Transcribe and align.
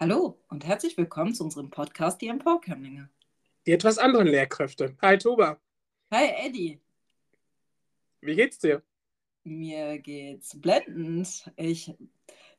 Hallo 0.00 0.38
und 0.48 0.64
herzlich 0.64 0.96
willkommen 0.96 1.34
zu 1.34 1.42
unserem 1.42 1.70
Podcast 1.70 2.20
Die 2.20 2.28
Emporkömmlinge. 2.28 3.10
Die 3.66 3.72
etwas 3.72 3.98
anderen 3.98 4.28
Lehrkräfte. 4.28 4.96
Hi 5.02 5.18
Toba. 5.18 5.58
Hi 6.12 6.28
Eddie. 6.36 6.80
Wie 8.20 8.36
geht's 8.36 8.60
dir? 8.60 8.80
Mir 9.42 9.98
geht's 9.98 10.56
blendend. 10.60 11.50
Ich 11.56 11.92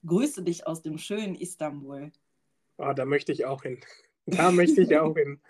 grüße 0.05 0.43
dich 0.43 0.67
aus 0.67 0.81
dem 0.81 0.97
schönen 0.97 1.35
Istanbul. 1.35 2.11
Oh, 2.75 2.91
da 2.91 3.05
möchte 3.05 3.31
ich 3.31 3.45
auch 3.45 3.63
hin. 3.63 3.79
Da 4.25 4.51
möchte 4.51 4.81
ich 4.81 4.97
auch 4.97 5.15
hin. 5.15 5.39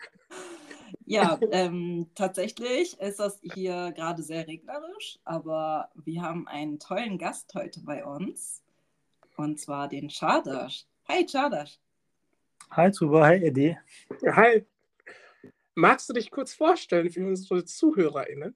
Ja, 1.06 1.40
ähm, 1.52 2.12
tatsächlich 2.14 3.00
ist 3.00 3.20
das 3.20 3.40
hier 3.42 3.92
gerade 3.94 4.22
sehr 4.22 4.48
regnerisch, 4.48 5.18
aber 5.24 5.90
wir 5.96 6.22
haben 6.22 6.48
einen 6.48 6.78
tollen 6.78 7.18
Gast 7.18 7.52
heute 7.56 7.80
bei 7.82 8.06
uns 8.06 8.62
und 9.38 9.60
zwar 9.60 9.88
den 9.88 10.10
Chardash. 10.10 10.86
Hi 11.12 11.26
Chardash. 11.26 11.80
Hi 12.70 12.92
Tuba, 12.92 13.26
hi 13.26 13.44
Eddie. 13.44 13.76
Hi. 14.28 14.64
Magst 15.74 16.08
du 16.08 16.14
dich 16.14 16.30
kurz 16.30 16.54
vorstellen 16.54 17.10
für 17.10 17.26
unsere 17.26 17.66
ZuhörerInnen? 17.66 18.54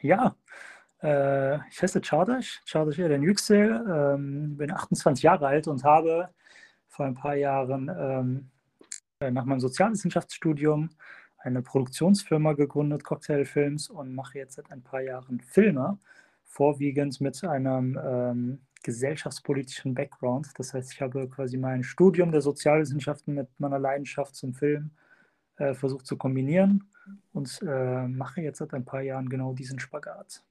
Ja, 0.00 0.34
äh, 1.02 1.56
ich 1.68 1.82
heiße 1.82 2.00
Chardash, 2.00 2.62
Chardash 2.64 2.98
Eren 2.98 3.22
Yüksel, 3.22 3.84
ähm, 3.86 4.56
bin 4.56 4.72
28 4.72 5.24
Jahre 5.24 5.48
alt 5.48 5.68
und 5.68 5.84
habe 5.84 6.30
vor 6.88 7.04
ein 7.04 7.14
paar 7.14 7.34
Jahren 7.34 7.90
ähm, 7.94 8.50
äh, 9.20 9.30
nach 9.30 9.44
meinem 9.44 9.60
Sozialwissenschaftsstudium 9.60 10.88
eine 11.36 11.60
Produktionsfirma 11.60 12.54
gegründet, 12.54 13.04
Cocktailfilms, 13.04 13.90
und 13.90 14.14
mache 14.14 14.38
jetzt 14.38 14.54
seit 14.54 14.72
ein 14.72 14.82
paar 14.82 15.02
Jahren 15.02 15.40
Filme, 15.40 15.98
vorwiegend 16.44 17.20
mit 17.20 17.44
einem 17.44 18.00
ähm, 18.02 18.65
gesellschaftspolitischen 18.86 19.94
Background. 19.94 20.48
Das 20.56 20.72
heißt, 20.72 20.92
ich 20.92 21.00
habe 21.02 21.28
quasi 21.28 21.56
mein 21.56 21.82
Studium 21.82 22.30
der 22.30 22.40
Sozialwissenschaften 22.40 23.34
mit 23.34 23.48
meiner 23.58 23.80
Leidenschaft 23.80 24.36
zum 24.36 24.54
Film 24.54 24.92
äh, 25.56 25.74
versucht 25.74 26.06
zu 26.06 26.16
kombinieren 26.16 26.88
und 27.32 27.60
äh, 27.66 28.06
mache 28.06 28.42
jetzt 28.42 28.58
seit 28.58 28.72
ein 28.74 28.84
paar 28.84 29.02
Jahren 29.02 29.28
genau 29.28 29.54
diesen 29.54 29.80
Spagat. 29.80 30.44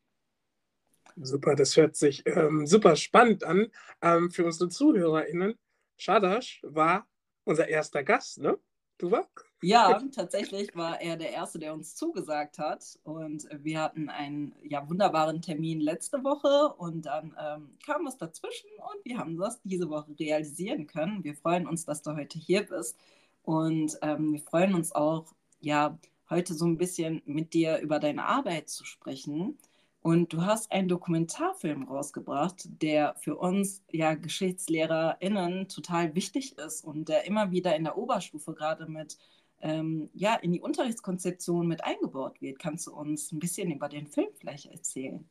Super, 1.15 1.55
das 1.55 1.77
hört 1.77 1.95
sich 1.95 2.23
ähm, 2.25 2.67
super 2.67 2.97
spannend 2.97 3.45
an. 3.45 3.67
Ähm, 4.01 4.29
für 4.29 4.43
unsere 4.43 4.67
ZuhörerInnen, 4.69 5.55
Shadash 5.95 6.59
war 6.63 7.07
unser 7.45 7.69
erster 7.69 8.03
Gast, 8.03 8.39
ne? 8.39 8.57
Du 8.97 9.11
war? 9.11 9.29
Ja, 9.65 9.99
tatsächlich 10.13 10.75
war 10.75 11.01
er 11.01 11.17
der 11.17 11.31
Erste, 11.31 11.57
der 11.57 11.73
uns 11.73 11.95
zugesagt 11.95 12.59
hat. 12.59 12.99
Und 13.03 13.47
wir 13.63 13.81
hatten 13.81 14.09
einen 14.09 14.53
ja, 14.61 14.87
wunderbaren 14.87 15.41
Termin 15.41 15.79
letzte 15.79 16.23
Woche 16.23 16.75
und 16.77 17.07
dann 17.07 17.35
ähm, 17.39 17.77
kam 17.83 18.05
was 18.05 18.17
dazwischen 18.17 18.69
und 18.77 19.03
wir 19.03 19.17
haben 19.17 19.37
das 19.37 19.59
diese 19.63 19.89
Woche 19.89 20.15
realisieren 20.19 20.85
können. 20.85 21.23
Wir 21.23 21.33
freuen 21.35 21.67
uns, 21.67 21.83
dass 21.83 22.03
du 22.03 22.15
heute 22.15 22.37
hier 22.37 22.63
bist 22.63 22.95
und 23.41 23.97
ähm, 24.03 24.33
wir 24.33 24.41
freuen 24.41 24.75
uns 24.75 24.93
auch, 24.93 25.33
ja, 25.61 25.97
heute 26.29 26.53
so 26.53 26.65
ein 26.65 26.77
bisschen 26.77 27.23
mit 27.25 27.53
dir 27.53 27.79
über 27.79 27.99
deine 27.99 28.25
Arbeit 28.25 28.69
zu 28.69 28.85
sprechen. 28.85 29.57
Und 30.01 30.33
du 30.33 30.43
hast 30.43 30.71
einen 30.71 30.87
Dokumentarfilm 30.87 31.83
rausgebracht, 31.85 32.67
der 32.83 33.15
für 33.15 33.35
uns 33.37 33.83
ja 33.91 34.13
GeschichtslehrerInnen 34.13 35.67
total 35.69 36.13
wichtig 36.13 36.55
ist 36.59 36.83
und 36.83 37.09
der 37.09 37.25
immer 37.25 37.49
wieder 37.49 37.75
in 37.75 37.85
der 37.85 37.97
Oberstufe 37.97 38.53
gerade 38.53 38.85
mit 38.85 39.17
ähm, 39.61 40.09
ja, 40.13 40.35
in 40.35 40.51
die 40.51 40.61
Unterrichtskonzeption 40.61 41.67
mit 41.67 41.83
eingebaut 41.83 42.41
wird. 42.41 42.59
Kannst 42.59 42.87
du 42.87 42.93
uns 42.93 43.31
ein 43.31 43.39
bisschen 43.39 43.71
über 43.71 43.89
den 43.89 44.07
Film 44.07 44.27
vielleicht 44.35 44.67
erzählen? 44.67 45.27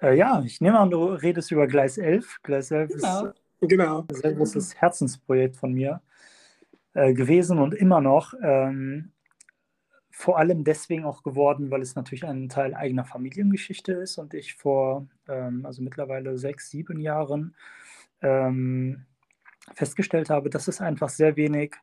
Äh, 0.00 0.16
ja, 0.16 0.42
ich 0.44 0.60
nehme 0.60 0.78
an, 0.78 0.90
du 0.90 1.06
redest 1.06 1.50
über 1.50 1.66
Gleis 1.66 1.98
11. 1.98 2.42
Gleis 2.42 2.70
11 2.70 2.92
genau. 2.92 3.26
ist 3.26 3.68
genau. 3.68 4.00
ein 4.08 4.14
sehr 4.14 4.32
großes 4.34 4.76
Herzensprojekt 4.76 5.56
von 5.56 5.72
mir 5.72 6.00
äh, 6.94 7.14
gewesen 7.14 7.58
und 7.58 7.74
immer 7.74 8.00
noch. 8.00 8.34
Ähm, 8.42 9.12
vor 10.10 10.38
allem 10.38 10.64
deswegen 10.64 11.04
auch 11.04 11.22
geworden, 11.22 11.70
weil 11.70 11.82
es 11.82 11.94
natürlich 11.94 12.24
ein 12.24 12.48
Teil 12.48 12.74
eigener 12.74 13.04
Familiengeschichte 13.04 13.92
ist 13.92 14.16
und 14.16 14.32
ich 14.32 14.54
vor, 14.54 15.06
ähm, 15.28 15.66
also 15.66 15.82
mittlerweile 15.82 16.38
sechs, 16.38 16.70
sieben 16.70 17.00
Jahren 17.00 17.54
ähm, 18.22 19.04
festgestellt 19.74 20.30
habe, 20.30 20.48
dass 20.48 20.68
es 20.68 20.80
einfach 20.80 21.10
sehr 21.10 21.36
wenig 21.36 21.74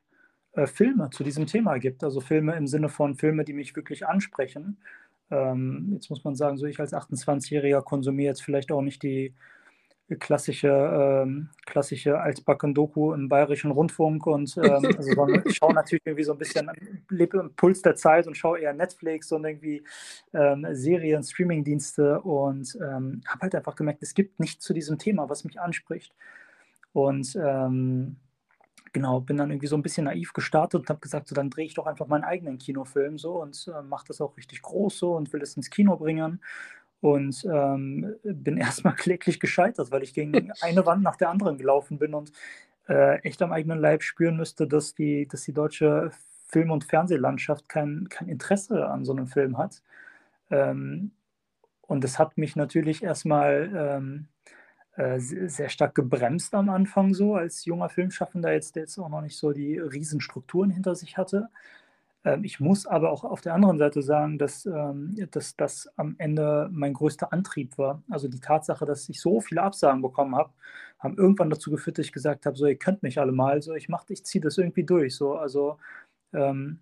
äh, 0.53 0.67
Filme 0.67 1.09
zu 1.11 1.23
diesem 1.23 1.47
Thema 1.47 1.77
gibt. 1.77 2.03
Also 2.03 2.21
Filme 2.21 2.55
im 2.55 2.67
Sinne 2.67 2.89
von 2.89 3.15
Filme, 3.15 3.43
die 3.43 3.53
mich 3.53 3.75
wirklich 3.75 4.07
ansprechen. 4.07 4.77
Ähm, 5.31 5.91
jetzt 5.93 6.09
muss 6.09 6.23
man 6.23 6.35
sagen, 6.35 6.57
so 6.57 6.65
ich 6.65 6.79
als 6.79 6.93
28-Jähriger 6.93 7.81
konsumiere 7.81 8.31
jetzt 8.31 8.43
vielleicht 8.43 8.71
auch 8.71 8.81
nicht 8.81 9.03
die 9.03 9.33
klassische, 10.19 10.67
ähm, 10.67 11.49
klassische 11.65 12.19
Altbacken-Doku 12.19 13.13
im 13.13 13.29
Bayerischen 13.29 13.71
Rundfunk 13.71 14.27
und 14.27 14.55
ähm, 14.57 14.63
also 14.97 15.27
ich 15.45 15.55
schaue 15.55 15.73
natürlich 15.73 16.05
irgendwie 16.05 16.23
so 16.23 16.33
ein 16.33 16.37
bisschen, 16.37 16.69
lebe 17.09 17.39
im 17.39 17.55
Puls 17.55 17.81
der 17.81 17.95
Zeit 17.95 18.27
und 18.27 18.35
schaue 18.35 18.59
eher 18.59 18.73
Netflix 18.73 19.31
und 19.31 19.45
irgendwie 19.45 19.83
ähm, 20.33 20.67
Serien, 20.71 21.23
Streamingdienste 21.23 22.21
und 22.21 22.77
ähm, 22.81 23.21
habe 23.27 23.41
halt 23.41 23.55
einfach 23.55 23.75
gemerkt, 23.75 24.03
es 24.03 24.13
gibt 24.13 24.39
nichts 24.39 24.63
zu 24.63 24.73
diesem 24.73 24.97
Thema, 24.97 25.29
was 25.29 25.45
mich 25.45 25.59
anspricht. 25.59 26.13
Und 26.91 27.35
ähm, 27.35 28.17
genau, 28.93 29.19
bin 29.19 29.37
dann 29.37 29.51
irgendwie 29.51 29.67
so 29.67 29.75
ein 29.75 29.81
bisschen 29.81 30.05
naiv 30.05 30.33
gestartet 30.33 30.81
und 30.81 30.89
habe 30.89 30.99
gesagt, 30.99 31.27
so 31.27 31.35
dann 31.35 31.49
drehe 31.49 31.65
ich 31.65 31.73
doch 31.73 31.87
einfach 31.87 32.07
meinen 32.07 32.23
eigenen 32.23 32.57
Kinofilm 32.57 33.17
so 33.17 33.41
und 33.41 33.67
äh, 33.67 33.81
mache 33.81 34.05
das 34.07 34.21
auch 34.21 34.37
richtig 34.37 34.61
groß 34.61 34.97
so 34.97 35.15
und 35.15 35.33
will 35.33 35.39
das 35.39 35.57
ins 35.57 35.69
Kino 35.69 35.97
bringen 35.97 36.41
und 37.01 37.45
ähm, 37.51 38.15
bin 38.23 38.57
erstmal 38.57 38.95
kläglich 38.95 39.39
gescheitert, 39.39 39.91
weil 39.91 40.03
ich 40.03 40.13
gegen 40.13 40.51
eine 40.61 40.85
Wand 40.85 41.03
nach 41.03 41.17
der 41.17 41.29
anderen 41.29 41.57
gelaufen 41.57 41.99
bin 41.99 42.13
und 42.13 42.31
äh, 42.87 43.19
echt 43.19 43.41
am 43.41 43.51
eigenen 43.51 43.79
Leib 43.79 44.03
spüren 44.03 44.37
müsste, 44.37 44.67
dass 44.67 44.93
die, 44.93 45.27
dass 45.27 45.43
die 45.43 45.53
deutsche 45.53 46.11
Film- 46.47 46.71
und 46.71 46.83
Fernsehlandschaft 46.83 47.67
kein, 47.67 48.07
kein 48.09 48.29
Interesse 48.29 48.87
an 48.87 49.05
so 49.05 49.11
einem 49.11 49.27
Film 49.27 49.57
hat. 49.57 49.81
Ähm, 50.51 51.11
und 51.81 52.03
das 52.03 52.19
hat 52.19 52.37
mich 52.37 52.55
natürlich 52.55 53.03
erstmal 53.03 53.71
ähm, 53.75 54.27
äh, 54.95 55.19
sehr 55.19 55.69
stark 55.69 55.95
gebremst 55.95 56.53
am 56.55 56.69
Anfang 56.69 57.13
so, 57.13 57.35
als 57.35 57.65
junger 57.65 57.89
Filmschaffender 57.89 58.53
jetzt, 58.53 58.75
der 58.75 58.83
jetzt 58.83 58.97
auch 58.99 59.09
noch 59.09 59.21
nicht 59.21 59.37
so 59.37 59.51
die 59.51 59.77
Riesenstrukturen 59.79 60.69
hinter 60.69 60.95
sich 60.95 61.17
hatte. 61.17 61.49
Ähm, 62.25 62.43
ich 62.43 62.59
muss 62.59 62.85
aber 62.85 63.11
auch 63.11 63.23
auf 63.23 63.41
der 63.41 63.53
anderen 63.53 63.77
Seite 63.77 64.01
sagen, 64.01 64.37
dass, 64.37 64.65
ähm, 64.65 65.15
dass 65.31 65.55
das 65.55 65.89
am 65.97 66.15
Ende 66.19 66.69
mein 66.71 66.93
größter 66.93 67.33
Antrieb 67.33 67.77
war. 67.77 68.03
Also 68.09 68.27
die 68.27 68.39
Tatsache, 68.39 68.85
dass 68.85 69.09
ich 69.09 69.19
so 69.19 69.41
viele 69.41 69.63
Absagen 69.63 70.01
bekommen 70.01 70.35
habe, 70.35 70.51
haben 70.99 71.17
irgendwann 71.17 71.49
dazu 71.49 71.71
geführt, 71.71 71.97
dass 71.97 72.05
ich 72.05 72.13
gesagt 72.13 72.45
habe, 72.45 72.55
so 72.57 72.65
ihr 72.65 72.77
könnt 72.77 73.03
mich 73.03 73.19
alle 73.19 73.31
mal, 73.31 73.61
so 73.61 73.73
ich 73.75 73.89
ich 74.09 74.25
ziehe 74.25 74.41
das 74.41 74.57
irgendwie 74.57 74.83
durch. 74.85 75.15
So, 75.15 75.35
also 75.35 75.77
ähm, 76.33 76.79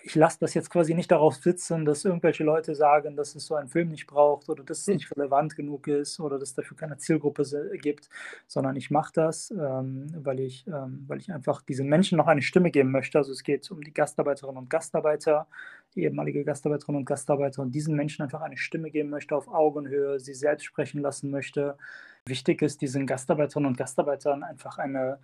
ich 0.00 0.14
lasse 0.14 0.38
das 0.40 0.54
jetzt 0.54 0.70
quasi 0.70 0.94
nicht 0.94 1.10
darauf 1.10 1.34
sitzen, 1.34 1.84
dass 1.84 2.04
irgendwelche 2.04 2.44
Leute 2.44 2.74
sagen, 2.74 3.14
dass 3.14 3.34
es 3.34 3.46
so 3.46 3.54
einen 3.54 3.68
Film 3.68 3.88
nicht 3.88 4.06
braucht 4.06 4.48
oder 4.48 4.64
dass 4.64 4.80
es 4.80 4.86
hm. 4.86 4.94
nicht 4.94 5.14
relevant 5.14 5.54
genug 5.54 5.86
ist 5.86 6.18
oder 6.18 6.38
dass 6.38 6.50
es 6.50 6.54
dafür 6.54 6.76
keine 6.76 6.96
Zielgruppe 6.96 7.44
gibt, 7.80 8.08
sondern 8.46 8.74
ich 8.76 8.90
mache 8.90 9.12
das, 9.12 9.50
ähm, 9.50 10.06
weil, 10.16 10.40
ich, 10.40 10.66
ähm, 10.66 11.04
weil 11.06 11.18
ich 11.18 11.30
einfach 11.30 11.60
diesen 11.60 11.88
Menschen 11.88 12.16
noch 12.16 12.26
eine 12.26 12.42
Stimme 12.42 12.70
geben 12.70 12.90
möchte. 12.90 13.18
Also 13.18 13.32
es 13.32 13.42
geht 13.42 13.70
um 13.70 13.82
die 13.82 13.92
Gastarbeiterinnen 13.92 14.62
und 14.62 14.70
Gastarbeiter, 14.70 15.46
die 15.94 16.04
ehemalige 16.04 16.42
Gastarbeiterinnen 16.42 17.00
und 17.00 17.04
Gastarbeiter 17.04 17.60
und 17.60 17.72
diesen 17.72 17.94
Menschen 17.94 18.22
einfach 18.22 18.40
eine 18.40 18.56
Stimme 18.56 18.90
geben 18.90 19.10
möchte 19.10 19.36
auf 19.36 19.48
Augenhöhe, 19.48 20.18
sie 20.18 20.34
selbst 20.34 20.64
sprechen 20.64 21.02
lassen 21.02 21.30
möchte. 21.30 21.76
Wichtig 22.24 22.62
ist, 22.62 22.80
diesen 22.80 23.06
Gastarbeiterinnen 23.06 23.68
und 23.68 23.76
Gastarbeitern 23.76 24.42
einfach 24.42 24.78
eine 24.78 25.18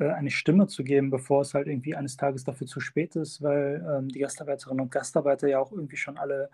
eine 0.00 0.30
Stimme 0.30 0.66
zu 0.66 0.84
geben, 0.84 1.10
bevor 1.10 1.42
es 1.42 1.54
halt 1.54 1.66
irgendwie 1.66 1.94
eines 1.94 2.16
Tages 2.16 2.44
dafür 2.44 2.66
zu 2.66 2.80
spät 2.80 3.16
ist, 3.16 3.42
weil 3.42 3.84
ähm, 3.88 4.08
die 4.08 4.20
Gastarbeiterinnen 4.20 4.82
und 4.82 4.90
Gastarbeiter 4.90 5.48
ja 5.48 5.58
auch 5.58 5.72
irgendwie 5.72 5.96
schon 5.96 6.18
alle 6.18 6.50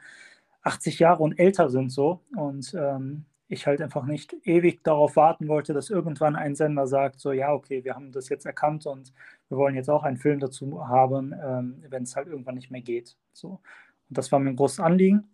80 0.62 0.98
Jahre 0.98 1.22
und 1.22 1.38
älter 1.38 1.70
sind 1.70 1.90
so 1.90 2.20
und 2.36 2.74
ähm, 2.74 3.24
ich 3.48 3.66
halt 3.66 3.80
einfach 3.80 4.04
nicht 4.04 4.34
ewig 4.44 4.82
darauf 4.82 5.16
warten 5.16 5.46
wollte, 5.48 5.72
dass 5.72 5.90
irgendwann 5.90 6.34
ein 6.34 6.56
Sender 6.56 6.86
sagt, 6.86 7.20
so 7.20 7.32
ja, 7.32 7.52
okay, 7.52 7.84
wir 7.84 7.94
haben 7.94 8.10
das 8.10 8.28
jetzt 8.28 8.44
erkannt 8.44 8.86
und 8.86 9.12
wir 9.48 9.56
wollen 9.56 9.76
jetzt 9.76 9.88
auch 9.88 10.02
einen 10.02 10.16
Film 10.16 10.40
dazu 10.40 10.88
haben, 10.88 11.32
ähm, 11.32 11.84
wenn 11.88 12.02
es 12.02 12.16
halt 12.16 12.26
irgendwann 12.26 12.56
nicht 12.56 12.70
mehr 12.70 12.80
geht. 12.80 13.16
So. 13.32 13.60
Und 14.08 14.18
das 14.18 14.32
war 14.32 14.40
mir 14.40 14.50
ein 14.50 14.56
großes 14.56 14.80
Anliegen. 14.80 15.28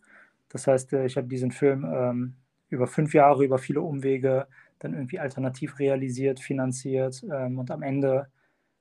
Das 0.51 0.67
heißt, 0.67 0.93
äh, 0.93 1.07
ich 1.07 1.17
habe 1.17 1.27
diesen 1.29 1.53
Film 1.53 1.87
ähm, 1.91 2.35
über 2.69 2.87
fünf 2.87 3.15
Jahre, 3.15 3.45
über 3.45 3.59
viele 3.59 3.81
Umwege 3.81 4.47
dann 4.83 4.95
irgendwie 4.95 5.19
alternativ 5.19 5.79
realisiert, 5.79 6.41
finanziert 6.41 7.23
ähm, 7.31 7.59
und 7.59 7.71
am 7.71 7.83
Ende 7.83 8.31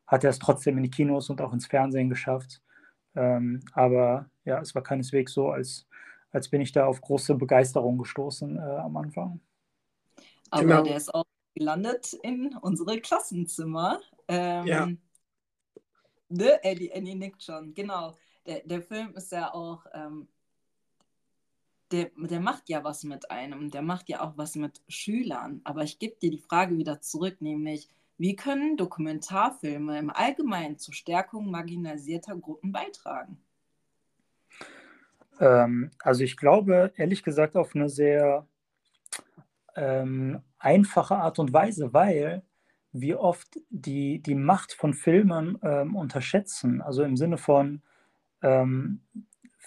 hat 0.08 0.24
er 0.24 0.32
es 0.32 0.40
trotzdem 0.40 0.78
in 0.78 0.84
die 0.84 0.90
Kinos 0.90 1.30
und 1.30 1.42
auch 1.42 1.54
ins 1.54 1.68
Fernsehen 1.68 2.10
geschafft. 2.10 2.62
Ähm, 3.16 3.62
aber 3.74 4.30
ja, 4.46 4.60
es 4.60 4.74
war 4.76 4.84
keineswegs 4.84 5.34
so, 5.34 5.50
als, 5.50 5.88
als 6.32 6.50
bin 6.50 6.62
ich 6.62 6.72
da 6.72 6.86
auf 6.86 7.02
große 7.02 7.36
Begeisterung 7.36 7.98
gestoßen 7.98 8.58
äh, 8.58 8.62
am 8.62 8.98
Anfang. 8.98 9.40
Aber 10.50 10.64
genau. 10.64 10.84
der 10.84 10.98
ist 10.98 11.14
auch 11.14 11.26
gelandet 11.56 12.14
in 12.24 12.56
unsere 12.62 13.00
Klassenzimmer. 13.00 14.00
Ähm, 14.28 14.66
ja. 14.66 14.88
Ne? 16.30 16.64
Eddie, 16.64 16.92
Eddie 16.92 17.16
nickt 17.16 17.44
schon, 17.44 17.74
genau. 17.74 18.16
Der, 18.46 18.62
der 18.62 18.82
Film 18.82 19.14
ist 19.16 19.32
ja 19.32 19.54
auch 19.54 19.86
ähm, 19.94 20.28
der, 21.92 22.12
der 22.18 22.40
macht 22.40 22.70
ja 22.70 22.84
was 22.84 23.04
mit 23.04 23.30
einem, 23.32 23.70
der 23.70 23.82
macht 23.82 24.10
ja 24.10 24.22
auch 24.22 24.38
was 24.38 24.56
mit 24.56 24.82
Schülern. 24.88 25.62
Aber 25.64 25.84
ich 25.84 26.00
gebe 26.00 26.16
dir 26.20 26.32
die 26.32 26.38
Frage 26.40 26.78
wieder 26.78 27.02
zurück, 27.02 27.42
nämlich, 27.42 27.90
Wie 28.22 28.36
können 28.36 28.78
Dokumentarfilme 28.78 29.98
im 29.98 30.12
Allgemeinen 30.12 30.78
zur 30.78 30.94
Stärkung 30.94 31.50
marginalisierter 31.50 32.36
Gruppen 32.36 32.72
beitragen? 32.72 33.42
Ähm, 35.40 35.90
also 36.04 36.24
ich 36.24 36.38
glaube, 36.38 36.94
ehrlich 36.98 37.24
gesagt, 37.24 37.56
auf 37.56 37.76
eine 37.76 37.90
sehr 37.90 38.46
ähm, 39.76 40.44
einfache 40.60 41.16
Art 41.16 41.40
und 41.40 41.52
Weise, 41.52 41.94
weil 41.94 42.44
wir 42.92 43.22
oft 43.22 43.60
die, 43.72 44.20
die 44.22 44.36
Macht 44.36 44.74
von 44.74 44.94
Filmen 44.94 45.58
ähm, 45.64 45.96
unterschätzen. 45.96 46.80
Also 46.80 47.02
im 47.02 47.18
Sinne 47.18 47.40
von, 47.40 47.82
ähm, 48.44 49.02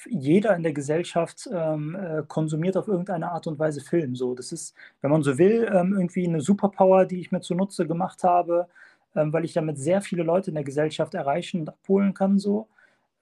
jeder 0.09 0.57
in 0.57 0.63
der 0.63 0.73
Gesellschaft 0.73 1.49
ähm, 1.53 1.97
äh, 1.97 2.23
konsumiert 2.27 2.77
auf 2.77 2.89
irgendeine 2.89 3.31
Art 3.33 3.47
und 3.47 3.59
Weise 3.59 3.81
Film. 3.81 4.17
So, 4.17 4.35
das 4.35 4.53
ist, 4.53 4.75
wenn 5.01 5.11
man 5.11 5.23
so 5.23 5.39
will, 5.39 5.71
ähm, 5.73 5.95
irgendwie 5.95 6.27
eine 6.27 6.41
Superpower, 6.41 7.07
die 7.07 7.21
ich 7.21 7.33
mir 7.33 7.41
zunutze 7.41 7.87
gemacht 7.87 8.25
habe, 8.25 8.69
ähm, 9.15 9.33
weil 9.33 9.45
ich 9.45 9.53
damit 9.53 9.79
sehr 9.79 10.03
viele 10.03 10.23
Leute 10.23 10.51
in 10.51 10.55
der 10.55 10.65
Gesellschaft 10.65 11.15
erreichen 11.15 11.61
und 11.61 11.69
abholen 11.69 12.15
kann. 12.15 12.39
So, 12.39 12.69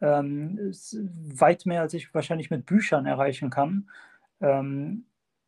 ähm, 0.01 0.59
weit 1.37 1.67
mehr, 1.67 1.83
als 1.83 1.95
ich 1.95 2.13
wahrscheinlich 2.15 2.51
mit 2.51 2.67
Büchern 2.67 3.07
erreichen 3.07 3.51
kann. 3.51 3.89
Ähm, 4.41 5.05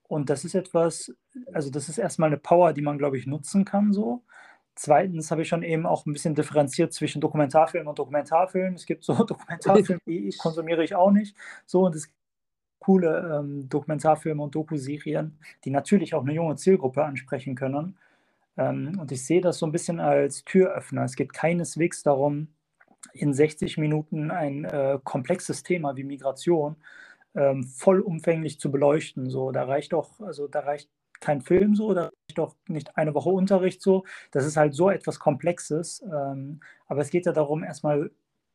und 0.08 0.30
das 0.30 0.44
ist 0.44 0.54
etwas, 0.54 1.14
also 1.52 1.70
das 1.70 1.88
ist 1.88 1.98
erstmal 1.98 2.28
eine 2.28 2.36
Power, 2.36 2.72
die 2.72 2.82
man, 2.82 2.98
glaube 2.98 3.18
ich, 3.18 3.26
nutzen 3.26 3.64
kann. 3.64 3.92
So. 3.92 4.22
Zweitens 4.76 5.30
habe 5.30 5.42
ich 5.42 5.48
schon 5.48 5.62
eben 5.62 5.86
auch 5.86 6.04
ein 6.04 6.12
bisschen 6.12 6.34
differenziert 6.34 6.92
zwischen 6.92 7.20
Dokumentarfilm 7.20 7.86
und 7.86 7.98
Dokumentarfilm. 7.98 8.74
Es 8.74 8.86
gibt 8.86 9.04
so 9.04 9.14
Dokumentarfilme, 9.24 10.00
die 10.06 10.34
konsumiere 10.38 10.82
ich 10.82 10.94
auch 10.94 11.10
nicht. 11.10 11.36
So, 11.66 11.86
und 11.86 11.94
es 11.94 12.06
gibt 12.06 12.18
coole 12.80 13.38
ähm, 13.38 13.68
Dokumentarfilme 13.68 14.42
und 14.42 14.54
Dokuserien, 14.54 15.38
die 15.64 15.70
natürlich 15.70 16.14
auch 16.14 16.22
eine 16.22 16.34
junge 16.34 16.56
Zielgruppe 16.56 17.02
ansprechen 17.04 17.54
können. 17.54 17.96
Ähm, 18.56 18.98
und 19.00 19.10
ich 19.10 19.24
sehe 19.24 19.40
das 19.40 19.58
so 19.58 19.66
ein 19.66 19.72
bisschen 19.72 20.00
als 20.00 20.44
Türöffner. 20.44 21.04
Es 21.04 21.16
geht 21.16 21.32
keineswegs 21.32 22.02
darum, 22.02 22.48
in 23.12 23.32
60 23.32 23.78
Minuten 23.78 24.30
ein 24.30 24.64
äh, 24.64 24.98
komplexes 25.02 25.62
Thema 25.62 25.96
wie 25.96 26.04
Migration 26.04 26.76
ähm, 27.34 27.64
vollumfänglich 27.64 28.60
zu 28.60 28.70
beleuchten. 28.70 29.30
So, 29.30 29.50
da 29.50 29.64
reicht 29.64 29.92
doch, 29.92 30.20
also 30.20 30.46
da 30.46 30.60
reicht 30.60 30.90
kein 31.20 31.42
Film 31.42 31.74
so, 31.74 31.94
da 31.94 32.04
reicht 32.04 32.38
doch 32.38 32.56
nicht 32.68 32.96
eine 32.96 33.14
Woche 33.14 33.30
Unterricht 33.30 33.82
so. 33.82 34.04
Das 34.30 34.44
ist 34.44 34.56
halt 34.56 34.74
so 34.74 34.90
etwas 34.90 35.18
Komplexes. 35.18 36.02
Ähm, 36.02 36.60
aber 36.86 37.00
es 37.00 37.10
geht 37.10 37.26
ja 37.26 37.32
darum, 37.32 37.64
erstmal 37.64 38.10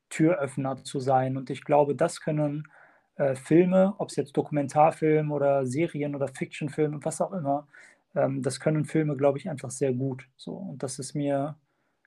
Türöffner 0.09 0.83
zu 0.83 1.00
sein. 1.00 1.38
Und 1.38 1.50
ich 1.50 1.63
glaube, 1.63 1.95
das 1.95 2.21
können 2.21 2.67
äh, 3.15 3.35
Filme, 3.35 3.95
ob 3.97 4.09
es 4.09 4.15
jetzt 4.15 4.35
Dokumentarfilm 4.38 5.31
oder 5.31 5.65
Serien 5.65 6.15
oder 6.15 6.27
Fictionfilme, 6.27 7.00
was 7.03 7.21
auch 7.21 7.33
immer, 7.33 7.67
ähm, 8.15 8.41
das 8.41 8.59
können 8.59 8.85
Filme, 8.85 9.15
glaube 9.17 9.38
ich, 9.38 9.50
einfach 9.50 9.71
sehr 9.71 9.94
gut. 9.94 10.27
So. 10.38 10.53
Und 10.56 10.83
das 10.83 11.00
ist 11.00 11.13
mir, 11.15 11.57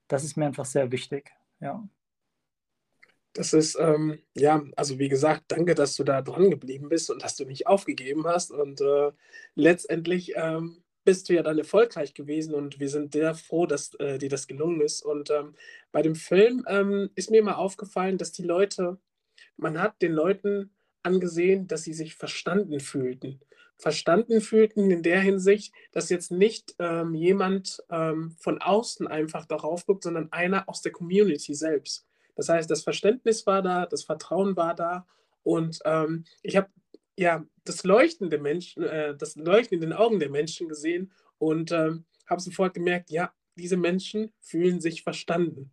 das 0.09 0.25
ist 0.25 0.37
mir 0.37 0.47
einfach 0.47 0.65
sehr 0.65 0.91
wichtig. 0.93 1.33
Ja. 1.61 1.87
Das 3.35 3.55
ist, 3.55 3.79
ähm, 3.81 4.19
ja, 4.35 4.63
also 4.77 4.99
wie 4.99 5.09
gesagt, 5.09 5.45
danke, 5.49 5.75
dass 5.75 5.97
du 5.97 6.05
da 6.05 6.21
dran 6.21 6.51
geblieben 6.51 6.89
bist 6.91 7.11
und 7.11 7.23
dass 7.23 7.37
du 7.37 7.45
nicht 7.45 7.67
aufgegeben 7.67 8.27
hast. 8.27 8.51
Und 8.51 8.81
äh, 8.83 9.13
letztendlich 9.55 10.33
ähm, 10.37 10.83
bist 11.05 11.29
du 11.29 11.35
ja 11.35 11.43
dann 11.43 11.59
erfolgreich 11.59 12.15
gewesen 12.15 12.55
und 12.55 12.79
wir 12.79 12.89
sind 12.89 13.15
sehr 13.15 13.35
froh, 13.35 13.67
dass 13.67 13.95
äh, 13.95 14.19
dir 14.19 14.29
das 14.29 14.47
gelungen 14.47 14.83
ist. 14.83 15.03
Und 15.03 15.31
ähm, 15.31 15.55
bei 15.93 16.03
dem 16.03 16.15
Film 16.15 16.65
ähm, 16.69 17.11
ist 17.15 17.31
mir 17.31 17.43
mal 17.43 17.55
aufgefallen, 17.55 18.19
dass 18.19 18.33
die 18.33 18.45
Leute, 18.45 18.99
man 19.57 19.81
hat 19.81 20.01
den 20.03 20.13
Leuten 20.13 20.71
angesehen, 21.03 21.67
dass 21.67 21.85
sie 21.85 21.95
sich 21.95 22.15
verstanden 22.15 22.81
fühlten. 22.81 23.41
Verstanden 23.79 24.41
fühlten 24.41 24.91
in 24.91 25.03
der 25.03 25.21
Hinsicht, 25.21 25.75
dass 25.91 26.11
jetzt 26.11 26.31
nicht 26.31 26.75
ähm, 26.79 27.15
jemand 27.15 27.83
ähm, 27.91 28.37
von 28.39 28.61
außen 28.61 29.09
einfach 29.09 29.47
darauf 29.47 29.87
guckt, 29.87 30.05
sondern 30.05 30.31
einer 30.33 30.69
aus 30.69 30.83
der 30.83 30.93
Community 30.93 31.55
selbst. 31.55 32.07
Das 32.35 32.49
heißt, 32.49 32.71
das 32.71 32.83
Verständnis 32.83 33.47
war 33.47 33.63
da, 33.63 33.87
das 33.87 34.05
Vertrauen 34.05 34.57
war 34.57 34.75
da 34.75 35.07
und 35.43 35.81
ähm, 35.85 36.25
ich 36.43 36.57
habe 36.57 36.69
ja 37.17 37.45
das 37.65 37.85
Leuchten 37.85 38.31
der 38.31 38.41
Menschen, 38.41 38.83
äh, 38.85 39.17
das 39.17 39.37
Leuchten 39.37 39.77
in 39.77 39.81
den 39.83 39.93
Augen 39.93 40.19
der 40.19 40.31
Menschen 40.31 40.69
gesehen 40.69 41.13
und 41.39 41.73
ähm, 41.73 42.05
habe 42.27 42.41
sofort 42.41 42.75
gemerkt, 42.75 43.11
ja, 43.11 43.33
diese 43.57 43.77
Menschen 43.77 44.33
fühlen 44.41 44.81
sich 44.81 45.03
verstanden. 45.03 45.71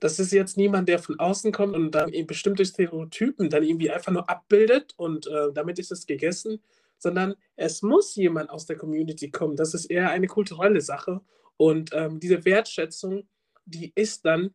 Das 0.00 0.18
ist 0.18 0.32
jetzt 0.32 0.56
niemand, 0.56 0.88
der 0.88 0.98
von 0.98 1.18
außen 1.18 1.50
kommt 1.52 1.74
und 1.74 1.92
dann 1.92 2.12
eben 2.12 2.26
bestimmte 2.26 2.64
Stereotypen 2.64 3.48
dann 3.48 3.62
irgendwie 3.62 3.90
einfach 3.90 4.12
nur 4.12 4.28
abbildet 4.28 4.92
und 4.96 5.26
äh, 5.26 5.52
damit 5.52 5.78
ist 5.78 5.92
es 5.92 6.06
gegessen, 6.06 6.62
sondern 6.98 7.34
es 7.56 7.82
muss 7.82 8.14
jemand 8.14 8.50
aus 8.50 8.66
der 8.66 8.76
Community 8.76 9.30
kommen. 9.30 9.56
Das 9.56 9.74
ist 9.74 9.86
eher 9.86 10.10
eine 10.10 10.26
kulturelle 10.26 10.80
Sache 10.80 11.20
und 11.56 11.90
ähm, 11.92 12.20
diese 12.20 12.44
Wertschätzung, 12.44 13.26
die 13.64 13.92
ist 13.94 14.24
dann 14.24 14.54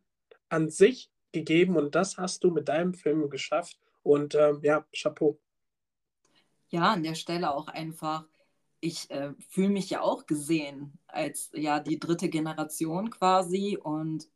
an 0.50 0.68
sich 0.68 1.10
gegeben 1.32 1.76
und 1.76 1.94
das 1.94 2.18
hast 2.18 2.44
du 2.44 2.50
mit 2.50 2.68
deinem 2.68 2.94
Film 2.94 3.30
geschafft. 3.30 3.78
Und 4.02 4.34
ähm, 4.34 4.60
ja, 4.62 4.84
Chapeau. 4.94 5.38
Ja, 6.68 6.92
an 6.92 7.02
der 7.02 7.14
Stelle 7.14 7.52
auch 7.52 7.68
einfach, 7.68 8.24
ich 8.80 9.10
äh, 9.10 9.32
fühle 9.48 9.70
mich 9.70 9.90
ja 9.90 10.00
auch 10.02 10.26
gesehen 10.26 10.98
als 11.06 11.50
ja 11.52 11.80
die 11.80 11.98
dritte 11.98 12.28
Generation 12.28 13.10
quasi 13.10 13.78
und 13.80 14.28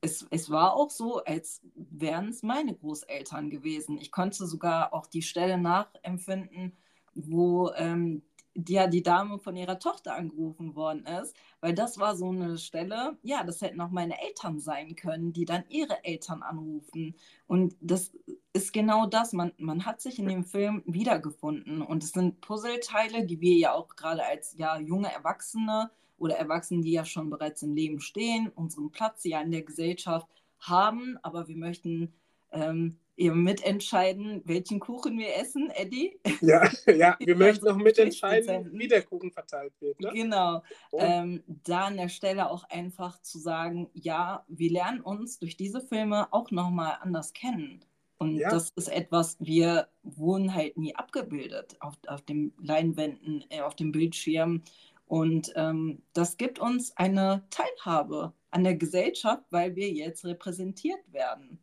es, 0.00 0.26
es 0.30 0.50
war 0.50 0.74
auch 0.74 0.90
so, 0.90 1.22
als 1.24 1.62
wären 1.74 2.28
es 2.28 2.42
meine 2.42 2.74
Großeltern 2.74 3.50
gewesen. 3.50 3.98
Ich 3.98 4.12
konnte 4.12 4.46
sogar 4.46 4.92
auch 4.92 5.06
die 5.06 5.22
Stelle 5.22 5.58
nachempfinden, 5.58 6.76
wo 7.14 7.70
ähm, 7.72 8.22
ja 8.68 8.86
die 8.86 9.02
Dame 9.02 9.38
von 9.38 9.56
ihrer 9.56 9.78
Tochter 9.78 10.14
angerufen 10.14 10.74
worden 10.74 11.04
ist, 11.06 11.36
weil 11.60 11.74
das 11.74 11.98
war 11.98 12.16
so 12.16 12.28
eine 12.28 12.58
Stelle, 12.58 13.18
ja, 13.22 13.44
das 13.44 13.60
hätten 13.60 13.80
auch 13.80 13.90
meine 13.90 14.20
Eltern 14.22 14.58
sein 14.58 14.96
können, 14.96 15.32
die 15.32 15.44
dann 15.44 15.64
ihre 15.68 16.04
Eltern 16.04 16.42
anrufen. 16.42 17.14
Und 17.46 17.76
das 17.80 18.12
ist 18.52 18.72
genau 18.72 19.06
das, 19.06 19.32
man, 19.32 19.52
man 19.58 19.84
hat 19.84 20.00
sich 20.00 20.18
in 20.18 20.28
dem 20.28 20.44
Film 20.44 20.82
wiedergefunden. 20.86 21.82
Und 21.82 22.02
es 22.02 22.12
sind 22.12 22.40
Puzzleteile, 22.40 23.26
die 23.26 23.40
wir 23.40 23.56
ja 23.56 23.72
auch 23.72 23.88
gerade 23.96 24.24
als 24.24 24.54
ja, 24.56 24.78
junge 24.78 25.12
Erwachsene 25.12 25.90
oder 26.18 26.36
Erwachsene, 26.36 26.82
die 26.82 26.92
ja 26.92 27.04
schon 27.04 27.30
bereits 27.30 27.62
im 27.62 27.74
Leben 27.74 28.00
stehen, 28.00 28.48
unseren 28.54 28.90
Platz 28.90 29.24
ja 29.24 29.40
in 29.40 29.50
der 29.50 29.62
Gesellschaft 29.62 30.26
haben, 30.58 31.18
aber 31.22 31.48
wir 31.48 31.56
möchten 31.56 32.14
ähm, 32.50 32.98
eben 33.16 33.42
mitentscheiden, 33.42 34.42
welchen 34.44 34.80
Kuchen 34.80 35.18
wir 35.18 35.36
essen, 35.36 35.70
Eddie. 35.70 36.18
Ja, 36.40 36.68
ja 36.86 37.16
wir 37.18 37.36
möchten 37.36 37.64
noch 37.64 37.76
mitentscheiden, 37.76 38.70
wie 38.72 38.88
der 38.88 39.02
Kuchen 39.02 39.32
verteilt 39.32 39.72
wird. 39.80 40.00
Ne? 40.00 40.10
Genau. 40.12 40.62
Ähm, 40.92 41.42
da 41.46 41.86
an 41.86 41.96
der 41.96 42.08
Stelle 42.08 42.50
auch 42.50 42.64
einfach 42.64 43.20
zu 43.22 43.38
sagen, 43.38 43.88
ja, 43.94 44.44
wir 44.48 44.70
lernen 44.70 45.00
uns 45.00 45.38
durch 45.38 45.56
diese 45.56 45.80
Filme 45.80 46.32
auch 46.32 46.50
nochmal 46.50 46.98
anders 47.00 47.32
kennen. 47.32 47.84
Und 48.18 48.36
ja. 48.36 48.50
das 48.50 48.70
ist 48.70 48.88
etwas, 48.88 49.36
wir 49.40 49.88
wurden 50.02 50.54
halt 50.54 50.78
nie 50.78 50.94
abgebildet 50.94 51.76
auf, 51.80 51.94
auf 52.06 52.22
den 52.22 52.52
Leinwänden, 52.58 53.44
äh, 53.50 53.60
auf 53.60 53.76
dem 53.76 53.92
Bildschirm. 53.92 54.62
Und 55.06 55.52
ähm, 55.54 56.02
das 56.14 56.36
gibt 56.36 56.58
uns 56.58 56.96
eine 56.96 57.44
Teilhabe 57.50 58.32
an 58.50 58.64
der 58.64 58.74
Gesellschaft, 58.74 59.44
weil 59.50 59.76
wir 59.76 59.90
jetzt 59.90 60.24
repräsentiert 60.24 61.00
werden. 61.12 61.58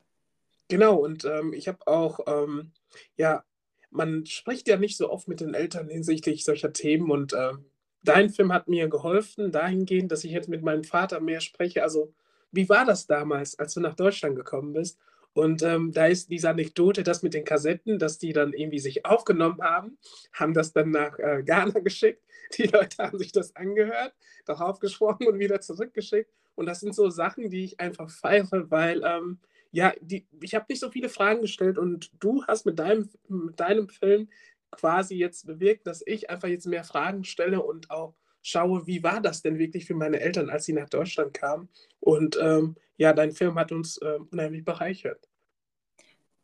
Genau, 0.73 0.95
und 0.95 1.23
ähm, 1.23 1.53
ich 1.53 1.67
habe 1.67 1.85
auch, 1.85 2.21
ähm, 2.25 2.71
ja, 3.15 3.43
man 3.91 4.25
spricht 4.25 4.67
ja 4.67 4.75
nicht 4.75 4.97
so 4.97 5.11
oft 5.11 5.27
mit 5.27 5.39
den 5.39 5.53
Eltern 5.53 5.87
hinsichtlich 5.87 6.43
solcher 6.43 6.73
Themen 6.73 7.11
und 7.11 7.33
ähm, 7.33 7.65
dein 8.01 8.31
Film 8.31 8.51
hat 8.51 8.67
mir 8.67 8.87
geholfen, 8.87 9.51
dahingehend, 9.51 10.11
dass 10.11 10.23
ich 10.23 10.31
jetzt 10.31 10.49
mit 10.49 10.63
meinem 10.63 10.83
Vater 10.83 11.19
mehr 11.19 11.41
spreche. 11.41 11.83
Also, 11.83 12.11
wie 12.51 12.69
war 12.69 12.85
das 12.85 13.05
damals, 13.05 13.59
als 13.59 13.75
du 13.75 13.81
nach 13.81 13.93
Deutschland 13.93 14.35
gekommen 14.35 14.73
bist? 14.73 14.97
Und 15.33 15.61
ähm, 15.61 15.91
da 15.91 16.07
ist 16.07 16.31
diese 16.31 16.49
Anekdote, 16.49 17.03
das 17.03 17.21
mit 17.21 17.35
den 17.35 17.45
Kassetten, 17.45 17.99
dass 17.99 18.17
die 18.17 18.33
dann 18.33 18.51
irgendwie 18.51 18.79
sich 18.79 19.05
aufgenommen 19.05 19.61
haben, 19.61 19.99
haben 20.33 20.55
das 20.55 20.73
dann 20.73 20.89
nach 20.89 21.19
äh, 21.19 21.43
Ghana 21.45 21.79
geschickt. 21.81 22.23
Die 22.57 22.63
Leute 22.63 22.97
haben 22.97 23.19
sich 23.19 23.31
das 23.31 23.55
angehört, 23.55 24.15
darauf 24.45 24.79
gesprochen 24.79 25.27
und 25.27 25.37
wieder 25.37 25.61
zurückgeschickt. 25.61 26.31
Und 26.55 26.65
das 26.65 26.79
sind 26.79 26.95
so 26.95 27.11
Sachen, 27.11 27.51
die 27.51 27.63
ich 27.63 27.79
einfach 27.79 28.09
feiere, 28.09 28.71
weil 28.71 29.03
ähm, 29.03 29.37
ja, 29.73 29.91
die, 29.99 30.25
ich 30.39 30.53
habe 30.53 30.65
nicht 30.69 30.79
so 30.79 30.91
viele 30.91 31.09
Fragen 31.09 31.41
gestellt 31.41 31.79
und 31.79 32.11
du 32.19 32.45
hast 32.45 32.65
mit 32.65 32.77
deinem, 32.77 33.09
mit 33.27 33.59
deinem 33.59 33.89
Film 33.89 34.29
quasi 34.69 35.15
jetzt 35.15 35.47
bewirkt, 35.47 35.87
dass 35.87 36.03
ich 36.05 36.29
einfach 36.29 36.47
jetzt 36.47 36.67
mehr 36.67 36.83
Fragen 36.83 37.23
stelle 37.23 37.61
und 37.61 37.89
auch 37.89 38.13
schaue, 38.43 38.85
wie 38.85 39.01
war 39.01 39.19
das 39.19 39.41
denn 39.41 39.57
wirklich 39.57 39.85
für 39.85 39.95
meine 39.95 40.19
Eltern, 40.19 40.51
als 40.51 40.65
sie 40.65 40.73
nach 40.73 40.89
Deutschland 40.89 41.33
kamen. 41.33 41.69
Und 41.99 42.37
ähm, 42.39 42.75
ja, 42.97 43.13
dein 43.13 43.31
Film 43.31 43.57
hat 43.57 43.71
uns 43.71 43.97
äh, 43.97 44.19
unheimlich 44.31 44.63
bereichert. 44.63 45.27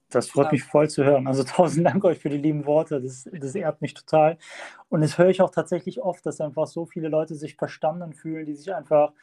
Das 0.09 0.29
freut 0.29 0.47
ja. 0.47 0.53
mich 0.53 0.63
voll 0.63 0.89
zu 0.89 1.03
hören. 1.03 1.27
Also 1.27 1.43
tausend 1.47 1.85
Dank 1.85 2.03
euch 2.05 2.17
für 2.17 2.29
die 2.29 2.37
lieben 2.37 2.65
Worte. 2.65 2.99
Das, 2.99 3.29
das 3.31 3.53
ehrt 3.53 3.79
mich 3.81 3.93
total. 3.93 4.39
Und 4.89 5.01
das 5.01 5.19
höre 5.19 5.29
ich 5.29 5.41
auch 5.41 5.51
tatsächlich 5.51 6.01
oft, 6.01 6.25
dass 6.25 6.41
einfach 6.41 6.65
so 6.65 6.87
viele 6.87 7.09
Leute 7.09 7.35
sich 7.35 7.55
verstanden 7.55 8.13
fühlen, 8.13 8.47
die 8.47 8.55
sich 8.55 8.73
einfach 8.73 9.13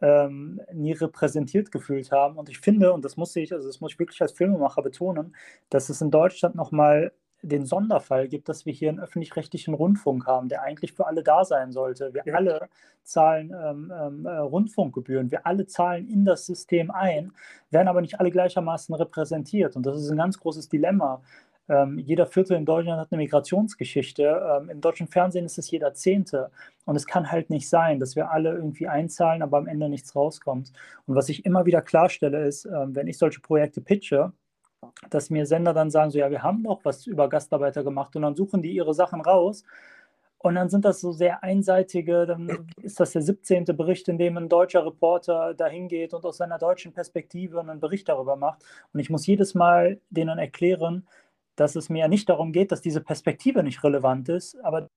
ähm, 0.00 0.60
nie 0.72 0.92
repräsentiert 0.92 1.72
gefühlt 1.72 2.12
haben. 2.12 2.36
Und 2.36 2.48
ich 2.48 2.58
finde, 2.58 2.92
und 2.92 3.04
das 3.04 3.16
muss 3.16 3.34
ich, 3.36 3.52
also 3.52 3.66
das 3.66 3.80
muss 3.80 3.92
ich 3.92 3.98
wirklich 3.98 4.20
als 4.20 4.32
Filmemacher 4.32 4.82
betonen, 4.82 5.34
dass 5.70 5.88
es 5.88 6.00
in 6.00 6.10
Deutschland 6.10 6.54
nochmal 6.54 7.12
den 7.42 7.66
Sonderfall 7.66 8.28
gibt, 8.28 8.48
dass 8.48 8.66
wir 8.66 8.72
hier 8.72 8.88
einen 8.88 9.00
öffentlich-rechtlichen 9.00 9.74
Rundfunk 9.74 10.26
haben, 10.26 10.48
der 10.48 10.62
eigentlich 10.62 10.92
für 10.92 11.06
alle 11.06 11.22
da 11.22 11.44
sein 11.44 11.70
sollte. 11.72 12.12
Wir 12.12 12.22
ja. 12.24 12.34
alle 12.34 12.68
zahlen 13.02 13.54
ähm, 13.54 13.92
ähm, 13.94 14.26
äh, 14.26 14.36
Rundfunkgebühren, 14.38 15.30
wir 15.30 15.46
alle 15.46 15.66
zahlen 15.66 16.08
in 16.08 16.24
das 16.24 16.46
System 16.46 16.90
ein, 16.90 17.32
werden 17.70 17.88
aber 17.88 18.00
nicht 18.00 18.18
alle 18.18 18.30
gleichermaßen 18.30 18.94
repräsentiert. 18.94 19.76
Und 19.76 19.86
das 19.86 19.98
ist 19.98 20.10
ein 20.10 20.18
ganz 20.18 20.38
großes 20.38 20.68
Dilemma. 20.68 21.22
Ähm, 21.68 21.98
jeder 21.98 22.26
Vierte 22.26 22.54
in 22.54 22.64
Deutschland 22.64 23.00
hat 23.00 23.08
eine 23.10 23.22
Migrationsgeschichte. 23.22 24.22
Ähm, 24.22 24.70
Im 24.70 24.80
deutschen 24.80 25.08
Fernsehen 25.08 25.44
ist 25.44 25.58
es 25.58 25.70
jeder 25.70 25.94
Zehnte. 25.94 26.50
Und 26.84 26.96
es 26.96 27.06
kann 27.06 27.30
halt 27.30 27.50
nicht 27.50 27.68
sein, 27.68 27.98
dass 27.98 28.16
wir 28.16 28.30
alle 28.30 28.54
irgendwie 28.54 28.86
einzahlen, 28.88 29.42
aber 29.42 29.58
am 29.58 29.66
Ende 29.66 29.88
nichts 29.88 30.14
rauskommt. 30.14 30.72
Und 31.06 31.14
was 31.14 31.28
ich 31.28 31.44
immer 31.44 31.66
wieder 31.66 31.82
klarstelle, 31.82 32.46
ist, 32.46 32.66
ähm, 32.66 32.94
wenn 32.94 33.08
ich 33.08 33.18
solche 33.18 33.40
Projekte 33.40 33.80
pitche, 33.80 34.32
dass 35.10 35.30
mir 35.30 35.46
Sender 35.46 35.74
dann 35.74 35.90
sagen, 35.90 36.10
so 36.10 36.18
ja, 36.18 36.30
wir 36.30 36.42
haben 36.42 36.62
doch 36.62 36.84
was 36.84 37.06
über 37.06 37.28
Gastarbeiter 37.28 37.82
gemacht 37.82 38.14
und 38.16 38.22
dann 38.22 38.36
suchen 38.36 38.62
die 38.62 38.72
ihre 38.72 38.94
Sachen 38.94 39.20
raus. 39.20 39.64
Und 40.38 40.54
dann 40.54 40.68
sind 40.68 40.84
das 40.84 41.00
so 41.00 41.12
sehr 41.12 41.42
einseitige, 41.42 42.26
dann 42.26 42.68
ist 42.82 43.00
das 43.00 43.12
der 43.12 43.22
17. 43.22 43.64
Bericht, 43.76 44.08
in 44.08 44.18
dem 44.18 44.36
ein 44.36 44.48
deutscher 44.48 44.84
Reporter 44.86 45.54
dahin 45.54 45.88
geht 45.88 46.14
und 46.14 46.24
aus 46.24 46.36
seiner 46.36 46.58
deutschen 46.58 46.92
Perspektive 46.92 47.58
einen 47.58 47.80
Bericht 47.80 48.08
darüber 48.08 48.36
macht. 48.36 48.62
Und 48.92 49.00
ich 49.00 49.10
muss 49.10 49.26
jedes 49.26 49.54
Mal 49.54 49.98
denen 50.10 50.38
erklären, 50.38 51.06
dass 51.56 51.76
es 51.76 51.88
mir 51.88 52.00
ja 52.00 52.08
nicht 52.08 52.28
darum 52.28 52.52
geht, 52.52 52.72
dass 52.72 52.82
diese 52.82 53.00
Perspektive 53.00 53.62
nicht 53.62 53.82
relevant 53.82 54.28
ist, 54.28 54.58
aber 54.62 54.88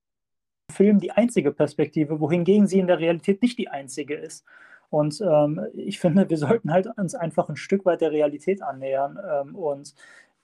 Film 0.70 1.00
die 1.00 1.12
einzige 1.12 1.52
Perspektive, 1.52 2.20
wohingegen 2.20 2.66
sie 2.66 2.78
in 2.78 2.86
der 2.86 3.00
Realität 3.00 3.42
nicht 3.42 3.58
die 3.58 3.68
einzige 3.68 4.14
ist. 4.14 4.44
Und 4.88 5.20
ähm, 5.20 5.60
ich 5.74 6.00
finde, 6.00 6.28
wir 6.30 6.38
sollten 6.38 6.72
halt 6.72 6.88
uns 6.96 7.14
einfach 7.14 7.48
ein 7.48 7.56
Stück 7.56 7.84
weit 7.84 8.00
der 8.00 8.12
Realität 8.12 8.62
annähern 8.62 9.18
ähm, 9.18 9.54
und 9.54 9.94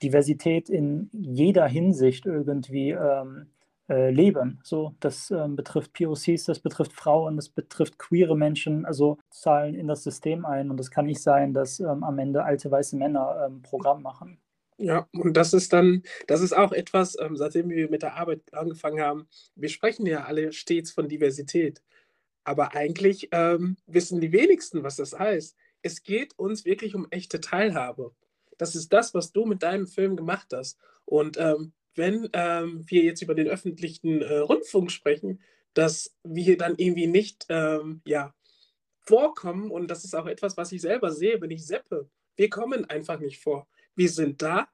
Diversität 0.03 0.69
in 0.69 1.09
jeder 1.11 1.67
Hinsicht 1.67 2.25
irgendwie 2.25 2.91
ähm, 2.91 3.47
äh, 3.89 4.11
leben. 4.11 4.59
So, 4.63 4.93
das 4.99 5.31
ähm, 5.31 5.55
betrifft 5.55 5.93
POCs, 5.93 6.45
das 6.45 6.59
betrifft 6.59 6.93
Frauen, 6.93 7.35
das 7.35 7.49
betrifft 7.49 7.97
queere 7.97 8.37
Menschen, 8.37 8.85
also 8.85 9.17
zahlen 9.29 9.75
in 9.75 9.87
das 9.87 10.03
System 10.03 10.45
ein. 10.45 10.69
Und 10.69 10.79
es 10.79 10.91
kann 10.91 11.05
nicht 11.05 11.21
sein, 11.21 11.53
dass 11.53 11.79
ähm, 11.79 12.03
am 12.03 12.19
Ende 12.19 12.43
alte 12.43 12.69
weiße 12.69 12.95
Männer 12.95 13.47
ähm, 13.47 13.61
Programm 13.63 14.01
machen. 14.01 14.39
Ja, 14.79 15.09
und 15.11 15.33
das 15.35 15.53
ist 15.53 15.73
dann, 15.73 16.03
das 16.27 16.41
ist 16.41 16.53
auch 16.53 16.71
etwas, 16.71 17.17
ähm, 17.19 17.35
seitdem 17.35 17.69
wir 17.69 17.89
mit 17.89 18.03
der 18.03 18.15
Arbeit 18.15 18.41
angefangen 18.53 19.01
haben, 19.01 19.27
wir 19.55 19.69
sprechen 19.69 20.05
ja 20.05 20.25
alle 20.25 20.53
stets 20.53 20.91
von 20.91 21.09
Diversität. 21.09 21.81
Aber 22.43 22.75
eigentlich 22.75 23.29
ähm, 23.31 23.77
wissen 23.87 24.21
die 24.21 24.31
wenigsten, 24.31 24.83
was 24.83 24.95
das 24.97 25.17
heißt. 25.17 25.57
Es 25.81 26.03
geht 26.03 26.37
uns 26.37 26.63
wirklich 26.63 26.95
um 26.95 27.07
echte 27.09 27.41
Teilhabe. 27.41 28.13
Das 28.57 28.75
ist 28.75 28.93
das, 28.93 29.13
was 29.13 29.31
du 29.31 29.45
mit 29.45 29.63
deinem 29.63 29.87
Film 29.87 30.15
gemacht 30.15 30.53
hast. 30.53 30.77
Und 31.05 31.37
ähm, 31.37 31.73
wenn 31.95 32.29
ähm, 32.33 32.83
wir 32.87 33.03
jetzt 33.03 33.21
über 33.23 33.35
den 33.35 33.47
öffentlichen 33.47 34.21
äh, 34.21 34.37
Rundfunk 34.37 34.91
sprechen, 34.91 35.41
dass 35.73 36.15
wir 36.23 36.57
dann 36.57 36.75
irgendwie 36.77 37.07
nicht 37.07 37.47
ähm, 37.49 38.01
ja, 38.05 38.33
vorkommen, 39.01 39.71
und 39.71 39.89
das 39.89 40.03
ist 40.05 40.15
auch 40.15 40.27
etwas, 40.27 40.55
was 40.57 40.71
ich 40.71 40.81
selber 40.81 41.11
sehe, 41.11 41.41
wenn 41.41 41.51
ich 41.51 41.65
seppe. 41.65 42.09
Wir 42.35 42.49
kommen 42.49 42.85
einfach 42.85 43.19
nicht 43.19 43.39
vor 43.41 43.67
wir 43.97 44.09
sind 44.09 44.41
da, 44.41 44.67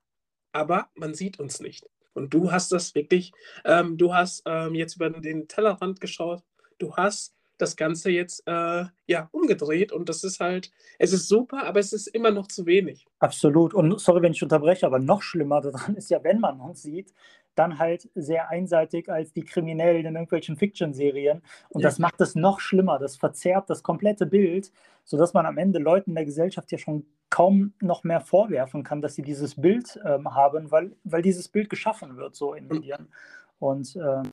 aber 0.52 0.90
man 0.96 1.14
sieht 1.14 1.40
uns 1.40 1.60
nicht. 1.60 1.90
Und 2.14 2.34
du 2.34 2.52
hast 2.52 2.72
das 2.72 2.94
wirklich, 2.94 3.32
ähm, 3.66 3.98
du 3.98 4.14
hast 4.14 4.44
ähm, 4.46 4.76
jetzt 4.76 4.96
über 4.96 5.10
den 5.10 5.48
Tellerrand 5.48 6.00
geschaut, 6.00 6.44
du 6.78 6.96
hast 6.96 7.36
das 7.58 7.76
Ganze 7.76 8.10
jetzt 8.12 8.44
äh, 8.48 8.86
ja 9.08 9.30
umgedreht 9.32 9.92
und 9.92 10.10
das 10.10 10.24
ist 10.24 10.40
halt, 10.40 10.72
es 11.00 11.14
ist 11.14 11.28
super, 11.28 11.66
aber 11.66 11.80
es 11.80 11.94
ist 11.94 12.08
immer 12.08 12.32
noch 12.32 12.48
zu 12.48 12.66
wenig. 12.66 13.06
Absolut. 13.20 13.74
Und 13.74 14.00
sorry, 14.00 14.22
wenn 14.22 14.34
ich 14.34 14.44
unterbreche, 14.44 14.86
aber 14.86 15.00
noch 15.00 15.22
schlimmer 15.22 15.62
daran 15.62 15.96
ist 15.96 16.10
ja, 16.10 16.24
wenn 16.24 16.40
man 16.40 16.60
uns 16.60 16.82
sieht, 16.82 17.14
dann 17.56 17.78
halt 17.78 18.10
sehr 18.16 18.50
einseitig 18.50 19.10
als 19.10 19.32
die 19.32 19.44
Kriminellen 19.44 20.06
in 20.06 20.16
irgendwelchen 20.16 20.58
Fiction-Serien. 20.58 21.44
Und 21.70 21.82
ja. 21.82 21.88
das 21.88 22.00
macht 22.00 22.20
es 22.20 22.36
noch 22.36 22.60
schlimmer. 22.60 22.98
Das 22.98 23.16
verzerrt 23.16 23.70
das 23.70 23.84
komplette 23.84 24.26
Bild, 24.26 24.72
sodass 25.04 25.34
man 25.34 25.46
am 25.46 25.58
Ende 25.58 25.80
Leuten 25.80 26.12
in 26.12 26.16
der 26.16 26.26
Gesellschaft 26.26 26.72
ja 26.72 26.78
schon 26.78 27.06
kaum 27.30 27.74
noch 27.80 28.04
mehr 28.04 28.22
vorwerfen 28.22 28.84
kann, 28.84 29.02
dass 29.02 29.16
sie 29.16 29.22
dieses 29.22 29.60
Bild 29.60 30.00
ähm, 30.06 30.34
haben, 30.34 30.72
weil, 30.72 30.96
weil 31.04 31.22
dieses 31.22 31.48
Bild 31.48 31.70
geschaffen 31.70 32.18
wird 32.18 32.36
so 32.36 32.54
in 32.54 32.68
Medien. 32.68 33.12
Und 33.60 33.96
ähm, 33.96 34.32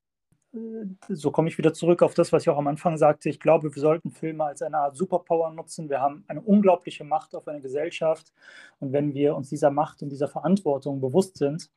so 1.08 1.30
komme 1.30 1.48
ich 1.48 1.58
wieder 1.58 1.72
zurück 1.72 2.02
auf 2.02 2.14
das, 2.14 2.32
was 2.32 2.42
ich 2.42 2.48
auch 2.48 2.58
am 2.58 2.66
Anfang 2.66 2.96
sagte. 2.98 3.28
Ich 3.28 3.38
glaube, 3.38 3.72
wir 3.74 3.80
sollten 3.80 4.10
Filme 4.10 4.44
als 4.44 4.62
eine 4.62 4.78
Art 4.78 4.96
Superpower 4.96 5.50
nutzen. 5.52 5.88
Wir 5.88 6.00
haben 6.00 6.24
eine 6.26 6.40
unglaubliche 6.40 7.04
Macht 7.04 7.34
auf 7.34 7.46
eine 7.46 7.60
Gesellschaft. 7.60 8.32
Und 8.80 8.92
wenn 8.92 9.14
wir 9.14 9.36
uns 9.36 9.48
dieser 9.48 9.70
Macht 9.70 10.02
und 10.02 10.08
dieser 10.10 10.28
Verantwortung 10.28 11.00
bewusst 11.00 11.36
sind, 11.36 11.70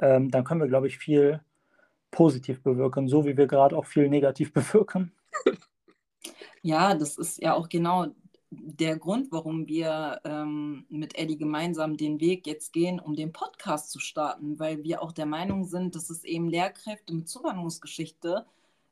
ähm, 0.00 0.30
dann 0.30 0.44
können 0.44 0.60
wir, 0.60 0.68
glaube 0.68 0.88
ich, 0.88 0.98
viel 0.98 1.40
positiv 2.10 2.62
bewirken, 2.62 3.08
so 3.08 3.24
wie 3.24 3.36
wir 3.36 3.46
gerade 3.46 3.76
auch 3.76 3.86
viel 3.86 4.08
negativ 4.08 4.52
bewirken. 4.52 5.12
Ja, 6.62 6.94
das 6.94 7.16
ist 7.16 7.40
ja 7.42 7.54
auch 7.54 7.68
genau 7.68 8.06
der 8.62 8.98
Grund, 8.98 9.32
warum 9.32 9.68
wir 9.68 10.20
ähm, 10.24 10.86
mit 10.88 11.18
Eddie 11.18 11.38
gemeinsam 11.38 11.96
den 11.96 12.20
Weg 12.20 12.46
jetzt 12.46 12.72
gehen, 12.72 13.00
um 13.00 13.14
den 13.14 13.32
Podcast 13.32 13.90
zu 13.90 13.98
starten, 13.98 14.58
weil 14.58 14.82
wir 14.84 15.02
auch 15.02 15.12
der 15.12 15.26
Meinung 15.26 15.64
sind, 15.64 15.94
dass 15.94 16.10
es 16.10 16.24
eben 16.24 16.48
Lehrkräfte 16.48 17.14
mit 17.14 17.28
Zuwanderungsgeschichte 17.28 18.46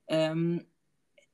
ähm, 0.09 0.65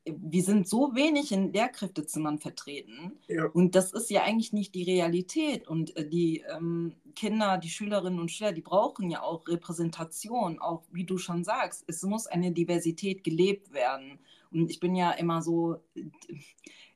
wir 0.05 0.43
sind 0.43 0.69
so 0.69 0.95
wenig 0.95 1.31
in 1.33 1.53
Lehrkräftezimmern 1.53 2.39
vertreten. 2.39 3.19
Ja. 3.29 3.47
Und 3.47 3.75
das 3.75 3.93
ist 3.93 4.11
ja 4.11 4.23
eigentlich 4.23 4.53
nicht 4.53 4.75
die 4.75 4.85
Realität. 4.85 5.69
Und 5.69 5.97
äh, 5.97 6.09
die 6.09 6.43
ähm, 6.55 6.95
Kinder, 7.15 7.59
die 7.59 7.69
Schülerinnen 7.69 8.19
und 8.19 8.31
Schüler, 8.31 8.53
die 8.53 8.63
brauchen 8.63 9.11
ja 9.11 9.23
auch 9.23 9.47
Repräsentation, 9.47 10.59
auch 10.59 10.83
wie 10.91 11.05
du 11.05 11.19
schon 11.19 11.45
sagst. 11.45 11.85
Es 11.87 12.03
muss 12.03 12.27
eine 12.27 12.53
Diversität 12.53 13.25
gelebt 13.25 13.73
werden. 13.73 14.19
Und 14.53 14.71
ich 14.71 14.81
bin 14.81 14.95
ja 14.95 15.13
immer 15.13 15.43
so, 15.43 15.81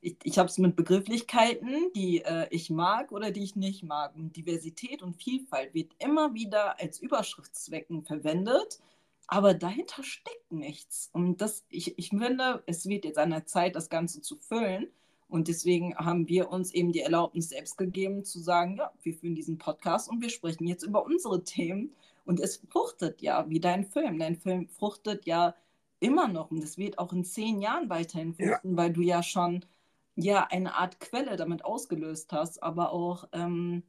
ich, 0.00 0.16
ich 0.22 0.38
habe 0.38 0.48
es 0.48 0.58
mit 0.58 0.76
Begrifflichkeiten, 0.76 1.92
die 1.94 2.22
äh, 2.22 2.46
ich 2.50 2.70
mag 2.70 3.12
oder 3.12 3.30
die 3.30 3.44
ich 3.44 3.56
nicht 3.56 3.82
mag. 3.82 4.14
Und 4.16 4.36
Diversität 4.36 5.02
und 5.02 5.22
Vielfalt 5.22 5.74
wird 5.74 5.92
immer 5.98 6.34
wieder 6.34 6.80
als 6.80 6.98
Überschriftszwecken 6.98 8.04
verwendet 8.04 8.80
aber 9.26 9.54
dahinter 9.54 10.02
steckt 10.02 10.52
nichts. 10.52 11.10
Und 11.12 11.40
das, 11.40 11.64
ich, 11.68 11.98
ich 11.98 12.10
finde, 12.10 12.62
es 12.66 12.86
wird 12.86 13.04
jetzt 13.04 13.18
an 13.18 13.30
der 13.30 13.46
Zeit, 13.46 13.76
das 13.76 13.88
Ganze 13.88 14.20
zu 14.20 14.36
füllen. 14.36 14.88
Und 15.28 15.48
deswegen 15.48 15.96
haben 15.96 16.28
wir 16.28 16.50
uns 16.50 16.72
eben 16.72 16.92
die 16.92 17.00
Erlaubnis 17.00 17.48
selbst 17.48 17.78
gegeben, 17.78 18.24
zu 18.24 18.38
sagen, 18.40 18.76
ja, 18.76 18.92
wir 19.02 19.14
führen 19.14 19.34
diesen 19.34 19.58
Podcast 19.58 20.08
und 20.08 20.20
wir 20.20 20.28
sprechen 20.28 20.66
jetzt 20.66 20.84
über 20.84 21.04
unsere 21.04 21.42
Themen. 21.42 21.94
Und 22.26 22.40
es 22.40 22.62
fruchtet 22.70 23.22
ja, 23.22 23.48
wie 23.48 23.60
dein 23.60 23.84
Film. 23.84 24.18
Dein 24.18 24.36
Film 24.36 24.68
fruchtet 24.68 25.26
ja 25.26 25.54
immer 26.00 26.28
noch. 26.28 26.50
Und 26.50 26.62
es 26.62 26.78
wird 26.78 26.98
auch 26.98 27.12
in 27.12 27.24
zehn 27.24 27.60
Jahren 27.60 27.90
weiterhin 27.90 28.34
fruchten, 28.34 28.70
ja. 28.70 28.76
weil 28.76 28.92
du 28.92 29.02
ja 29.02 29.22
schon 29.22 29.64
ja 30.16 30.46
eine 30.50 30.74
Art 30.74 31.00
Quelle 31.00 31.36
damit 31.36 31.64
ausgelöst 31.64 32.32
hast, 32.32 32.62
aber 32.62 32.92
auch 32.92 33.28
ähm, 33.32 33.82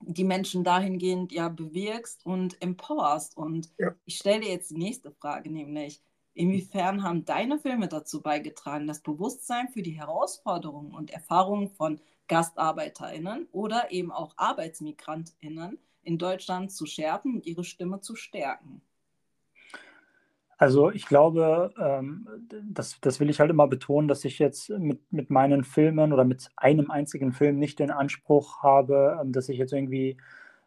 die 0.00 0.24
Menschen 0.24 0.64
dahingehend 0.64 1.32
ja 1.32 1.48
bewirkst 1.48 2.24
und 2.24 2.60
empowerst. 2.62 3.36
Und 3.36 3.70
ja. 3.78 3.94
ich 4.04 4.16
stelle 4.16 4.40
dir 4.40 4.50
jetzt 4.50 4.70
die 4.70 4.78
nächste 4.78 5.10
Frage, 5.10 5.50
nämlich, 5.50 6.00
inwiefern 6.34 7.02
haben 7.02 7.24
deine 7.24 7.58
Filme 7.58 7.88
dazu 7.88 8.22
beigetragen, 8.22 8.86
das 8.86 9.00
Bewusstsein 9.00 9.68
für 9.68 9.82
die 9.82 9.98
Herausforderungen 9.98 10.94
und 10.94 11.10
Erfahrungen 11.10 11.68
von 11.70 12.00
GastarbeiterInnen 12.28 13.48
oder 13.52 13.90
eben 13.90 14.12
auch 14.12 14.34
ArbeitsmigrantInnen 14.36 15.78
in 16.02 16.18
Deutschland 16.18 16.72
zu 16.72 16.86
schärfen 16.86 17.34
und 17.34 17.46
ihre 17.46 17.64
Stimme 17.64 18.00
zu 18.00 18.16
stärken? 18.16 18.80
Also 20.60 20.90
ich 20.90 21.06
glaube, 21.06 21.72
ähm, 21.80 22.28
das, 22.70 23.00
das 23.00 23.18
will 23.18 23.30
ich 23.30 23.40
halt 23.40 23.48
immer 23.50 23.66
betonen, 23.66 24.08
dass 24.08 24.26
ich 24.26 24.38
jetzt 24.38 24.68
mit, 24.68 25.00
mit 25.10 25.30
meinen 25.30 25.64
Filmen 25.64 26.12
oder 26.12 26.24
mit 26.24 26.48
einem 26.56 26.90
einzigen 26.90 27.32
Film 27.32 27.58
nicht 27.58 27.78
den 27.78 27.90
Anspruch 27.90 28.62
habe, 28.62 29.18
ähm, 29.22 29.32
dass 29.32 29.48
ich 29.48 29.56
jetzt 29.56 29.72
irgendwie 29.72 30.18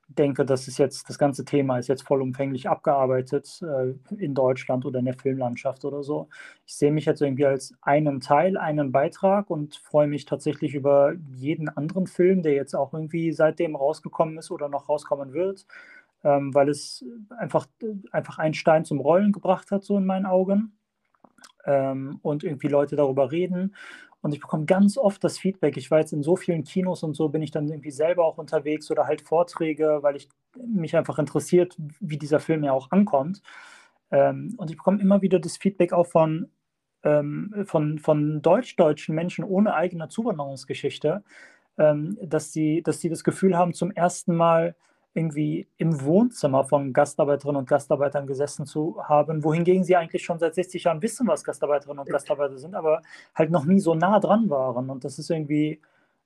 denke, 0.07 0.45
das 0.45 0.67
ist 0.67 0.79
jetzt, 0.79 1.09
das 1.09 1.17
ganze 1.19 1.45
Thema 1.45 1.77
ist 1.77 1.87
jetzt 1.89 2.03
vollumfänglich 2.07 2.67
abgearbeitet 2.69 3.61
äh, 3.61 3.93
in 4.15 4.33
Deutschland 4.33 4.83
oder 4.85 4.97
in 4.99 5.05
der 5.05 5.13
Filmlandschaft 5.13 5.85
oder 5.85 6.01
so. 6.03 6.27
Ich 6.65 6.75
sehe 6.75 6.91
mich 6.91 7.05
jetzt 7.05 7.21
irgendwie 7.21 7.45
als 7.45 7.73
einen 7.81 8.19
Teil, 8.19 8.57
einen 8.57 8.91
Beitrag 8.91 9.49
und 9.51 9.75
freue 9.75 10.07
mich 10.07 10.25
tatsächlich 10.25 10.73
über 10.75 11.13
jeden 11.35 11.69
anderen 11.69 12.07
Film, 12.07 12.41
der 12.41 12.53
jetzt 12.53 12.75
auch 12.75 12.93
irgendwie 12.93 13.31
seitdem 13.31 13.75
rausgekommen 13.75 14.37
ist 14.39 14.49
oder 14.51 14.69
noch 14.69 14.89
rauskommen 14.89 15.33
wird 15.33 15.67
ähm, 16.23 16.53
weil 16.53 16.69
es 16.69 17.05
einfach, 17.37 17.67
einfach 18.11 18.37
einen 18.39 18.53
Stein 18.53 18.85
zum 18.85 18.99
Rollen 18.99 19.31
gebracht 19.31 19.71
hat, 19.71 19.83
so 19.83 19.97
in 19.97 20.05
meinen 20.05 20.25
Augen. 20.25 20.77
Ähm, 21.65 22.19
und 22.21 22.43
irgendwie 22.43 22.67
Leute 22.67 22.95
darüber 22.95 23.31
reden. 23.31 23.75
Und 24.21 24.33
ich 24.33 24.39
bekomme 24.39 24.65
ganz 24.65 24.97
oft 24.97 25.21
das 25.23 25.37
Feedback. 25.37 25.75
Ich 25.75 25.91
war 25.91 25.99
jetzt 25.99 26.13
in 26.13 26.23
so 26.23 26.37
vielen 26.37 26.63
Kinos 26.63 27.03
und 27.03 27.13
so, 27.13 27.27
bin 27.27 27.41
ich 27.41 27.51
dann 27.51 27.67
irgendwie 27.67 27.91
selber 27.91 28.23
auch 28.25 28.37
unterwegs 28.37 28.89
oder 28.89 29.05
halt 29.05 29.21
Vorträge, 29.21 29.99
weil 30.01 30.15
ich 30.15 30.29
mich 30.55 30.95
einfach 30.95 31.19
interessiert, 31.19 31.75
wie 31.99 32.17
dieser 32.17 32.39
Film 32.39 32.63
ja 32.63 32.71
auch 32.71 32.91
ankommt. 32.91 33.41
Ähm, 34.11 34.53
und 34.57 34.71
ich 34.71 34.77
bekomme 34.77 35.01
immer 35.01 35.21
wieder 35.21 35.39
das 35.39 35.57
Feedback 35.57 35.91
auch 35.91 36.07
von, 36.07 36.49
ähm, 37.03 37.65
von, 37.65 37.99
von 37.99 38.41
deutsch-deutschen 38.41 39.13
Menschen 39.13 39.43
ohne 39.43 39.73
eigene 39.73 40.07
Zuwanderungsgeschichte, 40.07 41.23
ähm, 41.77 42.17
dass, 42.21 42.53
sie, 42.53 42.81
dass 42.81 43.01
sie 43.01 43.09
das 43.09 43.25
Gefühl 43.25 43.57
haben, 43.57 43.73
zum 43.73 43.91
ersten 43.91 44.35
Mal 44.35 44.75
irgendwie 45.13 45.67
im 45.77 46.01
Wohnzimmer 46.01 46.63
von 46.63 46.91
Gastarbeiterinnen 46.91 47.59
und 47.59 47.69
Gastarbeitern 47.69 48.25
gesessen 48.25 48.65
zu 48.65 48.97
haben, 49.03 49.43
wohingegen 49.43 49.83
sie 49.83 49.95
eigentlich 49.95 50.23
schon 50.23 50.39
seit 50.39 50.55
60 50.55 50.85
Jahren 50.85 51.01
wissen, 51.01 51.27
was 51.27 51.43
Gastarbeiterinnen 51.43 51.99
und 51.99 52.09
Gastarbeiter 52.09 52.57
sind, 52.57 52.73
aber 52.73 53.01
halt 53.35 53.51
noch 53.51 53.65
nie 53.65 53.79
so 53.79 53.93
nah 53.93 54.19
dran 54.19 54.49
waren. 54.49 54.89
Und 54.89 55.03
das 55.03 55.19
ist 55.19 55.29
irgendwie, 55.29 55.81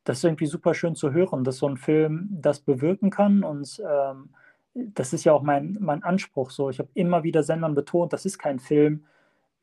das 0.05 0.19
ist 0.19 0.23
irgendwie 0.23 0.45
super 0.45 0.73
schön 0.73 0.95
zu 0.95 1.11
hören, 1.11 1.43
dass 1.43 1.57
so 1.57 1.67
ein 1.67 1.77
Film 1.77 2.29
das 2.31 2.59
bewirken 2.61 3.09
kann. 3.09 3.43
Und 3.43 3.81
ähm, 3.85 4.29
das 4.73 5.11
ist 5.11 5.25
ja 5.25 5.33
auch 5.33 5.41
mein, 5.41 5.77
mein 5.81 6.03
Anspruch 6.03 6.51
so. 6.51 6.69
Ich 6.69 6.79
habe 6.79 6.89
immer 6.93 7.23
wieder 7.23 7.43
Sendern 7.43 7.75
betont, 7.75 8.13
das 8.13 8.25
ist 8.25 8.37
kein 8.37 8.59
Film, 8.59 9.03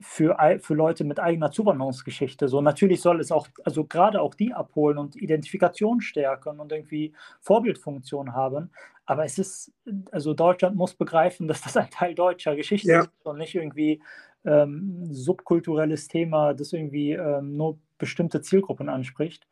für, 0.01 0.37
für 0.61 0.75
Leute 0.75 1.05
mit 1.05 1.21
eigener 1.21 1.51
Zuwanderungsgeschichte. 1.51 2.49
So 2.49 2.61
natürlich 2.61 3.01
soll 3.01 3.21
es 3.21 3.31
auch, 3.33 3.49
also 3.65 3.85
gerade 3.85 4.21
auch 4.21 4.35
die 4.35 4.53
abholen 4.53 4.99
und 4.99 5.17
Identifikation 5.17 6.01
stärken 6.01 6.61
und 6.61 6.73
irgendwie 6.73 7.15
Vorbildfunktion 7.41 8.35
haben. 8.35 8.71
Aber 9.07 9.25
es 9.25 9.39
ist, 9.39 9.73
also 10.11 10.35
Deutschland 10.35 10.77
muss 10.77 10.95
begreifen, 10.95 11.49
dass 11.49 11.63
das 11.63 11.77
ein 11.77 11.91
Teil 11.91 12.15
deutscher 12.15 12.57
Geschichte 12.57 12.89
ja. 12.89 13.01
ist 13.01 13.11
und 13.25 13.39
nicht 13.39 13.55
irgendwie 13.55 14.03
ähm, 14.45 15.07
subkulturelles 15.11 16.09
Thema, 16.09 16.55
das 16.55 16.73
irgendwie 16.73 17.13
ähm, 17.13 17.57
nur 17.57 17.79
bestimmte 17.99 18.43
Zielgruppen 18.43 18.89
anspricht. 18.89 19.47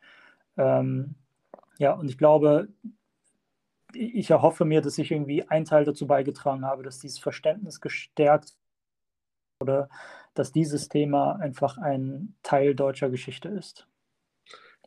Ähm, 0.57 1.15
ja, 1.79 1.93
und 1.93 2.09
ich 2.09 2.17
glaube, 2.17 2.67
ich 3.93 4.29
erhoffe 4.29 4.65
mir, 4.65 4.81
dass 4.81 4.97
ich 4.97 5.11
irgendwie 5.11 5.47
einen 5.47 5.65
Teil 5.65 5.85
dazu 5.85 6.07
beigetragen 6.07 6.65
habe, 6.65 6.83
dass 6.83 6.99
dieses 6.99 7.19
Verständnis 7.19 7.81
gestärkt 7.81 8.55
oder 9.59 9.89
dass 10.33 10.51
dieses 10.51 10.89
Thema 10.89 11.33
einfach 11.33 11.77
ein 11.77 12.35
Teil 12.43 12.75
deutscher 12.75 13.09
Geschichte 13.09 13.49
ist. 13.49 13.87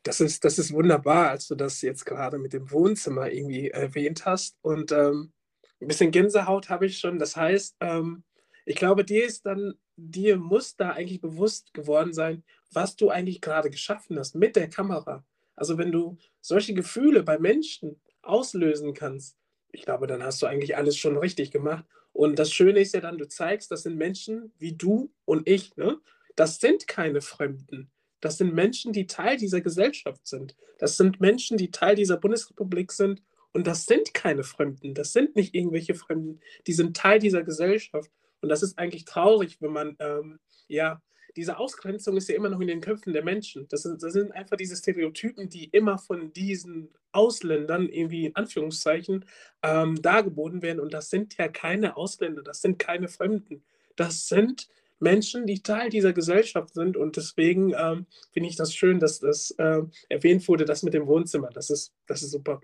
Das 0.03 0.21
ist, 0.21 0.45
das 0.45 0.59
ist 0.59 0.73
wunderbar, 0.73 1.31
als 1.31 1.49
du 1.49 1.55
das 1.55 1.83
jetzt 1.83 2.05
gerade 2.05 2.38
mit 2.38 2.53
dem 2.53 2.71
Wohnzimmer 2.71 3.31
irgendwie 3.31 3.71
erwähnt 3.71 4.25
hast. 4.25 4.57
Und 4.62 4.93
ähm, 4.93 5.33
ein 5.81 5.88
bisschen 5.88 6.12
Gänsehaut 6.12 6.69
habe 6.69 6.87
ich 6.87 6.99
schon. 6.99 7.19
Das 7.19 7.37
heißt, 7.37 7.76
ähm, 7.81 8.23
ich 8.65 8.76
glaube, 8.76 9.05
dir 9.05 9.25
ist 9.25 9.47
dann, 9.47 9.75
dir 9.97 10.37
muss 10.37 10.76
da 10.76 10.91
eigentlich 10.91 11.21
bewusst 11.21 11.75
geworden 11.75 12.12
sein, 12.12 12.45
was 12.73 12.97
du 12.97 13.11
eigentlich 13.11 13.41
gerade 13.41 13.71
geschaffen 13.71 14.19
hast 14.19 14.35
mit 14.35 14.57
der 14.57 14.69
Kamera. 14.69 15.25
Also 15.57 15.79
wenn 15.79 15.93
du 15.93 16.19
solche 16.41 16.75
Gefühle 16.75 17.23
bei 17.23 17.38
Menschen 17.38 18.00
auslösen 18.23 18.95
kannst, 18.95 19.37
ich 19.73 19.83
glaube, 19.83 20.07
dann 20.07 20.23
hast 20.23 20.41
du 20.43 20.47
eigentlich 20.47 20.76
alles 20.76 20.97
schon 20.97 21.17
richtig 21.17 21.50
gemacht. 21.50 21.85
Und 22.17 22.39
das 22.39 22.51
Schöne 22.51 22.81
ist 22.81 22.95
ja 22.95 23.01
dann, 23.01 23.19
du 23.19 23.29
zeigst, 23.29 23.71
das 23.71 23.83
sind 23.83 23.99
Menschen 23.99 24.51
wie 24.59 24.73
du 24.73 25.13
und 25.27 25.47
ich. 25.47 25.77
Ne? 25.77 25.99
Das 26.35 26.59
sind 26.61 26.89
keine 26.89 27.21
Fremden. 27.21 27.91
Das 28.23 28.39
sind 28.39 28.55
Menschen, 28.55 28.95
die 28.95 29.07
Teil 29.07 29.37
dieser 29.37 29.61
Gesellschaft 29.61 30.27
sind. 30.27 30.57
Das 30.79 30.97
sind 30.97 31.21
Menschen, 31.21 31.59
die 31.59 31.71
Teil 31.71 31.95
dieser 31.95 32.17
Bundesrepublik 32.17 32.91
sind. 32.93 33.23
Und 33.53 33.67
das 33.67 33.85
sind 33.85 34.15
keine 34.15 34.45
Fremden. 34.45 34.95
Das 34.95 35.13
sind 35.13 35.37
nicht 35.37 35.55
irgendwelche 35.55 35.95
Fremden. 35.95 36.41
Die 36.67 36.73
sind 36.73 36.97
Teil 36.97 37.19
dieser 37.19 37.43
Gesellschaft. 37.43 38.11
Und 38.41 38.49
das 38.49 38.63
ist 38.63 38.79
eigentlich 38.79 39.05
traurig, 39.05 39.61
wenn 39.61 39.73
man 39.73 39.97
ähm, 39.99 40.39
ja 40.69 41.03
diese 41.37 41.59
Ausgrenzung 41.59 42.16
ist 42.16 42.28
ja 42.28 42.35
immer 42.35 42.49
noch 42.49 42.61
in 42.61 42.66
den 42.66 42.81
Köpfen 42.81 43.12
der 43.12 43.23
Menschen. 43.23 43.69
Das 43.69 43.83
sind, 43.83 44.02
das 44.02 44.14
sind 44.14 44.33
einfach 44.33 44.57
diese 44.57 44.75
Stereotypen, 44.75 45.49
die 45.49 45.66
immer 45.66 45.99
von 45.99 46.33
diesen 46.33 46.88
Ausländern 47.12 47.88
irgendwie 47.88 48.26
in 48.26 48.37
Anführungszeichen 48.37 49.25
ähm, 49.62 50.00
dargeboten 50.00 50.62
werden. 50.62 50.81
Und 50.81 50.95
das 50.95 51.11
sind 51.11 51.37
ja 51.37 51.49
keine 51.49 51.97
Ausländer, 51.97 52.43
das 52.43 52.62
sind 52.62 52.78
keine 52.78 53.09
Fremden. 53.09 53.62
Das 53.97 54.28
sind 54.28 54.69
Menschen, 54.99 55.47
die 55.47 55.62
Teil 55.62 55.90
dieser 55.90 56.14
Gesellschaft 56.14 56.73
sind. 56.73 56.97
Und 56.97 57.16
deswegen 57.16 57.75
ähm, 57.76 58.07
finde 58.33 58.49
ich 58.49 58.57
das 58.57 58.75
schön, 58.75 58.99
dass 58.99 59.21
das 59.21 59.50
äh, 59.59 59.83
erwähnt 60.09 60.49
wurde, 60.49 60.64
das 60.64 60.83
mit 60.83 60.95
dem 60.95 61.07
Wohnzimmer. 61.07 61.50
Das 61.52 61.69
ist, 61.69 61.93
das 62.07 62.23
ist 62.23 62.31
super 62.31 62.61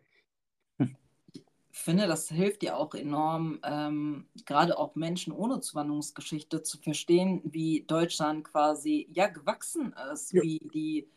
finde, 1.82 2.06
das 2.06 2.28
hilft 2.28 2.62
dir 2.62 2.76
auch 2.76 2.94
enorm, 2.94 3.60
ähm, 3.64 4.26
gerade 4.46 4.78
auch 4.78 4.94
Menschen 4.94 5.32
ohne 5.32 5.60
Zuwanderungsgeschichte 5.60 6.62
zu 6.62 6.78
verstehen, 6.78 7.40
wie 7.44 7.84
Deutschland 7.86 8.44
quasi 8.44 9.08
ja 9.12 9.28
gewachsen 9.28 9.94
ist, 10.12 10.32
ja. 10.32 10.42
wie 10.42 10.58
die 10.72 11.08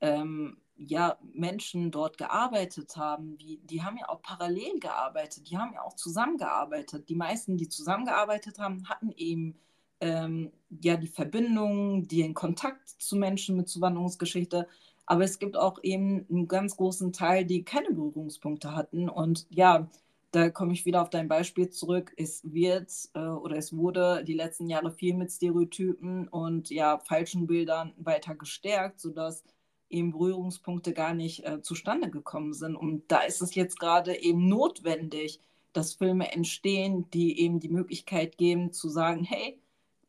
ähm, 0.00 0.58
ja, 0.76 1.18
Menschen 1.32 1.90
dort 1.90 2.18
gearbeitet 2.18 2.96
haben, 2.96 3.38
wie, 3.38 3.58
die 3.64 3.82
haben 3.82 3.96
ja 3.96 4.08
auch 4.08 4.22
parallel 4.22 4.78
gearbeitet, 4.80 5.48
die 5.50 5.56
haben 5.56 5.72
ja 5.74 5.82
auch 5.82 5.94
zusammengearbeitet. 5.94 7.08
Die 7.08 7.14
meisten, 7.14 7.56
die 7.56 7.68
zusammengearbeitet 7.68 8.58
haben, 8.58 8.88
hatten 8.88 9.12
eben 9.12 9.56
ähm, 10.00 10.52
ja 10.70 10.96
die 10.96 11.08
Verbindung, 11.08 12.08
den 12.08 12.34
Kontakt 12.34 12.88
zu 12.88 13.16
Menschen 13.16 13.56
mit 13.56 13.68
Zuwanderungsgeschichte. 13.68 14.68
Aber 15.06 15.24
es 15.24 15.38
gibt 15.38 15.56
auch 15.56 15.78
eben 15.82 16.26
einen 16.30 16.48
ganz 16.48 16.76
großen 16.76 17.12
Teil, 17.12 17.44
die 17.44 17.62
keine 17.64 17.90
Berührungspunkte 17.90 18.74
hatten. 18.74 19.08
Und 19.08 19.46
ja, 19.50 19.88
da 20.34 20.50
komme 20.50 20.72
ich 20.72 20.84
wieder 20.84 21.00
auf 21.00 21.10
dein 21.10 21.28
Beispiel 21.28 21.70
zurück. 21.70 22.12
Es 22.16 22.42
wird 22.44 22.90
äh, 23.14 23.20
oder 23.20 23.56
es 23.56 23.76
wurde 23.76 24.24
die 24.24 24.34
letzten 24.34 24.68
Jahre 24.68 24.90
viel 24.90 25.14
mit 25.14 25.30
Stereotypen 25.30 26.26
und 26.28 26.70
ja 26.70 26.98
falschen 26.98 27.46
Bildern 27.46 27.92
weiter 27.98 28.34
gestärkt, 28.34 29.00
sodass 29.00 29.44
eben 29.88 30.10
Berührungspunkte 30.10 30.92
gar 30.92 31.14
nicht 31.14 31.44
äh, 31.44 31.62
zustande 31.62 32.10
gekommen 32.10 32.52
sind. 32.52 32.74
Und 32.74 33.04
da 33.12 33.20
ist 33.20 33.42
es 33.42 33.54
jetzt 33.54 33.78
gerade 33.78 34.20
eben 34.20 34.48
notwendig, 34.48 35.40
dass 35.72 35.94
Filme 35.94 36.32
entstehen, 36.32 37.08
die 37.12 37.40
eben 37.40 37.60
die 37.60 37.68
Möglichkeit 37.68 38.36
geben 38.36 38.72
zu 38.72 38.88
sagen, 38.88 39.22
hey, 39.22 39.60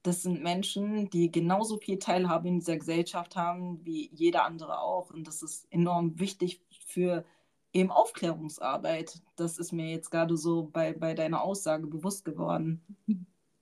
das 0.01 0.23
sind 0.23 0.41
Menschen, 0.41 1.09
die 1.11 1.31
genauso 1.31 1.77
viel 1.77 1.99
Teilhabe 1.99 2.47
in 2.47 2.59
dieser 2.59 2.77
Gesellschaft 2.77 3.35
haben 3.35 3.85
wie 3.85 4.09
jeder 4.13 4.45
andere 4.45 4.79
auch. 4.79 5.11
Und 5.11 5.27
das 5.27 5.43
ist 5.43 5.67
enorm 5.71 6.19
wichtig 6.19 6.61
für 6.87 7.25
eben 7.75 7.91
Aufklärungsarbeit. 7.91 9.21
Das 9.35 9.57
ist 9.59 9.71
mir 9.71 9.91
jetzt 9.91 10.09
gerade 10.09 10.37
so 10.37 10.69
bei, 10.71 10.93
bei 10.93 11.13
deiner 11.13 11.43
Aussage 11.43 11.87
bewusst 11.87 12.25
geworden. 12.25 12.81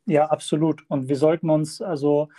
Ja, 0.06 0.28
absolut. 0.28 0.90
Und 0.90 1.10
wir 1.10 1.16
sollten 1.16 1.50
uns 1.50 1.82
also, 1.82 2.30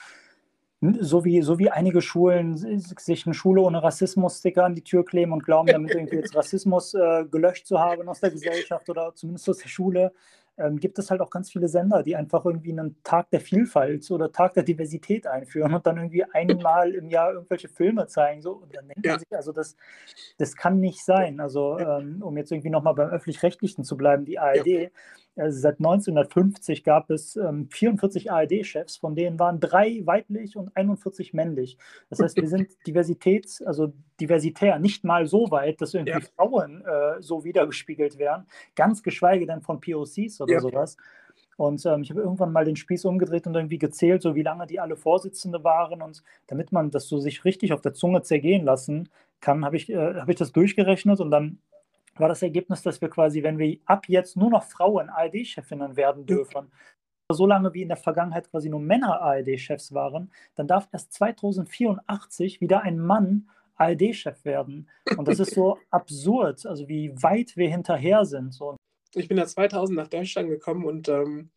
so 0.81 1.25
wie, 1.25 1.43
so 1.43 1.59
wie 1.59 1.71
einige 1.71 2.01
Schulen 2.01 2.57
sich 2.57 3.27
eine 3.27 3.35
Schule 3.35 3.63
ohne 3.63 3.83
Rassismus-Sticker 3.83 4.65
an 4.65 4.75
die 4.75 4.85
Tür 4.85 5.05
kleben 5.05 5.33
und 5.33 5.45
glauben, 5.45 5.69
damit 5.69 5.95
irgendwie 5.95 6.17
jetzt 6.17 6.35
Rassismus 6.37 6.95
äh, 6.95 7.25
gelöscht 7.31 7.67
zu 7.67 7.81
haben 7.81 8.09
aus 8.09 8.21
der 8.21 8.31
Gesellschaft 8.31 8.89
oder 8.89 9.15
zumindest 9.15 9.49
aus 9.49 9.59
der 9.59 9.69
Schule, 9.69 10.13
ähm, 10.57 10.79
gibt 10.79 10.99
es 10.99 11.11
halt 11.11 11.21
auch 11.21 11.31
ganz 11.31 11.51
viele 11.51 11.69
Sender, 11.69 12.03
die 12.03 12.17
einfach 12.17 12.45
irgendwie 12.45 12.73
einen 12.73 12.97
Tag 13.03 13.31
der 13.31 13.41
Vielfalt 13.41 14.09
oder 14.11 14.31
Tag 14.31 14.55
der 14.55 14.63
Diversität 14.63 15.27
einführen 15.27 15.75
und 15.75 15.87
dann 15.87 15.97
irgendwie 15.97 16.25
einmal 16.25 16.95
im 16.95 17.09
Jahr 17.09 17.33
irgendwelche 17.33 17.69
Filme 17.69 18.07
zeigen. 18.07 18.41
So, 18.43 18.53
und 18.53 18.75
dann 18.75 18.87
denkt 18.87 19.05
ja. 19.05 19.13
man 19.13 19.21
sich, 19.21 19.35
also 19.35 19.53
das, 19.53 19.77
das 20.39 20.57
kann 20.57 20.81
nicht 20.81 21.05
sein. 21.05 21.41
Also, 21.41 21.79
ähm, 21.79 22.23
um 22.23 22.37
jetzt 22.37 22.53
irgendwie 22.53 22.71
nochmal 22.71 22.95
beim 22.95 23.11
Öffentlich-Rechtlichen 23.11 23.85
zu 23.85 23.97
bleiben, 23.97 24.25
die 24.25 24.39
ARD. 24.39 24.67
Ja 24.67 24.89
also 25.37 25.59
seit 25.59 25.79
1950 25.79 26.85
gab 26.85 27.11
es 27.11 27.37
ähm, 27.37 27.69
44 27.71 28.31
ARD-Chefs, 28.31 28.97
von 28.97 29.17
denen 29.17 29.39
waren 29.39 29.59
drei 29.59 30.03
weiblich 30.05 30.57
und 30.57 30.77
41 30.77 31.35
männlich. 31.35 31.77
Das 32.09 32.21
heißt, 32.21 32.37
wir 32.37 32.49
sind 32.49 32.69
Diversitäts, 32.87 33.61
also 33.63 33.93
diversitär, 34.21 34.79
nicht 34.79 35.05
mal 35.05 35.27
so 35.27 35.51
weit, 35.51 35.81
dass 35.81 35.95
irgendwie 35.95 36.21
ja. 36.21 36.29
Frauen 36.37 36.85
äh, 36.85 37.21
so 37.21 37.45
wiedergespiegelt 37.45 38.19
werden, 38.19 38.47
ganz 38.77 39.03
geschweige 39.03 39.47
denn 39.47 39.63
von 39.63 39.81
POCs 39.81 40.41
oder 40.41 40.55
ja. 40.55 40.61
sowas. 40.61 40.97
Und 41.57 41.85
ähm, 41.87 42.03
ich 42.03 42.11
habe 42.11 42.21
irgendwann 42.21 42.53
mal 42.53 42.65
den 42.65 42.77
Spieß 42.77 43.05
umgedreht 43.05 43.47
und 43.47 43.55
irgendwie 43.55 43.79
gezählt, 43.79 44.23
so 44.23 44.35
wie 44.35 44.43
lange 44.43 44.67
die 44.67 44.81
alle 44.81 44.97
Vorsitzende 44.97 45.63
waren. 45.63 46.03
Und 46.03 46.23
damit 46.47 46.73
man 46.73 46.91
das 46.91 47.09
so 47.09 47.19
sich 47.19 47.45
richtig 47.45 47.73
auf 47.73 47.81
der 47.81 47.95
Zunge 47.95 48.23
zergehen 48.23 48.65
lassen 48.65 49.09
kann, 49.41 49.65
habe 49.65 49.77
ich, 49.77 49.91
äh, 49.91 50.15
hab 50.15 50.29
ich 50.29 50.37
das 50.37 50.53
durchgerechnet 50.53 51.21
und 51.21 51.31
dann 51.31 51.59
war 52.17 52.29
das 52.29 52.43
Ergebnis, 52.43 52.83
dass 52.83 53.01
wir 53.01 53.09
quasi, 53.09 53.43
wenn 53.43 53.59
wir 53.59 53.79
ab 53.87 54.09
jetzt 54.09 54.37
nur 54.37 54.51
noch 54.51 54.65
Frauen 54.65 55.09
ARD-Chefinnen 55.11 55.97
werden 55.97 56.27
dürfen, 56.27 56.71
so 57.33 57.47
lange 57.47 57.73
wie 57.75 57.83
in 57.83 57.89
der 57.89 57.97
Vergangenheit 57.97 58.51
quasi 58.51 58.69
nur 58.69 58.81
Männer 58.81 59.21
ARD-Chefs 59.21 59.93
waren, 59.95 60.31
dann 60.55 60.67
darf 60.67 60.89
erst 60.93 61.13
2084 61.15 62.61
wieder 62.61 62.83
ein 62.83 62.99
Mann 62.99 63.49
ARD-Chef 63.77 64.45
werden. 64.45 64.89
Und 65.17 65.29
das 65.29 65.41
ist 65.41 65.55
so 65.55 65.79
absurd, 65.91 66.65
also 66.67 66.89
wie 66.89 67.11
weit 67.23 67.57
wir 67.57 67.69
hinterher 67.69 68.25
sind. 68.25 68.53
So. 68.53 68.77
Ich 69.15 69.29
bin 69.29 69.39
ja 69.39 69.47
2000 69.47 69.97
nach 69.97 70.09
Deutschland 70.09 70.49
gekommen 70.49 70.85
und 70.85 71.09
ähm, 71.09 71.51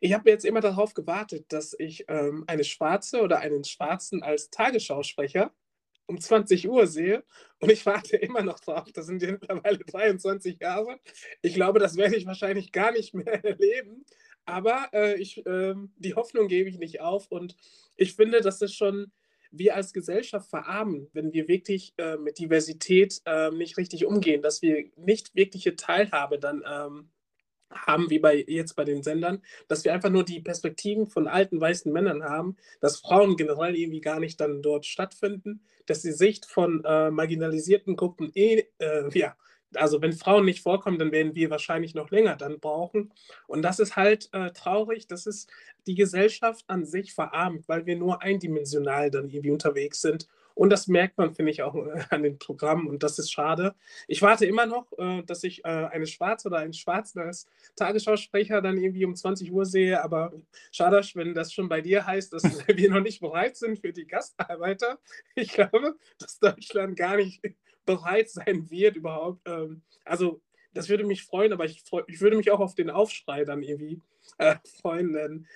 ich 0.00 0.14
habe 0.14 0.28
jetzt 0.30 0.44
immer 0.44 0.60
darauf 0.60 0.94
gewartet, 0.94 1.46
dass 1.52 1.76
ich 1.78 2.04
ähm, 2.08 2.44
eine 2.48 2.64
Schwarze 2.64 3.22
oder 3.22 3.38
einen 3.38 3.64
Schwarzen 3.64 4.22
als 4.22 4.50
Tagesschausprecher 4.50 5.52
um 6.12 6.20
20 6.20 6.68
Uhr 6.68 6.86
sehe 6.86 7.24
und 7.58 7.72
ich 7.72 7.86
warte 7.86 8.16
immer 8.16 8.42
noch 8.42 8.60
drauf. 8.60 8.92
Das 8.92 9.06
sind 9.06 9.22
ja 9.22 9.32
mittlerweile 9.32 9.78
23 9.78 10.60
Jahre. 10.60 11.00
Ich 11.40 11.54
glaube, 11.54 11.78
das 11.78 11.96
werde 11.96 12.16
ich 12.16 12.26
wahrscheinlich 12.26 12.70
gar 12.70 12.92
nicht 12.92 13.14
mehr 13.14 13.26
erleben. 13.44 14.04
Aber 14.44 14.88
äh, 14.92 15.14
ich, 15.14 15.44
äh, 15.46 15.74
die 15.96 16.14
Hoffnung 16.14 16.48
gebe 16.48 16.68
ich 16.68 16.78
nicht 16.78 17.00
auf. 17.00 17.28
Und 17.28 17.56
ich 17.96 18.14
finde, 18.14 18.40
dass 18.40 18.60
es 18.60 18.74
schon 18.74 19.10
wir 19.50 19.76
als 19.76 19.92
Gesellschaft 19.92 20.48
verarmen, 20.48 21.08
wenn 21.12 21.32
wir 21.32 21.46
wirklich 21.46 21.94
äh, 21.98 22.16
mit 22.16 22.38
Diversität 22.38 23.20
ähm, 23.26 23.58
nicht 23.58 23.76
richtig 23.76 24.06
umgehen, 24.06 24.42
dass 24.42 24.62
wir 24.62 24.90
nicht 24.96 25.34
wirkliche 25.34 25.76
Teilhabe 25.76 26.38
dann 26.38 26.62
ähm, 26.66 27.10
haben, 27.74 28.10
wie 28.10 28.18
bei 28.18 28.44
jetzt 28.46 28.74
bei 28.74 28.84
den 28.84 29.02
Sendern, 29.02 29.42
dass 29.68 29.84
wir 29.84 29.92
einfach 29.92 30.10
nur 30.10 30.24
die 30.24 30.40
Perspektiven 30.40 31.06
von 31.06 31.28
alten 31.28 31.60
weißen 31.60 31.92
Männern 31.92 32.22
haben, 32.24 32.56
dass 32.80 33.00
Frauen 33.00 33.36
generell 33.36 33.76
irgendwie 33.76 34.00
gar 34.00 34.20
nicht 34.20 34.40
dann 34.40 34.62
dort 34.62 34.86
stattfinden, 34.86 35.62
dass 35.86 36.02
die 36.02 36.12
Sicht 36.12 36.46
von 36.46 36.84
äh, 36.84 37.10
marginalisierten 37.10 37.96
Gruppen 37.96 38.30
eh, 38.34 38.66
äh, 38.78 39.08
ja, 39.18 39.36
also 39.74 40.02
wenn 40.02 40.12
Frauen 40.12 40.44
nicht 40.44 40.62
vorkommen, 40.62 40.98
dann 40.98 41.12
werden 41.12 41.34
wir 41.34 41.50
wahrscheinlich 41.50 41.94
noch 41.94 42.10
länger 42.10 42.36
dann 42.36 42.60
brauchen. 42.60 43.12
Und 43.46 43.62
das 43.62 43.78
ist 43.78 43.96
halt 43.96 44.28
äh, 44.32 44.50
traurig, 44.52 45.06
dass 45.06 45.26
es 45.26 45.46
die 45.86 45.94
Gesellschaft 45.94 46.64
an 46.68 46.84
sich 46.84 47.14
verarmt, 47.14 47.68
weil 47.68 47.86
wir 47.86 47.96
nur 47.96 48.22
eindimensional 48.22 49.10
dann 49.10 49.30
irgendwie 49.30 49.50
unterwegs 49.50 50.00
sind. 50.00 50.28
Und 50.54 50.70
das 50.70 50.86
merkt 50.86 51.18
man, 51.18 51.34
finde 51.34 51.52
ich, 51.52 51.62
auch 51.62 51.74
äh, 51.74 52.04
an 52.10 52.22
den 52.22 52.38
Programmen 52.38 52.86
und 52.86 53.02
das 53.02 53.18
ist 53.18 53.32
schade. 53.32 53.74
Ich 54.08 54.22
warte 54.22 54.46
immer 54.46 54.66
noch, 54.66 54.86
äh, 54.98 55.22
dass 55.22 55.44
ich 55.44 55.64
äh, 55.64 55.68
eine 55.68 56.06
Schwarze 56.06 56.48
oder 56.48 56.58
einen 56.58 56.72
Schwarzen 56.72 57.20
als 57.20 57.46
Tagesschausprecher 57.76 58.60
dann 58.60 58.78
irgendwie 58.78 59.04
um 59.04 59.14
20 59.14 59.52
Uhr 59.52 59.64
sehe, 59.64 60.02
aber 60.02 60.32
schade, 60.70 61.00
wenn 61.14 61.34
das 61.34 61.52
schon 61.52 61.68
bei 61.68 61.80
dir 61.80 62.06
heißt, 62.06 62.32
dass 62.32 62.42
wir 62.68 62.90
noch 62.90 63.00
nicht 63.00 63.20
bereit 63.20 63.56
sind 63.56 63.78
für 63.78 63.92
die 63.92 64.06
Gastarbeiter. 64.06 64.98
Ich 65.34 65.52
glaube, 65.52 65.96
dass 66.18 66.38
Deutschland 66.38 66.96
gar 66.96 67.16
nicht 67.16 67.42
bereit 67.86 68.30
sein 68.30 68.70
wird 68.70 68.96
überhaupt. 68.96 69.40
Ähm, 69.46 69.82
also 70.04 70.40
das 70.74 70.88
würde 70.88 71.04
mich 71.04 71.22
freuen, 71.22 71.52
aber 71.52 71.64
ich, 71.64 71.82
freu, 71.82 72.02
ich 72.06 72.20
würde 72.20 72.36
mich 72.36 72.50
auch 72.50 72.60
auf 72.60 72.74
den 72.74 72.90
Aufschrei 72.90 73.44
dann 73.44 73.62
irgendwie 73.62 74.00
äh, 74.38 74.56
freuen, 74.80 75.12
denn 75.12 75.46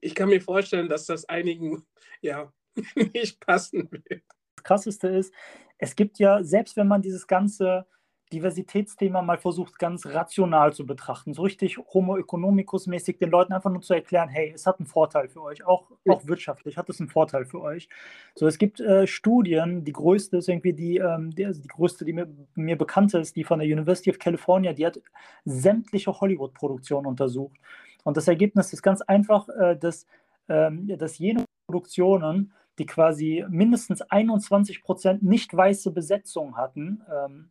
ich 0.00 0.14
kann 0.14 0.28
mir 0.28 0.40
vorstellen, 0.40 0.88
dass 0.88 1.06
das 1.06 1.24
einigen 1.26 1.84
ja 2.20 2.52
nicht 3.14 3.40
passen 3.40 3.90
wird. 3.90 4.22
Das 4.62 4.64
Krasseste 4.64 5.08
ist, 5.08 5.34
es 5.78 5.96
gibt 5.96 6.18
ja, 6.20 6.44
selbst 6.44 6.76
wenn 6.76 6.86
man 6.86 7.02
dieses 7.02 7.26
ganze 7.26 7.86
Diversitätsthema 8.32 9.20
mal 9.20 9.36
versucht, 9.36 9.78
ganz 9.78 10.06
rational 10.06 10.72
zu 10.72 10.86
betrachten, 10.86 11.34
so 11.34 11.42
richtig 11.42 11.76
Homo 11.92 12.16
economicus-mäßig 12.16 13.18
den 13.18 13.30
Leuten 13.30 13.52
einfach 13.52 13.70
nur 13.70 13.82
zu 13.82 13.92
erklären, 13.92 14.28
hey, 14.28 14.52
es 14.54 14.66
hat 14.66 14.78
einen 14.78 14.86
Vorteil 14.86 15.28
für 15.28 15.42
euch, 15.42 15.66
auch, 15.66 15.90
auch 16.08 16.26
wirtschaftlich 16.26 16.78
hat 16.78 16.88
es 16.88 17.00
einen 17.00 17.10
Vorteil 17.10 17.44
für 17.44 17.60
euch. 17.60 17.88
So, 18.34 18.46
es 18.46 18.56
gibt 18.56 18.80
äh, 18.80 19.06
Studien, 19.06 19.84
die 19.84 19.92
größte 19.92 20.38
ist 20.38 20.48
irgendwie 20.48 20.72
die, 20.72 20.96
ähm, 20.96 21.34
die, 21.34 21.44
also 21.44 21.60
die 21.60 21.68
größte, 21.68 22.04
die 22.04 22.12
mir, 22.12 22.28
mir 22.54 22.78
bekannt 22.78 23.12
ist, 23.14 23.36
die 23.36 23.44
von 23.44 23.58
der 23.58 23.68
University 23.68 24.10
of 24.10 24.18
California, 24.18 24.72
die 24.72 24.86
hat 24.86 25.00
sämtliche 25.44 26.18
Hollywood-Produktionen 26.18 27.06
untersucht. 27.06 27.58
Und 28.04 28.16
das 28.16 28.28
Ergebnis 28.28 28.72
ist 28.72 28.82
ganz 28.82 29.02
einfach, 29.02 29.48
äh, 29.48 29.76
dass, 29.76 30.06
ähm, 30.48 30.88
dass 30.96 31.18
jene 31.18 31.44
Produktionen, 31.66 32.52
die 32.78 32.86
quasi 32.86 33.44
mindestens 33.48 34.02
21 34.02 34.82
Prozent 34.82 35.22
nicht 35.22 35.54
weiße 35.54 35.90
Besetzung 35.90 36.56
hatten, 36.56 37.02
ähm, 37.10 37.50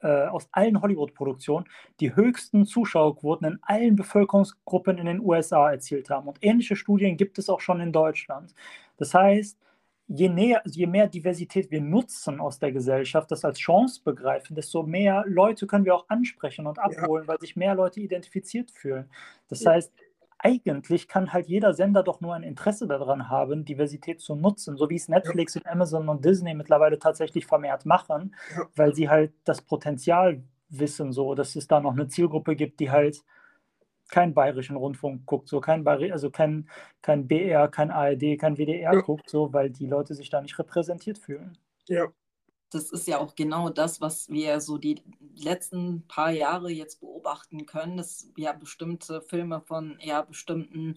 äh, 0.00 0.26
aus 0.26 0.48
allen 0.52 0.80
Hollywood-Produktionen 0.80 1.66
die 2.00 2.14
höchsten 2.14 2.66
Zuschauerquoten 2.66 3.46
in 3.46 3.58
allen 3.62 3.96
Bevölkerungsgruppen 3.96 4.98
in 4.98 5.06
den 5.06 5.20
USA 5.20 5.70
erzielt 5.70 6.10
haben. 6.10 6.28
Und 6.28 6.38
ähnliche 6.40 6.76
Studien 6.76 7.16
gibt 7.16 7.38
es 7.38 7.48
auch 7.48 7.60
schon 7.60 7.80
in 7.80 7.92
Deutschland. 7.92 8.54
Das 8.96 9.14
heißt, 9.14 9.58
je, 10.08 10.28
näher, 10.28 10.62
je 10.66 10.86
mehr 10.86 11.08
Diversität 11.08 11.70
wir 11.70 11.80
nutzen 11.80 12.40
aus 12.40 12.58
der 12.58 12.72
Gesellschaft, 12.72 13.30
das 13.30 13.44
als 13.44 13.58
Chance 13.58 14.00
begreifen, 14.04 14.54
desto 14.54 14.82
mehr 14.82 15.24
Leute 15.26 15.66
können 15.66 15.84
wir 15.84 15.94
auch 15.94 16.08
ansprechen 16.08 16.66
und 16.66 16.78
abholen, 16.78 17.24
ja. 17.24 17.28
weil 17.28 17.40
sich 17.40 17.56
mehr 17.56 17.74
Leute 17.74 18.00
identifiziert 18.00 18.70
fühlen. 18.70 19.08
Das 19.48 19.64
heißt, 19.64 19.92
eigentlich 20.42 21.06
kann 21.06 21.32
halt 21.32 21.46
jeder 21.46 21.72
Sender 21.72 22.02
doch 22.02 22.20
nur 22.20 22.34
ein 22.34 22.42
Interesse 22.42 22.88
daran 22.88 23.28
haben, 23.28 23.64
Diversität 23.64 24.20
zu 24.20 24.34
nutzen, 24.34 24.76
so 24.76 24.90
wie 24.90 24.96
es 24.96 25.08
Netflix 25.08 25.54
ja. 25.54 25.60
und 25.60 25.68
Amazon 25.68 26.08
und 26.08 26.24
Disney 26.24 26.52
mittlerweile 26.54 26.98
tatsächlich 26.98 27.46
vermehrt 27.46 27.86
machen, 27.86 28.34
ja. 28.56 28.66
weil 28.74 28.94
sie 28.94 29.08
halt 29.08 29.32
das 29.44 29.62
Potenzial 29.62 30.42
wissen, 30.68 31.12
so 31.12 31.34
dass 31.34 31.54
es 31.54 31.68
da 31.68 31.80
noch 31.80 31.92
eine 31.92 32.08
Zielgruppe 32.08 32.56
gibt, 32.56 32.80
die 32.80 32.90
halt 32.90 33.22
keinen 34.10 34.34
bayerischen 34.34 34.76
Rundfunk 34.76 35.26
guckt, 35.26 35.48
so 35.48 35.60
kein 35.60 35.84
Bayer, 35.84 36.12
also 36.12 36.30
kein, 36.30 36.68
kein 37.02 37.28
BR, 37.28 37.68
kein 37.68 37.90
ARD, 37.90 38.38
kein 38.38 38.56
WDR 38.56 38.94
ja. 38.94 39.00
guckt, 39.00 39.30
so 39.30 39.52
weil 39.52 39.70
die 39.70 39.86
Leute 39.86 40.14
sich 40.14 40.28
da 40.28 40.40
nicht 40.40 40.58
repräsentiert 40.58 41.18
fühlen. 41.18 41.56
Ja, 41.86 42.08
das 42.70 42.90
ist 42.90 43.06
ja 43.06 43.18
auch 43.18 43.34
genau 43.34 43.68
das, 43.70 44.00
was 44.00 44.28
wir 44.28 44.60
so 44.60 44.76
die 44.76 45.02
letzten 45.36 46.06
paar 46.08 46.30
Jahre 46.30 46.70
jetzt 46.70 47.00
beobachten 47.00 47.11
können, 47.66 47.96
dass 47.96 48.28
ja 48.36 48.52
bestimmte 48.52 49.20
Filme 49.22 49.60
von 49.60 49.98
ja 50.00 50.22
bestimmten 50.22 50.96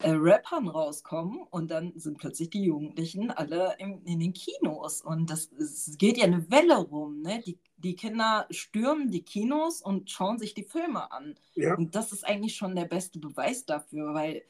äh, 0.00 0.10
Rappern 0.10 0.68
rauskommen 0.68 1.40
und 1.50 1.70
dann 1.70 1.92
sind 1.96 2.18
plötzlich 2.18 2.50
die 2.50 2.62
Jugendlichen 2.62 3.30
alle 3.30 3.74
in, 3.78 4.02
in 4.04 4.20
den 4.20 4.32
Kinos 4.32 5.02
und 5.02 5.28
das 5.28 5.50
es 5.58 5.98
geht 5.98 6.18
ja 6.18 6.24
eine 6.24 6.50
Welle 6.50 6.78
rum, 6.78 7.22
ne? 7.22 7.42
Die, 7.44 7.58
die 7.78 7.96
Kinder 7.96 8.46
stürmen 8.50 9.10
die 9.10 9.22
Kinos 9.22 9.82
und 9.82 10.10
schauen 10.10 10.38
sich 10.38 10.54
die 10.54 10.64
Filme 10.64 11.10
an. 11.12 11.36
Ja. 11.54 11.76
Und 11.76 11.94
das 11.94 12.12
ist 12.12 12.24
eigentlich 12.24 12.56
schon 12.56 12.76
der 12.76 12.84
beste 12.84 13.18
Beweis 13.18 13.66
dafür, 13.66 14.14
weil 14.14 14.42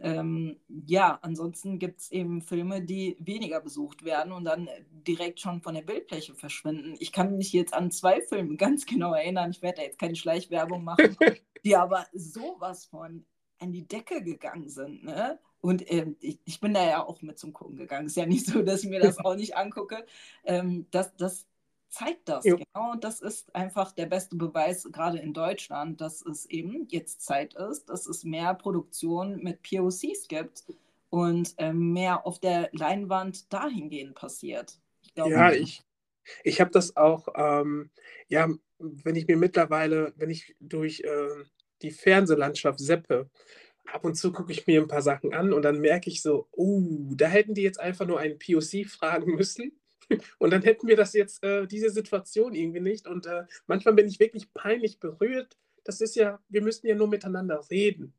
ähm, 0.00 0.60
ja, 0.68 1.18
ansonsten 1.22 1.78
gibt 1.78 2.00
es 2.00 2.12
eben 2.12 2.40
Filme, 2.40 2.82
die 2.82 3.16
weniger 3.18 3.60
besucht 3.60 4.04
werden 4.04 4.32
und 4.32 4.44
dann 4.44 4.68
direkt 4.90 5.40
schon 5.40 5.60
von 5.60 5.74
der 5.74 5.82
Bildfläche 5.82 6.34
verschwinden. 6.34 6.94
Ich 7.00 7.12
kann 7.12 7.36
mich 7.36 7.52
jetzt 7.52 7.74
an 7.74 7.90
zwei 7.90 8.20
Filme 8.20 8.56
ganz 8.56 8.86
genau 8.86 9.12
erinnern, 9.12 9.50
ich 9.50 9.62
werde 9.62 9.78
da 9.78 9.82
jetzt 9.82 9.98
keine 9.98 10.16
Schleichwerbung 10.16 10.84
machen, 10.84 11.16
die 11.64 11.76
aber 11.76 12.06
sowas 12.12 12.84
von 12.84 13.24
an 13.60 13.72
die 13.72 13.88
Decke 13.88 14.22
gegangen 14.22 14.68
sind. 14.68 15.02
Ne? 15.02 15.40
Und 15.60 15.90
ähm, 15.90 16.16
ich, 16.20 16.38
ich, 16.44 16.60
bin 16.60 16.74
da 16.74 16.86
ja 16.86 17.04
auch 17.04 17.20
mit 17.22 17.36
zum 17.40 17.52
Gucken 17.52 17.76
gegangen. 17.76 18.06
Ist 18.06 18.16
ja 18.16 18.26
nicht 18.26 18.46
so, 18.46 18.62
dass 18.62 18.84
ich 18.84 18.90
mir 18.90 19.00
das 19.00 19.18
auch 19.24 19.34
nicht 19.34 19.56
angucke. 19.56 20.06
Ähm, 20.44 20.86
das, 20.92 21.16
das 21.16 21.47
zeigt 21.88 22.28
das. 22.28 22.44
Jo. 22.44 22.56
Genau, 22.56 22.94
das 22.96 23.20
ist 23.20 23.54
einfach 23.54 23.92
der 23.92 24.06
beste 24.06 24.36
Beweis, 24.36 24.88
gerade 24.92 25.18
in 25.18 25.32
Deutschland, 25.32 26.00
dass 26.00 26.24
es 26.24 26.46
eben 26.46 26.86
jetzt 26.88 27.22
Zeit 27.22 27.54
ist, 27.54 27.86
dass 27.88 28.06
es 28.06 28.24
mehr 28.24 28.54
Produktion 28.54 29.42
mit 29.42 29.62
POCs 29.62 30.28
gibt 30.28 30.64
und 31.10 31.54
äh, 31.58 31.72
mehr 31.72 32.26
auf 32.26 32.38
der 32.38 32.68
Leinwand 32.72 33.52
dahingehend 33.52 34.14
passiert. 34.14 34.78
Ich 35.02 35.14
glaub, 35.14 35.30
ja, 35.30 35.52
ich, 35.52 35.82
ich 36.44 36.60
habe 36.60 36.70
das 36.70 36.96
auch, 36.96 37.28
ähm, 37.34 37.90
ja, 38.28 38.48
wenn 38.78 39.16
ich 39.16 39.26
mir 39.26 39.36
mittlerweile, 39.36 40.12
wenn 40.16 40.30
ich 40.30 40.54
durch 40.60 41.00
äh, 41.00 41.44
die 41.82 41.90
Fernsehlandschaft 41.90 42.78
seppe, 42.80 43.30
ab 43.86 44.04
und 44.04 44.16
zu 44.16 44.32
gucke 44.32 44.52
ich 44.52 44.66
mir 44.66 44.82
ein 44.82 44.88
paar 44.88 45.02
Sachen 45.02 45.32
an 45.32 45.52
und 45.54 45.62
dann 45.62 45.80
merke 45.80 46.10
ich 46.10 46.20
so, 46.20 46.46
oh, 46.52 46.82
da 47.14 47.26
hätten 47.26 47.54
die 47.54 47.62
jetzt 47.62 47.80
einfach 47.80 48.06
nur 48.06 48.20
einen 48.20 48.38
POC 48.38 48.86
fragen 48.86 49.34
müssen 49.34 49.72
und 50.38 50.50
dann 50.50 50.62
hätten 50.62 50.88
wir 50.88 50.96
das 50.96 51.12
jetzt, 51.12 51.42
äh, 51.44 51.66
diese 51.66 51.90
Situation 51.90 52.54
irgendwie 52.54 52.80
nicht. 52.80 53.06
Und 53.06 53.26
äh, 53.26 53.44
manchmal 53.66 53.94
bin 53.94 54.06
ich 54.06 54.20
wirklich 54.20 54.52
peinlich 54.54 54.98
berührt. 55.00 55.58
Das 55.84 56.00
ist 56.00 56.16
ja, 56.16 56.40
wir 56.48 56.62
müssen 56.62 56.86
ja 56.86 56.94
nur 56.94 57.08
miteinander 57.08 57.64
reden. 57.70 58.14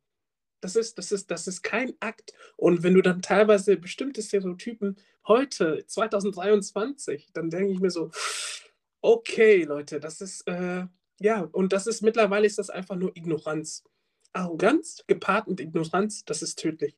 Das 0.61 0.75
ist, 0.75 0.97
das 0.97 1.11
ist, 1.11 1.31
das 1.31 1.47
ist 1.47 1.61
kein 1.63 1.93
Akt. 1.99 2.33
Und 2.57 2.83
wenn 2.83 2.93
du 2.93 3.01
dann 3.01 3.21
teilweise 3.21 3.77
bestimmte 3.77 4.21
Stereotypen 4.21 4.97
heute, 5.27 5.85
2023, 5.85 7.29
dann 7.33 7.49
denke 7.49 7.71
ich 7.71 7.79
mir 7.79 7.91
so, 7.91 8.11
okay, 9.01 9.63
Leute, 9.63 9.99
das 9.99 10.21
ist, 10.21 10.47
äh, 10.47 10.85
ja, 11.19 11.41
und 11.51 11.71
das 11.71 11.87
ist 11.87 12.01
mittlerweile 12.01 12.45
ist 12.45 12.59
das 12.59 12.69
einfach 12.69 12.95
nur 12.95 13.15
Ignoranz. 13.15 13.83
Arroganz 14.33 15.03
gepaart 15.07 15.47
mit 15.47 15.59
Ignoranz, 15.59 16.23
das 16.25 16.41
ist 16.41 16.59
tödlich. 16.59 16.95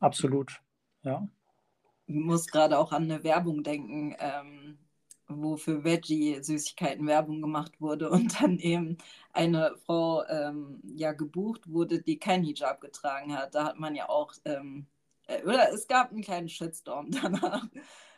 Absolut, 0.00 0.60
ja 1.02 1.28
muss 2.10 2.46
gerade 2.46 2.78
auch 2.78 2.92
an 2.92 3.04
eine 3.04 3.24
Werbung 3.24 3.62
denken, 3.62 4.14
ähm, 4.18 4.78
wo 5.38 5.56
für 5.56 5.84
Veggie-Süßigkeiten 5.84 7.06
Werbung 7.06 7.40
gemacht 7.40 7.80
wurde 7.80 8.10
und 8.10 8.34
dann 8.40 8.58
eben 8.58 8.98
eine 9.32 9.74
Frau 9.86 10.24
ähm, 10.26 10.80
ja 10.82 11.12
gebucht 11.12 11.70
wurde, 11.70 12.02
die 12.02 12.18
kein 12.18 12.42
Hijab 12.42 12.80
getragen 12.80 13.36
hat. 13.36 13.54
Da 13.54 13.64
hat 13.64 13.78
man 13.78 13.94
ja 13.94 14.08
auch, 14.08 14.32
ähm, 14.44 14.86
äh, 15.26 15.42
oder 15.44 15.72
es 15.72 15.86
gab 15.86 16.10
einen 16.10 16.22
kleinen 16.22 16.48
Shitstorm 16.48 17.10
danach. 17.22 17.68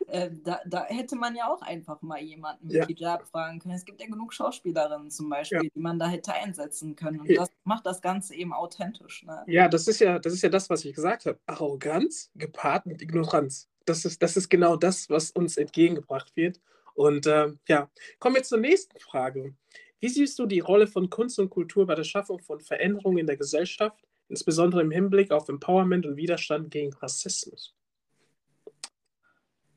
Äh, 0.07 0.31
da, 0.43 0.59
da, 0.65 0.83
hätte 0.83 1.15
man 1.15 1.33
ja 1.33 1.47
auch 1.47 1.61
einfach 1.61 2.01
mal 2.01 2.21
jemanden 2.21 2.67
mit 2.67 2.75
ja. 2.75 2.85
Hijab 2.87 3.25
fragen 3.25 3.59
können. 3.59 3.75
Es 3.75 3.85
gibt 3.85 4.01
ja 4.01 4.07
genug 4.07 4.33
Schauspielerinnen 4.33 5.09
zum 5.09 5.29
Beispiel, 5.29 5.63
ja. 5.63 5.69
die 5.73 5.79
man 5.79 5.97
da 5.97 6.07
hätte 6.07 6.33
einsetzen 6.33 6.95
können. 6.95 7.21
Und 7.21 7.29
das 7.37 7.49
macht 7.63 7.85
das 7.85 8.01
Ganze 8.01 8.35
eben 8.35 8.53
authentisch. 8.53 9.23
Ne? 9.23 9.43
Ja, 9.47 9.69
das 9.69 9.87
ist 9.87 9.99
ja, 9.99 10.19
das 10.19 10.33
ist 10.33 10.41
ja 10.41 10.49
das, 10.49 10.69
was 10.69 10.83
ich 10.83 10.93
gesagt 10.93 11.25
habe. 11.25 11.39
Arroganz 11.45 12.31
gepaart 12.35 12.85
mit 12.85 13.01
Ignoranz 13.01 13.69
das 13.85 14.05
ist, 14.05 14.21
das 14.21 14.37
ist 14.37 14.49
genau 14.49 14.75
das, 14.75 15.09
was 15.09 15.31
uns 15.31 15.57
entgegengebracht 15.57 16.35
wird. 16.35 16.59
Und 16.95 17.25
äh, 17.25 17.53
ja, 17.67 17.89
kommen 18.19 18.35
wir 18.35 18.43
zur 18.43 18.59
nächsten 18.59 18.99
Frage. 18.99 19.55
Wie 19.99 20.09
siehst 20.09 20.37
du 20.37 20.45
die 20.45 20.59
Rolle 20.59 20.87
von 20.87 21.09
Kunst 21.09 21.39
und 21.39 21.49
Kultur 21.49 21.85
bei 21.87 21.95
der 21.95 22.03
Schaffung 22.03 22.39
von 22.39 22.59
Veränderungen 22.59 23.19
in 23.19 23.27
der 23.27 23.37
Gesellschaft, 23.37 24.03
insbesondere 24.27 24.81
im 24.81 24.91
Hinblick 24.91 25.31
auf 25.31 25.47
Empowerment 25.49 26.05
und 26.05 26.17
Widerstand 26.17 26.71
gegen 26.71 26.93
Rassismus? 26.93 27.73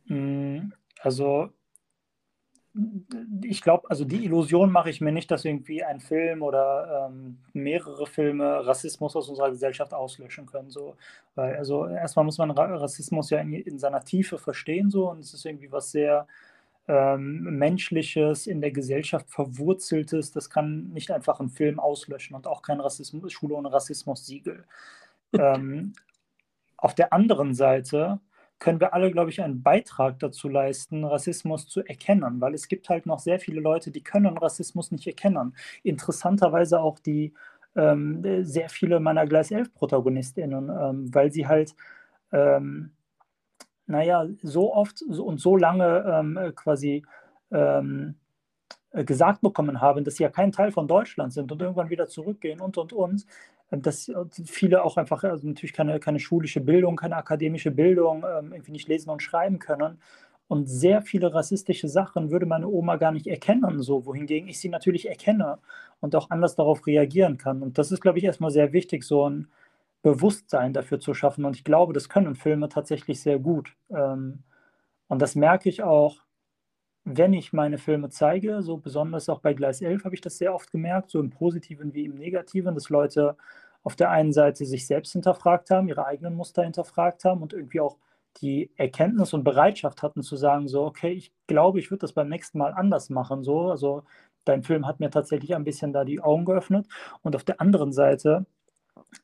Hm, 0.07 0.73
also 1.01 1.51
ich 3.43 3.62
glaube, 3.62 3.89
also 3.89 4.05
die 4.05 4.25
Illusion 4.25 4.71
mache 4.71 4.91
ich 4.91 5.01
mir 5.01 5.12
nicht, 5.12 5.31
dass 5.31 5.45
irgendwie 5.45 5.83
ein 5.83 6.01
Film 6.01 6.43
oder 6.43 7.09
ähm, 7.09 7.39
mehrere 7.53 8.07
Filme 8.07 8.67
Rassismus 8.67 9.17
aus 9.17 9.29
unserer 9.29 9.51
Gesellschaft 9.51 9.95
auslöschen 9.95 10.47
können. 10.47 10.71
So. 10.71 10.95
Weil, 11.35 11.57
also 11.57 11.87
erstmal 11.87 12.25
muss 12.25 12.39
man 12.39 12.51
Rassismus 12.51 13.31
ja 13.31 13.41
in, 13.41 13.53
in, 13.55 13.79
seiner 13.79 14.05
Tiefe 14.05 14.39
verstehen, 14.39 14.91
so, 14.91 15.11
und 15.11 15.21
es 15.21 15.33
ist 15.33 15.47
irgendwie 15.47 15.73
was 15.73 15.91
sehr 15.91 16.27
ähm, 16.89 17.45
Menschliches, 17.59 18.47
in 18.47 18.61
der 18.61 18.73
Gesellschaft 18.73 19.31
verwurzeltes. 19.31 20.33
Das 20.33 20.51
kann 20.51 20.89
nicht 20.93 21.11
einfach 21.11 21.41
ein 21.41 21.49
Film 21.49 21.81
auslöschen 21.81 22.37
und 22.37 22.47
auch 22.47 22.62
kein 22.62 22.81
Rassismus, 22.81 23.33
Schule 23.33 23.55
ohne 23.55 23.73
Rassismus-Siegel. 23.73 24.65
ähm, 25.33 25.95
auf 26.77 26.95
der 26.95 27.12
anderen 27.12 27.55
Seite 27.55 28.21
können 28.59 28.81
wir 28.81 28.95
alle, 28.95 29.11
glaube 29.11 29.31
ich, 29.31 29.42
einen 29.42 29.62
Beitrag 29.62 30.19
dazu 30.19 30.49
leisten, 30.49 31.05
Rassismus 31.05 31.69
zu 31.69 31.83
erkennen, 31.85 32.40
weil 32.40 32.55
es 32.55 32.69
gibt 32.69 32.88
halt 32.88 33.07
noch 33.07 33.19
sehr 33.19 33.38
viele 33.38 33.61
Leute, 33.61 33.90
die 33.90 34.03
können 34.03 34.38
Rassismus 34.38 34.90
nicht 34.90 35.07
erkennen. 35.07 35.55
Interessanterweise 35.83 36.81
auch 36.81 36.99
die 36.99 37.35
ähm, 37.77 38.23
sehr 38.45 38.69
viele 38.71 39.01
meiner 39.01 39.27
Gleis 39.27 39.51
11 39.51 39.75
ProtagonistInnen, 39.75 40.71
ähm, 40.71 41.14
weil 41.14 41.31
sie 41.31 41.47
halt, 41.47 41.75
ähm, 42.33 42.92
naja, 43.87 44.27
so 44.42 44.75
oft 44.75 45.03
und 45.03 45.38
so 45.38 45.57
lange 45.57 46.05
ähm, 46.07 46.53
quasi 46.57 47.05
ähm, 47.53 48.16
gesagt 48.92 49.42
bekommen 49.42 49.81
haben, 49.81 50.05
dass 50.05 50.16
sie 50.16 50.23
ja 50.23 50.31
kein 50.31 50.53
Teil 50.53 50.73
von 50.73 50.88
Deutschland 50.88 51.33
sind 51.33 51.53
und 51.53 51.61
irgendwann 51.61 51.90
wieder 51.90 52.09
zurückgehen 52.09 52.61
und 52.61 52.79
und 52.79 52.92
und, 52.95 53.27
dass 53.71 54.11
viele 54.45 54.85
auch 54.85 54.97
einfach, 54.97 55.25
also 55.25 55.47
natürlich 55.47 55.73
keine, 55.73 55.99
keine 56.01 56.21
schulische 56.21 56.61
Bildung, 56.61 56.97
keine 56.97 57.17
akademische 57.17 57.71
Bildung, 57.71 58.25
ähm, 58.25 58.53
irgendwie 58.53 58.73
nicht 58.73 58.89
lesen 58.89 59.11
und 59.11 59.23
schreiben 59.23 59.59
können. 59.59 59.99
Und 60.49 60.67
sehr 60.67 61.03
viele 61.03 61.35
rassistische 61.35 61.89
Sachen 61.89 62.31
würde 62.31 62.47
meine 62.47 62.69
Oma 62.69 62.97
gar 62.97 63.11
nicht 63.11 63.27
erkennen, 63.27 63.83
so 63.83 64.07
wohingegen 64.07 64.49
ich 64.49 64.61
sie 64.61 64.69
natürlich 64.69 65.09
erkenne 65.09 65.59
und 66.01 66.15
auch 66.15 66.31
anders 66.31 66.55
darauf 66.55 66.87
reagieren 66.87 67.37
kann. 67.39 67.63
Und 67.63 67.79
das 67.79 67.91
ist, 67.91 68.01
glaube 68.01 68.19
ich, 68.19 68.25
erstmal 68.25 68.53
sehr 68.53 68.73
wichtig, 68.73 69.03
so 69.03 69.29
ein 69.29 69.49
Bewusstsein 70.03 70.73
dafür 70.73 71.01
zu 71.01 71.15
schaffen. 71.15 71.45
Und 71.45 71.57
ich 71.57 71.65
glaube, 71.65 71.93
das 71.93 72.09
können 72.09 72.37
Filme 72.37 72.69
tatsächlich 72.69 73.21
sehr 73.21 73.41
gut. 73.41 73.75
Ähm, 73.91 74.45
und 75.09 75.21
das 75.21 75.35
merke 75.35 75.69
ich 75.69 75.83
auch, 75.83 76.23
wenn 77.09 77.33
ich 77.33 77.53
meine 77.53 77.79
Filme 77.79 78.09
zeige, 78.11 78.62
so 78.62 78.79
besonders 78.79 79.29
auch 79.29 79.38
bei 79.38 79.55
Gleis 79.55 79.81
11 79.81 80.05
habe 80.05 80.16
ich 80.16 80.21
das 80.21 80.38
sehr 80.38 80.53
oft 80.53 80.73
gemerkt, 80.73 81.11
so 81.11 81.21
im 81.21 81.31
Positiven 81.31 81.95
wie 81.95 82.05
im 82.05 82.16
Negativen, 82.16 82.75
dass 82.75 82.90
Leute 82.90 83.37
auf 83.85 83.95
der 83.95 84.11
einen 84.11 84.33
Seite 84.33 84.66
sich 84.66 84.88
selbst 84.88 85.12
hinterfragt 85.12 85.71
haben, 85.71 85.87
ihre 85.87 86.05
eigenen 86.05 86.35
Muster 86.35 86.64
hinterfragt 86.64 87.25
haben 87.25 87.42
und 87.42 87.53
irgendwie 87.53 87.81
auch 87.81 87.97
die 88.42 88.73
Erkenntnis 88.77 89.33
und 89.35 89.45
Bereitschaft 89.45 90.03
hatten 90.03 90.23
zu 90.23 90.35
sagen, 90.35 90.66
so, 90.66 90.85
okay, 90.85 91.12
ich 91.12 91.33
glaube, 91.47 91.79
ich 91.79 91.92
würde 91.92 92.01
das 92.01 92.12
beim 92.12 92.29
nächsten 92.29 92.59
Mal 92.59 92.75
anders 92.75 93.09
machen. 93.09 93.45
So, 93.45 93.71
also 93.71 94.03
dein 94.45 94.64
Film 94.64 94.85
hat 94.85 94.99
mir 94.99 95.11
tatsächlich 95.11 95.55
ein 95.55 95.64
bisschen 95.64 95.92
da 95.92 96.05
die 96.05 96.21
Augen 96.21 96.45
geöffnet. 96.45 96.88
Und 97.23 97.37
auf 97.37 97.45
der 97.45 97.61
anderen 97.61 97.92
Seite 97.92 98.47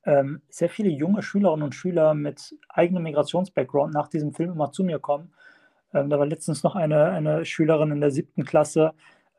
ähm, 0.05 0.41
sehr 0.49 0.71
viele 0.71 0.91
junge 0.91 1.23
Schülerinnen 1.23 1.65
und 1.65 1.75
Schüler 1.75 2.15
mit 2.15 2.57
eigenem 2.69 3.03
Migrationsbackground 3.03 3.93
nach 3.93 4.07
diesem 4.07 4.33
Film 4.33 4.53
immer 4.53 4.71
zu 4.71 4.85
mir 4.85 5.01
kommen 5.01 5.33
ähm, 5.95 6.11
da 6.11 6.19
war 6.19 6.27
letztens 6.27 6.63
noch 6.63 6.75
eine, 6.77 7.07
eine 7.11 7.45
Schülerin 7.45 7.93
in 7.93 8.01
der 8.01 8.11
siebten 8.11 8.45
Klasse, 8.45 8.93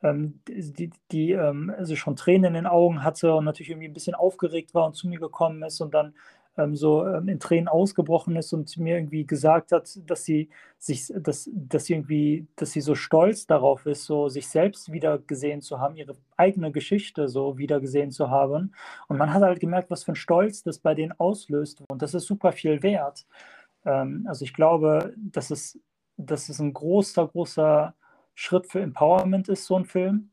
ähm, 0.04 0.40
die, 0.48 0.92
die 1.12 1.32
ähm, 1.32 1.74
also 1.78 1.96
schon 1.96 2.16
Tränen 2.16 2.46
in 2.46 2.54
den 2.54 2.68
Augen 2.68 3.04
hatte 3.04 3.34
und 3.34 3.46
natürlich 3.46 3.70
irgendwie 3.72 3.88
ein 3.88 3.94
bisschen 3.94 4.16
aufgeregt 4.16 4.74
war 4.74 4.86
und 4.86 4.96
zu 4.96 5.08
mir 5.08 5.20
gekommen 5.20 5.64
ist 5.64 5.82
und 5.82 5.94
dann 5.94 6.14
ähm, 6.58 6.76
so 6.76 7.06
ähm, 7.08 7.28
in 7.30 7.40
Tränen 7.40 7.68
ausgebrochen 7.68 8.36
ist 8.36 8.54
und 8.54 8.78
mir 8.78 8.96
irgendwie 8.98 9.26
gesagt 9.26 9.72
hat, 9.72 9.90
dass 10.06 10.24
sie 10.24 10.50
sich, 10.78 11.12
dass, 11.16 11.50
dass 11.54 11.86
sie 11.86 11.94
irgendwie, 11.94 12.48
dass 12.56 12.72
sie 12.72 12.82
so 12.82 12.96
stolz 12.96 13.48
darauf 13.48 13.86
ist, 13.86 14.06
so 14.06 14.30
sich 14.30 14.48
selbst 14.48 14.92
wieder 14.92 15.18
gesehen 15.20 15.62
zu 15.62 15.80
haben, 15.80 15.96
ihre 15.96 16.16
eigene 16.38 16.72
Geschichte 16.72 17.28
so 17.28 17.58
wieder 17.58 17.80
gesehen 17.80 18.12
zu 18.12 18.30
haben. 18.30 18.74
Und 19.08 19.18
man 19.18 19.34
hat 19.34 19.42
halt 19.42 19.60
gemerkt, 19.60 19.90
was 19.90 20.04
für 20.04 20.12
ein 20.14 20.16
Stolz 20.16 20.64
das 20.64 20.80
bei 20.80 20.94
denen 20.94 21.14
auslöst. 21.14 21.84
Und 21.90 22.02
das 22.02 22.14
ist 22.14 22.26
super 22.28 22.52
viel 22.52 22.84
wert. 22.84 23.26
Ähm, 23.86 24.26
also 24.28 24.46
ich 24.46 24.54
glaube, 24.54 25.14
dass 25.18 25.50
es 25.52 25.80
dass 26.18 26.50
es 26.50 26.60
ein 26.60 26.74
großer, 26.74 27.28
großer 27.28 27.96
Schritt 28.36 28.68
für 28.68 28.82
Empowerment 28.82 29.50
ist, 29.50 29.66
so 29.66 29.76
ein 29.78 29.86
Film. 29.86 30.30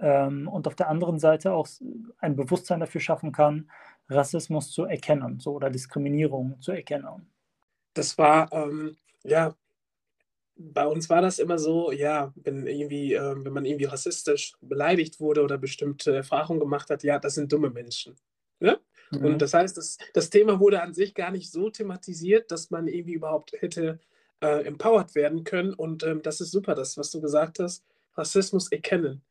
Ähm, 0.00 0.48
und 0.48 0.66
auf 0.66 0.74
der 0.74 0.88
anderen 0.88 1.18
Seite 1.18 1.52
auch 1.52 1.68
ein 2.18 2.36
Bewusstsein 2.36 2.80
dafür 2.80 3.00
schaffen 3.00 3.32
kann, 3.32 3.70
Rassismus 4.08 4.70
zu 4.70 4.84
erkennen 4.84 5.40
so, 5.40 5.52
oder 5.52 5.70
Diskriminierung 5.70 6.60
zu 6.60 6.72
erkennen. 6.72 7.30
Das 7.94 8.16
war, 8.18 8.52
ähm, 8.52 8.96
ja, 9.24 9.54
bei 10.56 10.86
uns 10.86 11.08
war 11.08 11.22
das 11.22 11.38
immer 11.38 11.58
so, 11.58 11.92
ja, 11.92 12.32
wenn 12.36 12.66
irgendwie, 12.66 13.14
äh, 13.14 13.44
wenn 13.44 13.52
man 13.52 13.64
irgendwie 13.64 13.84
rassistisch 13.84 14.54
beleidigt 14.60 15.20
wurde 15.20 15.42
oder 15.42 15.56
bestimmte 15.56 16.14
Erfahrungen 16.14 16.60
gemacht 16.60 16.90
hat, 16.90 17.02
ja, 17.02 17.18
das 17.18 17.34
sind 17.34 17.52
dumme 17.52 17.70
Menschen. 17.70 18.16
Ne? 18.60 18.80
Mhm. 19.12 19.24
Und 19.24 19.42
das 19.42 19.54
heißt, 19.54 19.76
das, 19.76 19.98
das 20.14 20.30
Thema 20.30 20.58
wurde 20.58 20.82
an 20.82 20.94
sich 20.94 21.14
gar 21.14 21.30
nicht 21.30 21.50
so 21.50 21.70
thematisiert, 21.70 22.50
dass 22.50 22.70
man 22.70 22.88
irgendwie 22.88 23.14
überhaupt 23.14 23.52
hätte 23.60 24.00
äh, 24.40 24.64
empowered 24.66 25.14
werden 25.14 25.44
können. 25.44 25.74
Und 25.74 26.02
ähm, 26.02 26.22
das 26.22 26.40
ist 26.40 26.50
super, 26.50 26.74
das, 26.74 26.96
was 26.96 27.10
du 27.10 27.20
gesagt 27.20 27.58
hast, 27.58 27.84
Rassismus 28.16 28.70
erkennen. 28.70 29.22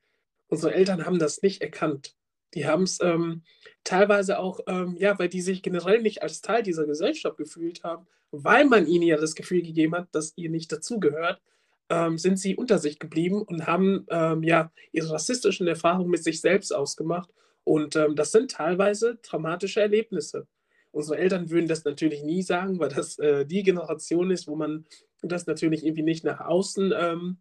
Unsere 0.47 0.73
Eltern 0.73 1.05
haben 1.05 1.19
das 1.19 1.41
nicht 1.41 1.61
erkannt. 1.61 2.15
Die 2.53 2.65
haben 2.65 2.83
es 2.83 2.99
ähm, 3.01 3.43
teilweise 3.83 4.39
auch, 4.39 4.61
ähm, 4.67 4.95
ja, 4.97 5.19
weil 5.19 5.29
die 5.29 5.41
sich 5.41 5.61
generell 5.61 6.01
nicht 6.01 6.23
als 6.23 6.41
Teil 6.41 6.63
dieser 6.63 6.85
Gesellschaft 6.85 7.37
gefühlt 7.37 7.83
haben, 7.83 8.07
weil 8.31 8.65
man 8.65 8.87
ihnen 8.87 9.03
ja 9.03 9.17
das 9.17 9.35
Gefühl 9.35 9.61
gegeben 9.61 9.95
hat, 9.95 10.07
dass 10.13 10.33
ihr 10.37 10.49
nicht 10.49 10.71
dazugehört, 10.71 11.41
ähm, 11.89 12.17
sind 12.17 12.37
sie 12.37 12.55
unter 12.55 12.79
sich 12.79 12.99
geblieben 12.99 13.41
und 13.41 13.67
haben 13.67 14.05
ähm, 14.09 14.43
ja 14.43 14.71
ihre 14.91 15.11
rassistischen 15.11 15.67
Erfahrungen 15.67 16.09
mit 16.09 16.23
sich 16.23 16.41
selbst 16.41 16.73
ausgemacht. 16.73 17.29
Und 17.63 17.95
ähm, 17.95 18.15
das 18.15 18.31
sind 18.31 18.51
teilweise 18.51 19.19
traumatische 19.21 19.81
Erlebnisse. 19.81 20.47
Unsere 20.97 21.19
Eltern 21.19 21.51
würden 21.51 21.67
das 21.67 21.83
natürlich 21.83 22.23
nie 22.23 22.41
sagen, 22.41 22.79
weil 22.79 22.89
das 22.89 23.19
äh, 23.19 23.45
die 23.45 23.61
Generation 23.61 24.31
ist, 24.31 24.47
wo 24.47 24.55
man 24.55 24.87
das 25.21 25.45
natürlich 25.45 25.85
irgendwie 25.85 26.01
nicht 26.01 26.23
nach 26.23 26.39
außen 26.39 26.91
ähm, 26.97 27.37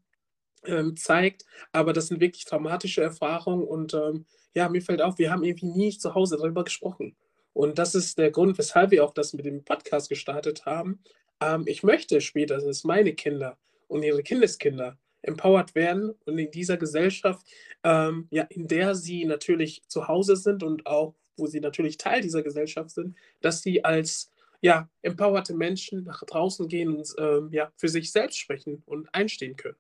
ähm, 0.67 0.95
zeigt. 0.95 1.47
Aber 1.73 1.95
das 1.95 2.09
sind 2.09 2.21
wirklich 2.21 2.45
traumatische 2.45 3.03
Erfahrungen 3.03 3.65
und 3.65 3.95
ähm, 3.95 4.27
ja, 4.55 4.69
mir 4.69 4.83
fällt 4.83 5.01
auf, 5.01 5.19
wir 5.19 5.31
haben 5.31 5.43
irgendwie 5.43 5.69
nie 5.69 5.97
zu 5.97 6.15
Hause 6.15 6.37
darüber 6.37 6.65
gesprochen. 6.65 7.17
Und 7.55 7.79
das 7.79 7.95
ist 7.95 8.19
der 8.19 8.31
Grund, 8.31 8.59
weshalb 8.59 8.91
wir 8.91 9.03
auch 9.03 9.15
das 9.15 9.33
mit 9.33 9.47
dem 9.47 9.65
Podcast 9.65 10.11
gestartet 10.11 10.67
haben. 10.67 11.03
Ähm, 11.41 11.63
ich 11.65 11.83
möchte 11.83 12.21
später, 12.21 12.59
dass 12.59 12.85
meine 12.85 13.15
Kinder 13.15 13.57
und 13.89 14.03
ihre 14.03 14.23
Kindeskinder 14.23 14.99
empowered 15.23 15.75
werden 15.75 16.15
und 16.27 16.37
in 16.37 16.51
dieser 16.51 16.77
Gesellschaft, 16.77 17.47
ähm, 17.85 18.29
ja, 18.31 18.43
in 18.51 18.69
der 18.69 18.95
sie 18.95 19.25
natürlich 19.25 19.81
zu 19.89 20.09
Hause 20.09 20.37
sind 20.37 20.63
und 20.63 20.85
auch 20.85 21.15
wo 21.37 21.47
sie 21.47 21.61
natürlich 21.61 21.97
Teil 21.99 22.21
dieser 22.23 22.43
Gesellschaft 22.43 22.91
sind, 22.91 23.17
dass 23.41 23.63
sie 23.63 23.85
als 23.85 24.31
ja, 24.61 24.89
empowerte 25.03 25.55
Menschen 25.55 26.05
nach 26.05 26.23
draußen 26.25 26.69
gehen 26.69 26.97
und 26.97 27.15
ähm, 27.19 27.51
ja, 27.53 27.71
für 27.77 27.89
sich 27.89 28.11
selbst 28.11 28.39
sprechen 28.39 28.83
und 28.87 29.15
einstehen 29.15 29.57
können. 29.57 29.77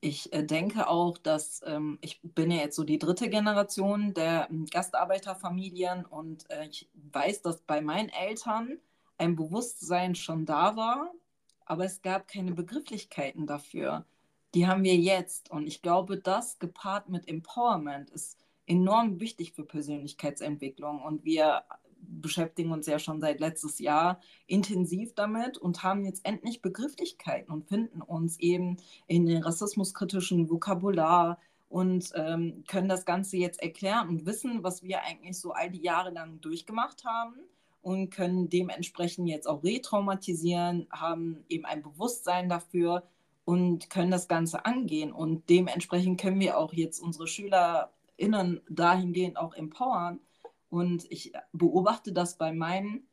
Ich 0.00 0.32
äh, 0.32 0.44
denke 0.44 0.88
auch, 0.88 1.18
dass 1.18 1.62
ähm, 1.66 1.98
ich 2.00 2.20
bin 2.22 2.50
ja 2.50 2.58
jetzt 2.58 2.76
so 2.76 2.84
die 2.84 2.98
dritte 2.98 3.30
Generation 3.30 4.12
der 4.14 4.48
ähm, 4.50 4.66
Gastarbeiterfamilien 4.66 6.04
und 6.04 6.48
äh, 6.50 6.66
ich 6.66 6.88
weiß, 6.94 7.42
dass 7.42 7.62
bei 7.62 7.80
meinen 7.80 8.10
Eltern 8.10 8.78
ein 9.18 9.36
Bewusstsein 9.36 10.14
schon 10.14 10.44
da 10.44 10.76
war, 10.76 11.12
aber 11.64 11.86
es 11.86 12.02
gab 12.02 12.28
keine 12.28 12.52
Begrifflichkeiten 12.52 13.46
dafür. 13.46 14.04
Die 14.54 14.66
haben 14.66 14.84
wir 14.84 14.96
jetzt 14.96 15.50
und 15.50 15.66
ich 15.66 15.82
glaube, 15.82 16.18
das 16.18 16.58
gepaart 16.58 17.08
mit 17.08 17.26
Empowerment 17.28 18.10
ist 18.10 18.38
enorm 18.66 19.20
wichtig 19.20 19.52
für 19.52 19.64
Persönlichkeitsentwicklung 19.64 21.02
und 21.02 21.24
wir 21.24 21.62
beschäftigen 22.00 22.72
uns 22.72 22.86
ja 22.86 22.98
schon 22.98 23.20
seit 23.20 23.40
letztes 23.40 23.78
Jahr 23.78 24.20
intensiv 24.46 25.14
damit 25.14 25.58
und 25.58 25.82
haben 25.82 26.04
jetzt 26.04 26.24
endlich 26.24 26.62
Begrifflichkeiten 26.62 27.52
und 27.52 27.68
finden 27.68 28.02
uns 28.02 28.38
eben 28.38 28.76
in 29.06 29.26
den 29.26 29.42
rassismuskritischen 29.42 30.50
Vokabular 30.50 31.38
und 31.68 32.12
ähm, 32.14 32.64
können 32.68 32.88
das 32.88 33.04
Ganze 33.04 33.36
jetzt 33.36 33.60
erklären 33.60 34.08
und 34.08 34.26
wissen, 34.26 34.62
was 34.62 34.82
wir 34.82 35.02
eigentlich 35.02 35.38
so 35.38 35.52
all 35.52 35.70
die 35.70 35.82
Jahre 35.82 36.10
lang 36.10 36.40
durchgemacht 36.40 37.04
haben 37.04 37.34
und 37.82 38.10
können 38.10 38.48
dementsprechend 38.48 39.28
jetzt 39.28 39.46
auch 39.48 39.62
retraumatisieren, 39.62 40.86
haben 40.90 41.44
eben 41.48 41.64
ein 41.64 41.82
Bewusstsein 41.82 42.48
dafür 42.48 43.04
und 43.44 43.90
können 43.90 44.10
das 44.10 44.26
Ganze 44.26 44.66
angehen. 44.66 45.12
Und 45.12 45.48
dementsprechend 45.48 46.20
können 46.20 46.40
wir 46.40 46.58
auch 46.58 46.72
jetzt 46.72 47.00
unsere 47.00 47.28
Schüler 47.28 47.92
innen 48.16 48.60
dahingehend 48.68 49.36
auch 49.36 49.54
empowern. 49.54 50.20
Und 50.68 51.10
ich 51.10 51.32
beobachte 51.52 52.12
das 52.12 52.36
bei 52.36 52.52
meinen 52.52 53.06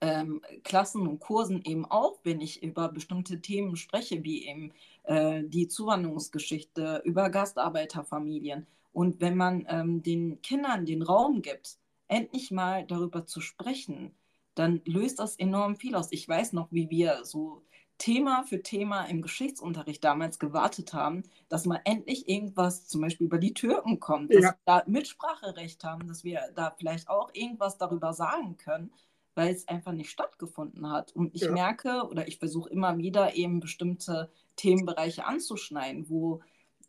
ähm, 0.00 0.42
Klassen 0.62 1.06
und 1.06 1.20
Kursen 1.20 1.62
eben 1.64 1.86
auch, 1.86 2.18
wenn 2.22 2.40
ich 2.40 2.62
über 2.62 2.88
bestimmte 2.88 3.40
Themen 3.40 3.76
spreche, 3.76 4.22
wie 4.24 4.46
eben 4.46 4.72
äh, 5.04 5.42
die 5.44 5.68
Zuwanderungsgeschichte, 5.68 7.02
über 7.04 7.30
Gastarbeiterfamilien. 7.30 8.66
Und 8.92 9.20
wenn 9.20 9.36
man 9.36 9.66
ähm, 9.68 10.02
den 10.02 10.40
Kindern 10.42 10.86
den 10.86 11.02
Raum 11.02 11.42
gibt, 11.42 11.78
endlich 12.08 12.50
mal 12.50 12.84
darüber 12.86 13.26
zu 13.26 13.40
sprechen, 13.40 14.12
dann 14.54 14.80
löst 14.84 15.18
das 15.18 15.36
enorm 15.36 15.76
viel 15.76 15.94
aus. 15.94 16.08
Ich 16.12 16.28
weiß 16.28 16.52
noch, 16.52 16.68
wie 16.72 16.88
wir 16.88 17.24
so 17.24 17.62
Thema 17.98 18.44
für 18.44 18.62
Thema 18.62 19.04
im 19.04 19.22
Geschichtsunterricht 19.22 20.04
damals 20.04 20.38
gewartet 20.38 20.92
haben, 20.92 21.22
dass 21.48 21.64
mal 21.64 21.80
endlich 21.84 22.28
irgendwas 22.28 22.86
zum 22.86 23.00
Beispiel 23.00 23.26
über 23.26 23.38
die 23.38 23.54
Türken 23.54 24.00
kommt, 24.00 24.34
dass 24.34 24.42
ja. 24.42 24.50
wir 24.50 24.58
da 24.64 24.82
Mitspracherecht 24.86 25.82
haben, 25.84 26.06
dass 26.06 26.22
wir 26.24 26.40
da 26.54 26.74
vielleicht 26.76 27.08
auch 27.08 27.30
irgendwas 27.32 27.78
darüber 27.78 28.12
sagen 28.12 28.56
können, 28.56 28.92
weil 29.34 29.54
es 29.54 29.68
einfach 29.68 29.92
nicht 29.92 30.10
stattgefunden 30.10 30.90
hat. 30.90 31.12
Und 31.12 31.34
ich 31.34 31.42
ja. 31.42 31.52
merke 31.52 32.06
oder 32.10 32.28
ich 32.28 32.38
versuche 32.38 32.70
immer 32.70 32.98
wieder 32.98 33.34
eben 33.34 33.60
bestimmte 33.60 34.30
Themenbereiche 34.56 35.24
anzuschneiden, 35.24 36.08
wo 36.08 36.40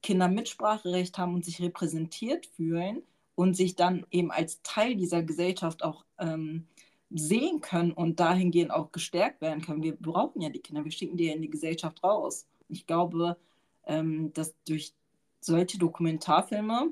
Kinder 0.03 0.27
Mitspracherecht 0.27 1.17
haben 1.17 1.33
und 1.33 1.45
sich 1.45 1.61
repräsentiert 1.61 2.45
fühlen 2.45 3.03
und 3.35 3.55
sich 3.55 3.75
dann 3.75 4.05
eben 4.11 4.31
als 4.31 4.61
Teil 4.63 4.95
dieser 4.95 5.23
Gesellschaft 5.23 5.83
auch 5.83 6.05
ähm, 6.17 6.67
sehen 7.09 7.61
können 7.61 7.91
und 7.91 8.19
dahingehend 8.19 8.71
auch 8.71 8.91
gestärkt 8.91 9.41
werden 9.41 9.61
können. 9.61 9.83
Wir 9.83 9.95
brauchen 9.95 10.41
ja 10.41 10.49
die 10.49 10.59
Kinder, 10.59 10.83
wir 10.83 10.91
schicken 10.91 11.17
die 11.17 11.25
ja 11.25 11.33
in 11.33 11.41
die 11.41 11.49
Gesellschaft 11.49 12.03
raus. 12.03 12.47
Ich 12.67 12.85
glaube, 12.85 13.37
ähm, 13.85 14.33
dass 14.33 14.53
durch 14.65 14.93
solche 15.39 15.77
Dokumentarfilme, 15.77 16.91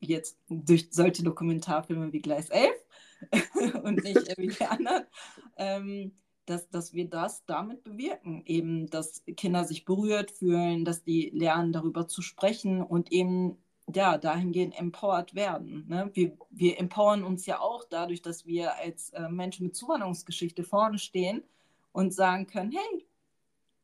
jetzt 0.00 0.38
durch 0.48 0.88
solche 0.90 1.24
Dokumentarfilme 1.24 2.12
wie 2.12 2.20
Gleis 2.20 2.48
11 2.50 2.70
und 3.82 4.04
nicht 4.04 4.16
wie 4.38 4.48
die 4.48 4.64
anderen, 4.64 5.04
ähm, 5.56 6.12
dass, 6.44 6.68
dass 6.70 6.94
wir 6.94 7.08
das 7.08 7.44
damit 7.46 7.82
bewirken, 7.82 8.42
eben, 8.46 8.88
dass 8.88 9.24
Kinder 9.36 9.64
sich 9.64 9.84
berührt 9.84 10.30
fühlen, 10.30 10.84
dass 10.84 11.02
die 11.02 11.30
lernen, 11.30 11.72
darüber 11.72 12.06
zu 12.06 12.22
sprechen 12.22 12.82
und 12.82 13.10
eben 13.10 13.58
ja, 13.94 14.18
dahingehend 14.18 14.78
empowered 14.78 15.34
werden. 15.34 15.86
Ne? 15.88 16.10
Wir, 16.14 16.36
wir 16.50 16.78
empowern 16.78 17.22
uns 17.22 17.46
ja 17.46 17.60
auch 17.60 17.84
dadurch, 17.88 18.20
dass 18.22 18.46
wir 18.46 18.74
als 18.76 19.10
äh, 19.10 19.28
Menschen 19.28 19.66
mit 19.66 19.76
Zuwanderungsgeschichte 19.76 20.64
vorne 20.64 20.98
stehen 20.98 21.42
und 21.92 22.12
sagen 22.12 22.46
können, 22.46 22.72
hey, 22.72 23.06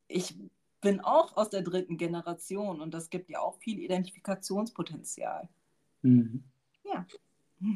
ich 0.07 0.35
bin 0.81 0.99
auch 0.99 1.37
aus 1.37 1.49
der 1.49 1.61
dritten 1.61 1.97
Generation 1.97 2.81
und 2.81 2.93
das 2.93 3.09
gibt 3.09 3.29
ja 3.29 3.39
auch 3.39 3.57
viel 3.57 3.79
Identifikationspotenzial. 3.79 5.47
Mhm. 6.01 6.43
Ja. 6.83 7.05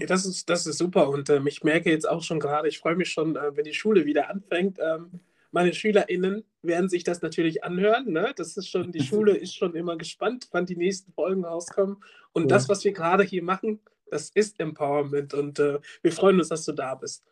Das 0.05 0.25
ist, 0.25 0.49
das 0.49 0.67
ist 0.67 0.79
super 0.79 1.07
und 1.09 1.29
ähm, 1.29 1.47
ich 1.47 1.63
merke 1.63 1.89
jetzt 1.89 2.09
auch 2.09 2.21
schon 2.21 2.41
gerade, 2.41 2.67
ich 2.67 2.79
freue 2.79 2.97
mich 2.97 3.09
schon, 3.09 3.37
äh, 3.37 3.55
wenn 3.55 3.63
die 3.63 3.73
Schule 3.73 4.05
wieder 4.05 4.29
anfängt. 4.29 4.79
Ähm, 4.79 5.21
meine 5.51 5.73
SchülerInnen 5.73 6.43
werden 6.61 6.89
sich 6.89 7.03
das 7.03 7.21
natürlich 7.21 7.63
anhören. 7.63 8.11
Ne? 8.11 8.33
Das 8.35 8.57
ist 8.57 8.67
schon, 8.67 8.91
die 8.91 9.03
Schule 9.03 9.35
ist 9.35 9.55
schon 9.55 9.75
immer 9.75 9.97
gespannt, 9.97 10.47
wann 10.51 10.65
die 10.65 10.75
nächsten 10.75 11.11
Folgen 11.13 11.45
rauskommen. 11.45 11.97
Und 12.33 12.43
ja. 12.43 12.47
das, 12.49 12.69
was 12.69 12.83
wir 12.83 12.93
gerade 12.93 13.23
hier 13.23 13.43
machen, 13.43 13.79
das 14.09 14.29
ist 14.29 14.59
Empowerment 14.59 15.33
und 15.33 15.59
äh, 15.59 15.79
wir 16.01 16.11
freuen 16.11 16.39
uns, 16.39 16.49
dass 16.49 16.65
du 16.65 16.71
da 16.71 16.95
bist. 16.95 17.23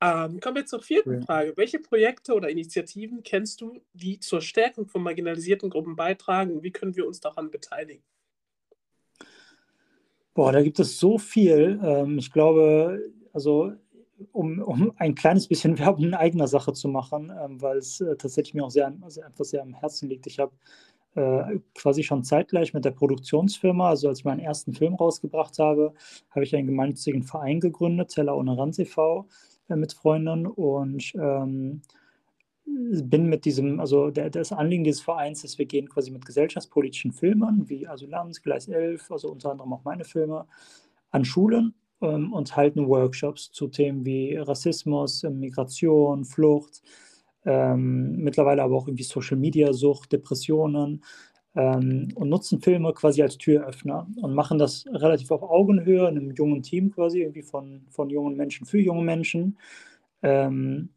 Ähm, 0.00 0.40
kommen 0.40 0.56
wir 0.56 0.66
zur 0.66 0.82
vierten 0.82 1.20
ja. 1.20 1.20
Frage. 1.20 1.52
Welche 1.56 1.78
Projekte 1.78 2.34
oder 2.34 2.48
Initiativen 2.48 3.22
kennst 3.22 3.60
du, 3.60 3.80
die 3.92 4.18
zur 4.18 4.40
Stärkung 4.40 4.88
von 4.88 5.02
marginalisierten 5.02 5.70
Gruppen 5.70 5.96
beitragen 5.96 6.52
und 6.52 6.62
wie 6.62 6.72
können 6.72 6.96
wir 6.96 7.06
uns 7.06 7.20
daran 7.20 7.50
beteiligen? 7.50 8.02
Boah, 10.34 10.50
da 10.50 10.62
gibt 10.62 10.80
es 10.80 10.98
so 10.98 11.16
viel. 11.16 11.80
Ähm, 11.82 12.18
ich 12.18 12.32
glaube, 12.32 13.00
also 13.32 13.72
um, 14.32 14.60
um 14.60 14.92
ein 14.96 15.14
kleines 15.14 15.48
bisschen 15.48 15.78
Werbung 15.78 16.04
in 16.04 16.14
eigener 16.14 16.48
Sache 16.48 16.72
zu 16.72 16.88
machen, 16.88 17.32
ähm, 17.42 17.60
weil 17.60 17.78
es 17.78 18.00
äh, 18.00 18.16
tatsächlich 18.16 18.54
mir 18.54 18.64
auch 18.64 18.70
sehr, 18.70 18.92
also 19.02 19.22
einfach 19.22 19.44
sehr 19.44 19.62
am 19.62 19.74
Herzen 19.74 20.08
liegt. 20.08 20.26
Ich 20.26 20.38
habe 20.38 20.52
äh, 21.14 21.58
quasi 21.74 22.02
schon 22.02 22.24
zeitgleich 22.24 22.74
mit 22.74 22.84
der 22.84 22.90
Produktionsfirma, 22.90 23.90
also 23.90 24.08
als 24.08 24.20
ich 24.20 24.24
meinen 24.24 24.40
ersten 24.40 24.72
Film 24.72 24.94
rausgebracht 24.94 25.58
habe, 25.58 25.94
habe 26.30 26.44
ich 26.44 26.54
einen 26.54 26.66
gemeinnützigen 26.66 27.22
Verein 27.22 27.60
gegründet, 27.60 28.10
Teller 28.10 28.36
ohne 28.36 28.56
Rand 28.56 28.78
e.V., 28.78 29.28
äh, 29.68 29.76
mit 29.76 29.92
Freunden 29.92 30.46
und 30.46 31.12
ähm, 31.14 31.82
bin 32.66 33.28
mit 33.28 33.44
diesem, 33.44 33.78
also 33.78 34.10
der, 34.10 34.30
das 34.30 34.52
Anliegen 34.52 34.84
dieses 34.84 35.02
Vereins 35.02 35.44
ist, 35.44 35.58
wir 35.58 35.66
gehen 35.66 35.88
quasi 35.88 36.10
mit 36.10 36.24
gesellschaftspolitischen 36.24 37.12
Filmen, 37.12 37.68
wie 37.68 37.86
Asylanz, 37.86 38.42
Gleis 38.42 38.68
11, 38.68 39.10
also 39.10 39.30
unter 39.30 39.50
anderem 39.50 39.72
auch 39.72 39.84
meine 39.84 40.04
Filme, 40.04 40.46
an 41.10 41.24
Schulen 41.24 41.74
und 42.00 42.56
halten 42.56 42.86
Workshops 42.88 43.50
zu 43.50 43.68
Themen 43.68 44.04
wie 44.04 44.36
Rassismus, 44.36 45.22
Migration, 45.22 46.24
Flucht, 46.24 46.82
ähm, 47.44 48.16
mittlerweile 48.16 48.62
aber 48.62 48.76
auch 48.76 48.88
irgendwie 48.88 49.04
Social 49.04 49.36
Media 49.36 49.72
Sucht, 49.72 50.12
Depressionen 50.12 51.02
ähm, 51.54 52.08
und 52.14 52.28
nutzen 52.28 52.60
Filme 52.60 52.92
quasi 52.92 53.22
als 53.22 53.38
Türöffner 53.38 54.06
und 54.20 54.34
machen 54.34 54.58
das 54.58 54.84
relativ 54.88 55.30
auf 55.30 55.42
Augenhöhe 55.42 56.08
in 56.08 56.18
einem 56.18 56.30
jungen 56.32 56.62
Team 56.62 56.90
quasi, 56.90 57.20
irgendwie 57.20 57.42
von, 57.42 57.86
von 57.90 58.10
jungen 58.10 58.36
Menschen 58.36 58.66
für 58.66 58.80
junge 58.80 59.02
Menschen. 59.02 59.58
Ähm, 60.22 60.93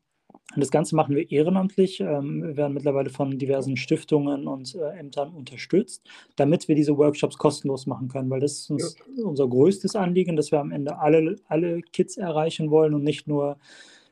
das 0.56 0.72
Ganze 0.72 0.96
machen 0.96 1.16
wir 1.16 1.30
ehrenamtlich. 1.30 2.00
Ähm, 2.00 2.42
wir 2.42 2.58
werden 2.58 2.74
mittlerweile 2.74 3.10
von 3.10 3.38
diversen 3.38 3.76
Stiftungen 3.76 4.48
und 4.48 4.76
äh, 4.76 4.98
Ämtern 4.98 5.32
unterstützt, 5.34 6.04
damit 6.38 6.68
wir 6.68 6.76
diese 6.76 6.98
Workshops 6.98 7.38
kostenlos 7.38 7.86
machen 7.86 8.08
können, 8.08 8.30
weil 8.30 8.40
das 8.40 8.54
ist 8.54 8.70
uns 8.70 8.96
ja. 9.18 9.26
unser 9.26 9.48
größtes 9.48 9.96
Anliegen, 9.96 10.36
dass 10.36 10.52
wir 10.52 10.60
am 10.60 10.72
Ende 10.72 10.98
alle, 11.00 11.36
alle 11.48 11.82
Kids 11.82 12.18
erreichen 12.18 12.72
wollen 12.72 12.94
und 12.94 13.04
nicht 13.04 13.28
nur 13.28 13.58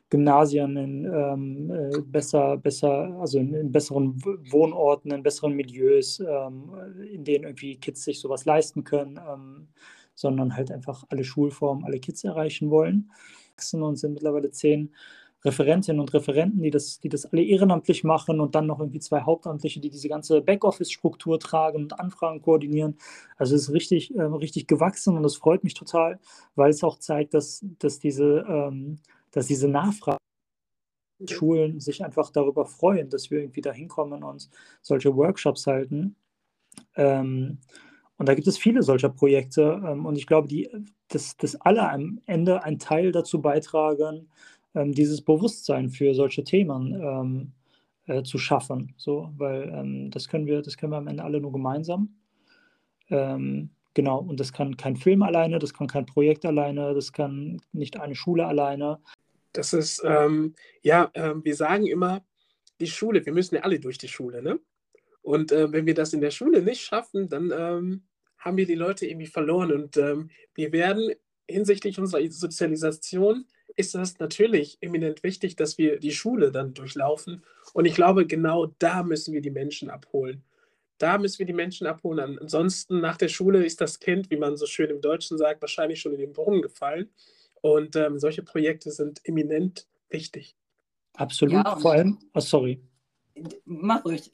Gymnasien 0.09 0.77
in 0.77 1.05
ähm, 1.05 1.71
äh, 1.71 2.01
besser, 2.01 2.57
besser, 2.57 3.17
also 3.19 3.39
in, 3.39 3.53
in, 3.53 3.71
besseren 3.71 4.21
Wohnorten, 4.51 5.11
in 5.11 5.23
besseren 5.23 5.53
Milieus, 5.53 6.19
ähm, 6.19 6.69
in 7.11 7.23
denen 7.23 7.45
irgendwie 7.45 7.77
Kids 7.77 8.03
sich 8.03 8.19
sowas 8.19 8.45
leisten 8.45 8.83
können, 8.83 9.19
ähm, 9.27 9.67
sondern 10.13 10.55
halt 10.55 10.69
einfach 10.69 11.05
alle 11.09 11.23
Schulformen, 11.23 11.85
alle 11.85 11.99
Kids 11.99 12.23
erreichen 12.23 12.69
wollen. 12.69 13.11
Und 13.71 13.95
sind 13.95 14.13
mittlerweile 14.13 14.51
zehn 14.51 14.91
Referentinnen 15.45 15.99
und 15.99 16.13
Referenten, 16.13 16.61
die 16.61 16.71
das, 16.71 16.99
die 16.99 17.09
das 17.09 17.25
alle 17.25 17.43
ehrenamtlich 17.43 18.03
machen 18.03 18.39
und 18.39 18.55
dann 18.55 18.67
noch 18.67 18.79
irgendwie 18.79 18.99
zwei 18.99 19.21
Hauptamtliche, 19.21 19.79
die 19.79 19.89
diese 19.89 20.09
ganze 20.09 20.41
Backoffice-Struktur 20.41 21.39
tragen 21.39 21.83
und 21.83 21.99
Anfragen 21.99 22.41
koordinieren. 22.41 22.97
Also 23.37 23.55
es 23.55 23.63
ist 23.63 23.73
richtig, 23.73 24.15
äh, 24.15 24.23
richtig 24.23 24.67
gewachsen 24.67 25.15
und 25.15 25.23
das 25.23 25.35
freut 25.35 25.63
mich 25.63 25.75
total, 25.75 26.19
weil 26.55 26.71
es 26.71 26.83
auch 26.83 26.97
zeigt, 26.99 27.33
dass, 27.33 27.65
dass, 27.79 27.99
diese, 27.99 28.45
ähm, 28.47 28.97
dass 29.31 29.47
diese 29.47 29.67
Nachfrage 29.67 30.17
Schulen 31.29 31.79
sich 31.79 32.03
einfach 32.03 32.29
darüber 32.29 32.65
freuen, 32.65 33.09
dass 33.09 33.31
wir 33.31 33.39
irgendwie 33.39 33.61
da 33.61 33.71
hinkommen 33.71 34.23
und 34.23 34.49
solche 34.81 35.15
Workshops 35.15 35.65
halten. 35.65 36.15
Ähm, 36.95 37.59
und 38.17 38.29
da 38.29 38.35
gibt 38.35 38.47
es 38.47 38.57
viele 38.57 38.83
solcher 38.83 39.09
Projekte 39.09 39.81
ähm, 39.85 40.05
und 40.05 40.17
ich 40.17 40.27
glaube, 40.27 40.47
die, 40.47 40.69
dass, 41.09 41.37
dass 41.37 41.55
alle 41.61 41.89
am 41.89 42.21
Ende 42.25 42.63
einen 42.63 42.79
Teil 42.79 43.11
dazu 43.11 43.41
beitragen, 43.41 44.29
dieses 44.83 45.21
Bewusstsein 45.21 45.89
für 45.89 46.13
solche 46.13 46.43
Themen 46.43 46.93
ähm, 46.93 47.51
äh, 48.07 48.23
zu 48.23 48.37
schaffen. 48.37 48.93
So, 48.97 49.31
weil 49.37 49.69
ähm, 49.73 50.11
das 50.11 50.27
können 50.27 50.45
wir, 50.45 50.61
das 50.61 50.77
können 50.77 50.91
wir 50.91 50.97
am 50.97 51.07
Ende 51.07 51.23
alle 51.23 51.41
nur 51.41 51.51
gemeinsam. 51.51 52.15
Ähm, 53.09 53.69
genau, 53.93 54.19
und 54.19 54.39
das 54.39 54.51
kann 54.53 54.77
kein 54.77 54.95
Film 54.95 55.23
alleine, 55.23 55.59
das 55.59 55.73
kann 55.73 55.87
kein 55.87 56.05
Projekt 56.05 56.45
alleine, 56.45 56.93
das 56.93 57.13
kann 57.13 57.61
nicht 57.71 57.99
eine 57.99 58.15
Schule 58.15 58.45
alleine. 58.45 58.99
Das 59.53 59.73
ist, 59.73 60.03
ähm, 60.05 60.53
ja, 60.83 61.09
äh, 61.13 61.33
wir 61.43 61.55
sagen 61.55 61.87
immer, 61.87 62.23
die 62.79 62.87
Schule, 62.87 63.25
wir 63.25 63.33
müssen 63.33 63.55
ja 63.55 63.61
alle 63.61 63.79
durch 63.79 63.97
die 63.97 64.07
Schule, 64.07 64.41
ne? 64.41 64.59
Und 65.21 65.51
äh, 65.51 65.71
wenn 65.71 65.87
wir 65.87 65.95
das 65.95 66.13
in 66.13 66.21
der 66.21 66.29
Schule 66.29 66.61
nicht 66.61 66.81
schaffen, 66.81 67.29
dann 67.29 67.51
ähm, 67.55 68.03
haben 68.37 68.57
wir 68.57 68.67
die 68.67 68.75
Leute 68.75 69.07
irgendwie 69.07 69.25
verloren. 69.25 69.71
Und 69.71 69.97
ähm, 69.97 70.29
wir 70.53 70.71
werden 70.71 71.13
hinsichtlich 71.49 71.97
unserer 71.97 72.21
Sozialisation 72.29 73.45
ist 73.75 73.95
das 73.95 74.19
natürlich 74.19 74.77
eminent 74.81 75.23
wichtig, 75.23 75.55
dass 75.55 75.77
wir 75.77 75.99
die 75.99 76.11
Schule 76.11 76.51
dann 76.51 76.73
durchlaufen. 76.73 77.43
Und 77.73 77.85
ich 77.85 77.95
glaube, 77.95 78.25
genau 78.25 78.67
da 78.79 79.03
müssen 79.03 79.33
wir 79.33 79.41
die 79.41 79.51
Menschen 79.51 79.89
abholen. 79.89 80.43
Da 80.97 81.17
müssen 81.17 81.39
wir 81.39 81.45
die 81.45 81.53
Menschen 81.53 81.87
abholen. 81.87 82.39
Ansonsten 82.39 83.01
nach 83.01 83.17
der 83.17 83.27
Schule 83.27 83.65
ist 83.65 83.81
das 83.81 83.99
Kind, 83.99 84.29
wie 84.29 84.37
man 84.37 84.55
so 84.55 84.65
schön 84.65 84.89
im 84.89 85.01
Deutschen 85.01 85.37
sagt, 85.37 85.61
wahrscheinlich 85.61 85.99
schon 85.99 86.13
in 86.13 86.19
den 86.19 86.33
Brunnen 86.33 86.61
gefallen. 86.61 87.09
Und 87.61 87.95
ähm, 87.95 88.19
solche 88.19 88.43
Projekte 88.43 88.91
sind 88.91 89.19
eminent 89.25 89.87
wichtig. 90.09 90.55
Absolut, 91.13 91.53
ja, 91.53 91.75
vor 91.77 91.93
allem, 91.93 92.19
oh, 92.33 92.39
sorry. 92.39 92.81
Mach 93.65 94.05
ruhig. 94.05 94.31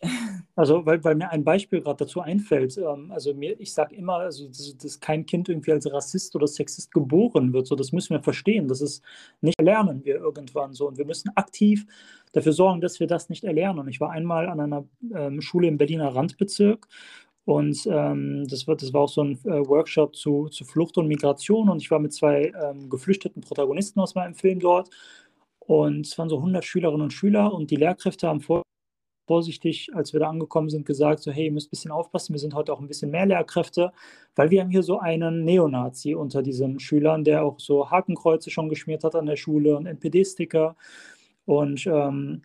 Also, 0.56 0.86
weil, 0.86 1.04
weil 1.04 1.16
mir 1.16 1.30
ein 1.30 1.44
Beispiel 1.44 1.82
gerade 1.82 2.06
dazu 2.06 2.22
einfällt. 2.22 2.78
Ähm, 2.78 3.12
also, 3.12 3.34
mir, 3.34 3.60
ich 3.60 3.74
sage 3.74 3.96
immer, 3.96 4.16
also, 4.16 4.48
dass, 4.48 4.78
dass, 4.78 5.00
kein 5.00 5.26
Kind 5.26 5.50
irgendwie 5.50 5.72
als 5.72 5.92
Rassist 5.92 6.36
oder 6.36 6.48
Sexist 6.48 6.92
geboren 6.92 7.54
wird. 7.54 7.68
So, 7.68 7.76
das 7.76 7.92
müssen 7.92 8.16
wir 8.16 8.24
verstehen. 8.24 8.68
Das 8.68 8.82
ist 8.82 9.04
nicht 9.42 9.60
lernen 9.62 10.04
wir 10.04 10.16
irgendwann 10.16 10.74
so. 10.74 10.88
Und 10.88 10.98
wir 10.98 11.06
müssen 11.06 11.32
aktiv 11.36 11.86
dafür 12.34 12.54
sorgen, 12.54 12.82
dass 12.82 13.00
wir 13.00 13.08
das 13.08 13.30
nicht 13.30 13.44
erlernen. 13.44 13.88
Ich 13.88 14.00
war 14.00 14.12
einmal 14.12 14.50
an 14.50 14.60
einer 14.60 14.86
ähm, 15.14 15.42
Schule 15.42 15.68
im 15.68 15.78
Berliner 15.78 16.16
Randbezirk 16.16 16.88
und 17.46 17.88
ähm, 17.88 18.48
das, 18.48 18.68
war, 18.68 18.76
das 18.76 18.94
war 18.94 19.02
auch 19.02 19.10
so 19.10 19.24
ein 19.24 19.34
äh, 19.46 19.68
Workshop 19.68 20.16
zu, 20.16 20.48
zu 20.50 20.64
Flucht 20.64 20.98
und 20.98 21.08
Migration. 21.08 21.70
Und 21.70 21.82
ich 21.82 21.90
war 21.90 22.00
mit 22.00 22.14
zwei 22.14 22.52
ähm, 22.64 22.90
geflüchteten 22.90 23.42
Protagonisten 23.42 24.00
aus 24.00 24.16
meinem 24.16 24.36
Film 24.36 24.60
dort. 24.60 24.90
Und 25.60 26.06
es 26.06 26.18
waren 26.18 26.30
so 26.30 26.38
100 26.38 26.64
Schülerinnen 26.64 27.02
und 27.02 27.14
Schüler 27.14 27.54
und 27.54 27.72
die 27.72 27.76
Lehrkräfte 27.76 28.28
haben 28.28 28.42
vor 28.42 28.64
vorsichtig, 29.26 29.90
als 29.94 30.14
wir 30.14 30.20
da 30.20 30.30
angekommen 30.30 30.70
sind, 30.70 30.86
gesagt, 30.86 31.20
so 31.20 31.32
hey, 31.32 31.46
ihr 31.46 31.52
müsst 31.52 31.68
ein 31.68 31.72
bisschen 31.72 31.92
aufpassen, 31.92 32.34
wir 32.34 32.40
sind 32.40 32.54
heute 32.54 32.74
auch 32.74 32.80
ein 32.80 32.88
bisschen 32.88 33.12
mehr 33.12 33.26
Lehrkräfte, 33.26 33.92
weil 34.36 34.50
wir 34.52 34.62
haben 34.62 34.70
hier 34.70 34.84
so 34.84 35.00
einen 35.00 35.44
Neonazi 35.46 36.16
unter 36.16 36.42
diesen 36.42 36.80
Schülern, 36.80 37.24
der 37.24 37.44
auch 37.44 37.60
so 37.60 37.90
Hakenkreuze 37.90 38.50
schon 38.50 38.70
geschmiert 38.70 39.04
hat 39.04 39.16
an 39.16 39.26
der 39.26 39.36
Schule 39.36 39.78
und 39.78 39.86
NPD-Sticker. 39.86 40.76
Und 41.46 41.86
ähm, 41.88 42.44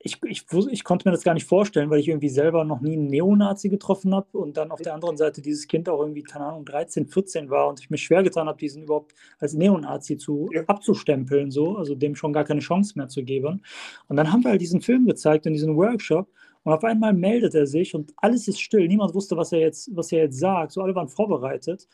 ich, 0.00 0.22
ich, 0.22 0.44
ich, 0.70 0.84
konnte 0.84 1.08
mir 1.08 1.12
das 1.12 1.24
gar 1.24 1.34
nicht 1.34 1.46
vorstellen, 1.46 1.90
weil 1.90 1.98
ich 1.98 2.08
irgendwie 2.08 2.28
selber 2.28 2.64
noch 2.64 2.80
nie 2.80 2.92
einen 2.92 3.08
Neonazi 3.08 3.68
getroffen 3.68 4.14
habe 4.14 4.38
und 4.38 4.56
dann 4.56 4.70
auf 4.70 4.80
der 4.80 4.94
anderen 4.94 5.16
Seite 5.16 5.42
dieses 5.42 5.66
Kind 5.66 5.88
auch 5.88 6.00
irgendwie, 6.00 6.22
keine 6.22 6.46
Ahnung, 6.46 6.64
13, 6.64 7.08
14 7.08 7.50
war 7.50 7.68
und 7.68 7.80
ich 7.80 7.90
mir 7.90 7.98
schwer 7.98 8.22
getan 8.22 8.46
habe, 8.46 8.58
diesen 8.58 8.84
überhaupt 8.84 9.12
als 9.40 9.54
Neonazi 9.54 10.16
zu, 10.16 10.50
abzustempeln, 10.68 11.50
so, 11.50 11.76
also 11.76 11.96
dem 11.96 12.14
schon 12.14 12.32
gar 12.32 12.44
keine 12.44 12.60
Chance 12.60 12.92
mehr 12.96 13.08
zu 13.08 13.24
geben. 13.24 13.62
Und 14.06 14.16
dann 14.16 14.32
haben 14.32 14.44
wir 14.44 14.50
halt 14.52 14.60
diesen 14.60 14.80
Film 14.80 15.04
gezeigt 15.04 15.46
in 15.46 15.52
diesem 15.52 15.76
Workshop 15.76 16.28
und 16.62 16.72
auf 16.72 16.84
einmal 16.84 17.12
meldet 17.12 17.54
er 17.54 17.66
sich 17.66 17.94
und 17.94 18.12
alles 18.18 18.46
ist 18.46 18.60
still. 18.60 18.86
Niemand 18.86 19.14
wusste, 19.14 19.36
was 19.36 19.52
er 19.52 19.60
jetzt, 19.60 19.90
was 19.96 20.12
er 20.12 20.24
jetzt 20.24 20.38
sagt. 20.38 20.72
So 20.72 20.82
alle 20.82 20.94
waren 20.94 21.08
vorbereitet. 21.08 21.88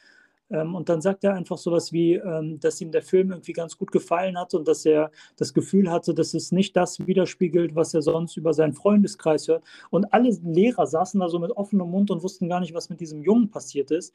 Ähm, 0.55 0.75
und 0.75 0.89
dann 0.89 1.01
sagt 1.01 1.25
er 1.25 1.35
einfach 1.35 1.59
sowas 1.59 1.93
wie, 1.93 2.15
ähm, 2.15 2.61
dass 2.61 2.81
ihm 2.81 2.93
der 2.93 3.03
Film 3.03 3.31
irgendwie 3.31 3.53
ganz 3.53 3.77
gut 3.77 3.91
gefallen 3.91 4.39
hat 4.39 4.55
und 4.55 4.69
dass 4.69 4.87
er 4.87 5.11
das 5.37 5.53
Gefühl 5.53 5.91
hatte, 5.91 6.15
dass 6.15 6.33
es 6.35 6.53
nicht 6.53 6.77
das 6.77 7.05
widerspiegelt, 7.07 7.75
was 7.75 7.93
er 7.93 8.03
sonst 8.03 8.37
über 8.37 8.55
seinen 8.55 8.73
Freundeskreis 8.73 9.49
hört. 9.49 9.65
Und 9.91 10.13
alle 10.13 10.31
Lehrer 10.45 10.87
saßen 10.87 11.21
da 11.21 11.29
so 11.29 11.39
mit 11.41 11.51
offenem 11.51 11.91
Mund 11.91 12.11
und 12.11 12.23
wussten 12.23 12.49
gar 12.49 12.61
nicht, 12.61 12.75
was 12.75 12.89
mit 12.89 13.01
diesem 13.01 13.23
Jungen 13.23 13.51
passiert 13.51 13.91
ist. 13.91 14.15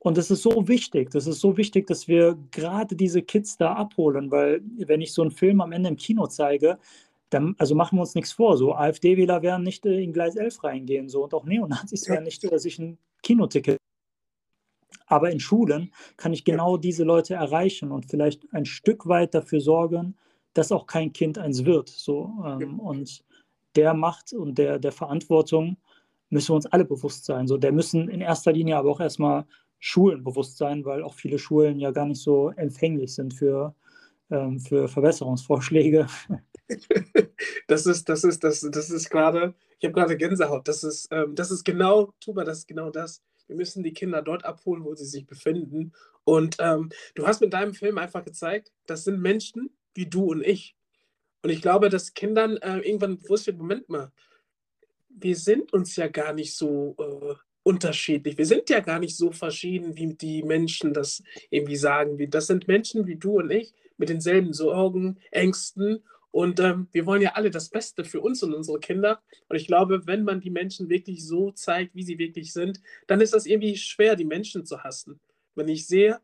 Und 0.00 0.16
das 0.16 0.30
ist 0.30 0.42
so 0.42 0.66
wichtig, 0.66 1.10
das 1.10 1.26
ist 1.26 1.40
so 1.40 1.56
wichtig, 1.58 1.86
dass 1.86 2.08
wir 2.08 2.36
gerade 2.50 2.96
diese 2.96 3.22
Kids 3.22 3.58
da 3.58 3.74
abholen, 3.74 4.30
weil 4.30 4.62
wenn 4.78 5.02
ich 5.02 5.12
so 5.12 5.20
einen 5.22 5.30
Film 5.30 5.60
am 5.60 5.72
Ende 5.72 5.90
im 5.90 5.96
Kino 5.96 6.26
zeige, 6.26 6.78
dann, 7.28 7.54
also 7.58 7.74
machen 7.74 7.96
wir 7.96 8.00
uns 8.00 8.14
nichts 8.14 8.32
vor, 8.32 8.56
so 8.56 8.74
AfD-Wähler 8.74 9.42
werden 9.42 9.62
nicht 9.62 9.86
äh, 9.86 10.02
in 10.02 10.12
Gleis 10.12 10.36
11 10.36 10.64
reingehen 10.64 11.08
so 11.08 11.22
und 11.24 11.34
auch 11.34 11.44
Neonazis 11.44 12.08
werden 12.08 12.24
nicht 12.24 12.40
sich 12.40 12.78
ein 12.78 12.98
Kinoticket 13.22 13.79
aber 15.10 15.30
in 15.30 15.40
Schulen 15.40 15.92
kann 16.16 16.32
ich 16.32 16.44
genau 16.44 16.76
diese 16.76 17.02
Leute 17.02 17.34
erreichen 17.34 17.90
und 17.90 18.06
vielleicht 18.06 18.46
ein 18.52 18.64
Stück 18.64 19.08
weit 19.08 19.34
dafür 19.34 19.60
sorgen, 19.60 20.16
dass 20.54 20.70
auch 20.70 20.86
kein 20.86 21.12
Kind 21.12 21.36
eins 21.36 21.64
wird. 21.64 21.88
So, 21.88 22.32
ähm, 22.44 22.78
und 22.78 23.24
der 23.74 23.92
Macht 23.92 24.32
und 24.32 24.56
der, 24.56 24.78
der 24.78 24.92
Verantwortung 24.92 25.76
müssen 26.30 26.50
wir 26.50 26.56
uns 26.56 26.66
alle 26.66 26.84
bewusst 26.84 27.24
sein. 27.24 27.48
So, 27.48 27.56
der 27.56 27.72
müssen 27.72 28.08
in 28.08 28.20
erster 28.20 28.52
Linie 28.52 28.76
aber 28.76 28.90
auch 28.90 29.00
erstmal 29.00 29.46
Schulen 29.80 30.22
bewusst 30.22 30.56
sein, 30.58 30.84
weil 30.84 31.02
auch 31.02 31.14
viele 31.14 31.38
Schulen 31.40 31.80
ja 31.80 31.90
gar 31.90 32.06
nicht 32.06 32.22
so 32.22 32.50
empfänglich 32.50 33.12
sind 33.12 33.34
für, 33.34 33.74
ähm, 34.30 34.60
für 34.60 34.88
Verbesserungsvorschläge. 34.88 36.06
Das 37.66 37.86
ist, 37.86 38.08
das 38.08 38.22
ist, 38.22 38.44
das, 38.44 38.60
das 38.60 38.90
ist 38.90 39.10
gerade, 39.10 39.54
ich 39.78 39.84
habe 39.84 39.94
gerade 39.94 40.16
Gänsehaut. 40.16 40.68
Das 40.68 40.84
ist, 40.84 41.08
ähm, 41.10 41.34
das 41.34 41.50
ist 41.50 41.64
genau, 41.64 42.12
Tuba, 42.20 42.44
das 42.44 42.58
ist 42.58 42.68
genau 42.68 42.90
das. 42.90 43.22
Wir 43.50 43.56
müssen 43.56 43.82
die 43.82 43.92
Kinder 43.92 44.22
dort 44.22 44.44
abholen, 44.44 44.84
wo 44.84 44.94
sie 44.94 45.04
sich 45.04 45.26
befinden. 45.26 45.92
Und 46.22 46.56
ähm, 46.60 46.90
du 47.16 47.26
hast 47.26 47.40
mit 47.40 47.52
deinem 47.52 47.74
Film 47.74 47.98
einfach 47.98 48.24
gezeigt, 48.24 48.72
das 48.86 49.02
sind 49.02 49.20
Menschen 49.20 49.70
wie 49.92 50.06
du 50.06 50.30
und 50.30 50.46
ich. 50.46 50.76
Und 51.42 51.50
ich 51.50 51.60
glaube, 51.60 51.88
dass 51.88 52.14
Kindern 52.14 52.58
äh, 52.58 52.78
irgendwann 52.78 53.18
bewusst 53.18 53.48
wird, 53.48 53.58
Moment 53.58 53.88
mal, 53.88 54.12
wir 55.08 55.34
sind 55.34 55.72
uns 55.72 55.96
ja 55.96 56.06
gar 56.06 56.32
nicht 56.32 56.54
so 56.54 56.94
äh, 56.98 57.34
unterschiedlich. 57.64 58.38
Wir 58.38 58.46
sind 58.46 58.70
ja 58.70 58.78
gar 58.78 59.00
nicht 59.00 59.16
so 59.16 59.32
verschieden, 59.32 59.96
wie 59.96 60.14
die 60.14 60.44
Menschen 60.44 60.94
das 60.94 61.24
irgendwie 61.50 61.76
sagen. 61.76 62.18
Das 62.30 62.46
sind 62.46 62.68
Menschen 62.68 63.08
wie 63.08 63.16
du 63.16 63.38
und 63.38 63.50
ich 63.50 63.74
mit 63.96 64.10
denselben 64.10 64.52
Sorgen, 64.52 65.18
Ängsten 65.32 66.04
und 66.30 66.60
ähm, 66.60 66.88
wir 66.92 67.06
wollen 67.06 67.22
ja 67.22 67.32
alle 67.32 67.50
das 67.50 67.68
Beste 67.68 68.04
für 68.04 68.20
uns 68.20 68.42
und 68.42 68.54
unsere 68.54 68.78
Kinder. 68.78 69.22
Und 69.48 69.56
ich 69.56 69.66
glaube, 69.66 70.06
wenn 70.06 70.22
man 70.22 70.40
die 70.40 70.50
Menschen 70.50 70.88
wirklich 70.88 71.26
so 71.26 71.50
zeigt, 71.50 71.94
wie 71.94 72.04
sie 72.04 72.18
wirklich 72.18 72.52
sind, 72.52 72.80
dann 73.06 73.20
ist 73.20 73.34
das 73.34 73.46
irgendwie 73.46 73.76
schwer, 73.76 74.16
die 74.16 74.24
Menschen 74.24 74.64
zu 74.64 74.82
hassen. 74.84 75.20
Wenn 75.54 75.68
ich 75.68 75.86
sehe, 75.86 76.20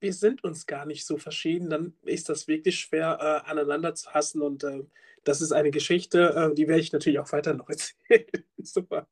wir 0.00 0.12
sind 0.12 0.44
uns 0.44 0.66
gar 0.66 0.84
nicht 0.84 1.06
so 1.06 1.16
verschieden, 1.16 1.70
dann 1.70 1.94
ist 2.02 2.28
das 2.28 2.46
wirklich 2.48 2.78
schwer, 2.78 3.18
äh, 3.20 3.50
aneinander 3.50 3.94
zu 3.94 4.10
hassen. 4.10 4.42
Und 4.42 4.64
äh, 4.64 4.84
das 5.24 5.40
ist 5.40 5.52
eine 5.52 5.70
Geschichte, 5.70 6.50
äh, 6.52 6.54
die 6.54 6.68
werde 6.68 6.80
ich 6.80 6.92
natürlich 6.92 7.18
auch 7.20 7.32
weiter 7.32 7.54
noch 7.54 7.68
erzählen. 7.70 8.26
Super 8.58 9.08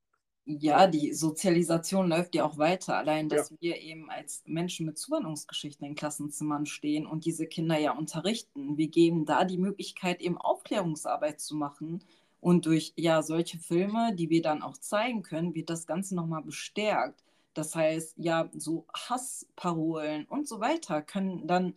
ja, 0.59 0.87
die 0.87 1.13
Sozialisation 1.13 2.09
läuft 2.09 2.35
ja 2.35 2.45
auch 2.45 2.59
weiter. 2.59 2.97
Allein, 2.97 3.29
dass 3.29 3.51
ja. 3.51 3.57
wir 3.61 3.81
eben 3.81 4.11
als 4.11 4.43
Menschen 4.47 4.87
mit 4.87 4.99
Zuwanderungsgeschichten 4.99 5.87
in 5.87 5.95
Klassenzimmern 5.95 6.67
stehen 6.67 7.07
und 7.07 7.25
diese 7.25 7.47
Kinder 7.47 7.79
ja 7.79 7.93
unterrichten. 7.93 8.77
Wir 8.77 8.89
geben 8.89 9.25
da 9.25 9.45
die 9.45 9.59
Möglichkeit, 9.59 10.21
eben 10.21 10.39
Aufklärungsarbeit 10.39 11.41
zu 11.41 11.57
machen. 11.57 12.05
Und 12.41 12.67
durch 12.67 12.93
ja 12.97 13.23
solche 13.23 13.59
Filme, 13.59 14.15
die 14.15 14.31
wir 14.31 14.43
dann 14.43 14.63
auch 14.63 14.77
zeigen 14.79 15.23
können, 15.23 15.55
wird 15.55 15.71
das 15.71 15.87
Ganze 15.87 16.15
nochmal 16.15 16.43
bestärkt. 16.43 17.23
Das 17.55 17.75
heißt, 17.75 18.15
ja, 18.19 18.49
so 18.55 18.87
Hassparolen 18.95 20.27
und 20.27 20.49
so 20.49 20.61
weiter 20.61 21.03
können 21.03 21.47
dann 21.47 21.75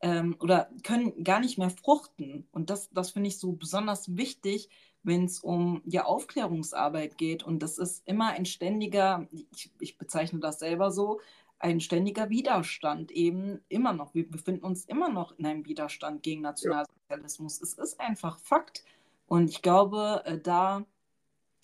ähm, 0.00 0.36
oder 0.40 0.70
können 0.82 1.22
gar 1.24 1.40
nicht 1.40 1.58
mehr 1.58 1.70
fruchten. 1.70 2.46
Und 2.52 2.70
das, 2.70 2.90
das 2.90 3.10
finde 3.10 3.28
ich 3.28 3.38
so 3.38 3.52
besonders 3.52 4.16
wichtig, 4.16 4.68
wenn 5.02 5.24
es 5.24 5.40
um 5.40 5.82
ja, 5.84 6.04
Aufklärungsarbeit 6.04 7.18
geht. 7.18 7.42
Und 7.42 7.60
das 7.62 7.78
ist 7.78 8.06
immer 8.06 8.28
ein 8.30 8.44
ständiger, 8.44 9.26
ich, 9.32 9.70
ich 9.78 9.98
bezeichne 9.98 10.40
das 10.40 10.58
selber 10.58 10.90
so, 10.90 11.20
ein 11.58 11.80
ständiger 11.80 12.30
Widerstand 12.30 13.10
eben 13.10 13.60
immer 13.68 13.92
noch. 13.92 14.14
Wir 14.14 14.28
befinden 14.28 14.64
uns 14.64 14.86
immer 14.86 15.10
noch 15.10 15.38
in 15.38 15.46
einem 15.46 15.66
Widerstand 15.66 16.22
gegen 16.22 16.40
Nationalsozialismus. 16.40 17.58
Ja. 17.58 17.64
Es 17.64 17.74
ist 17.74 18.00
einfach 18.00 18.38
Fakt. 18.38 18.84
Und 19.26 19.50
ich 19.50 19.62
glaube, 19.62 20.22
äh, 20.24 20.38
da 20.38 20.84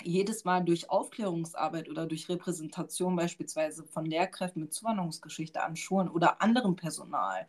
jedes 0.03 0.45
Mal 0.45 0.63
durch 0.65 0.91
Aufklärungsarbeit 0.91 1.89
oder 1.89 2.07
durch 2.07 2.29
Repräsentation 2.29 3.17
beispielsweise 3.17 3.85
von 3.85 4.05
Lehrkräften 4.05 4.63
mit 4.63 4.75
Zuwanderungsgeschichte 4.75 5.63
an 5.63 5.77
Schulen 5.77 6.09
oder 6.09 6.43
anderem 6.43 6.77
Personal 6.77 7.47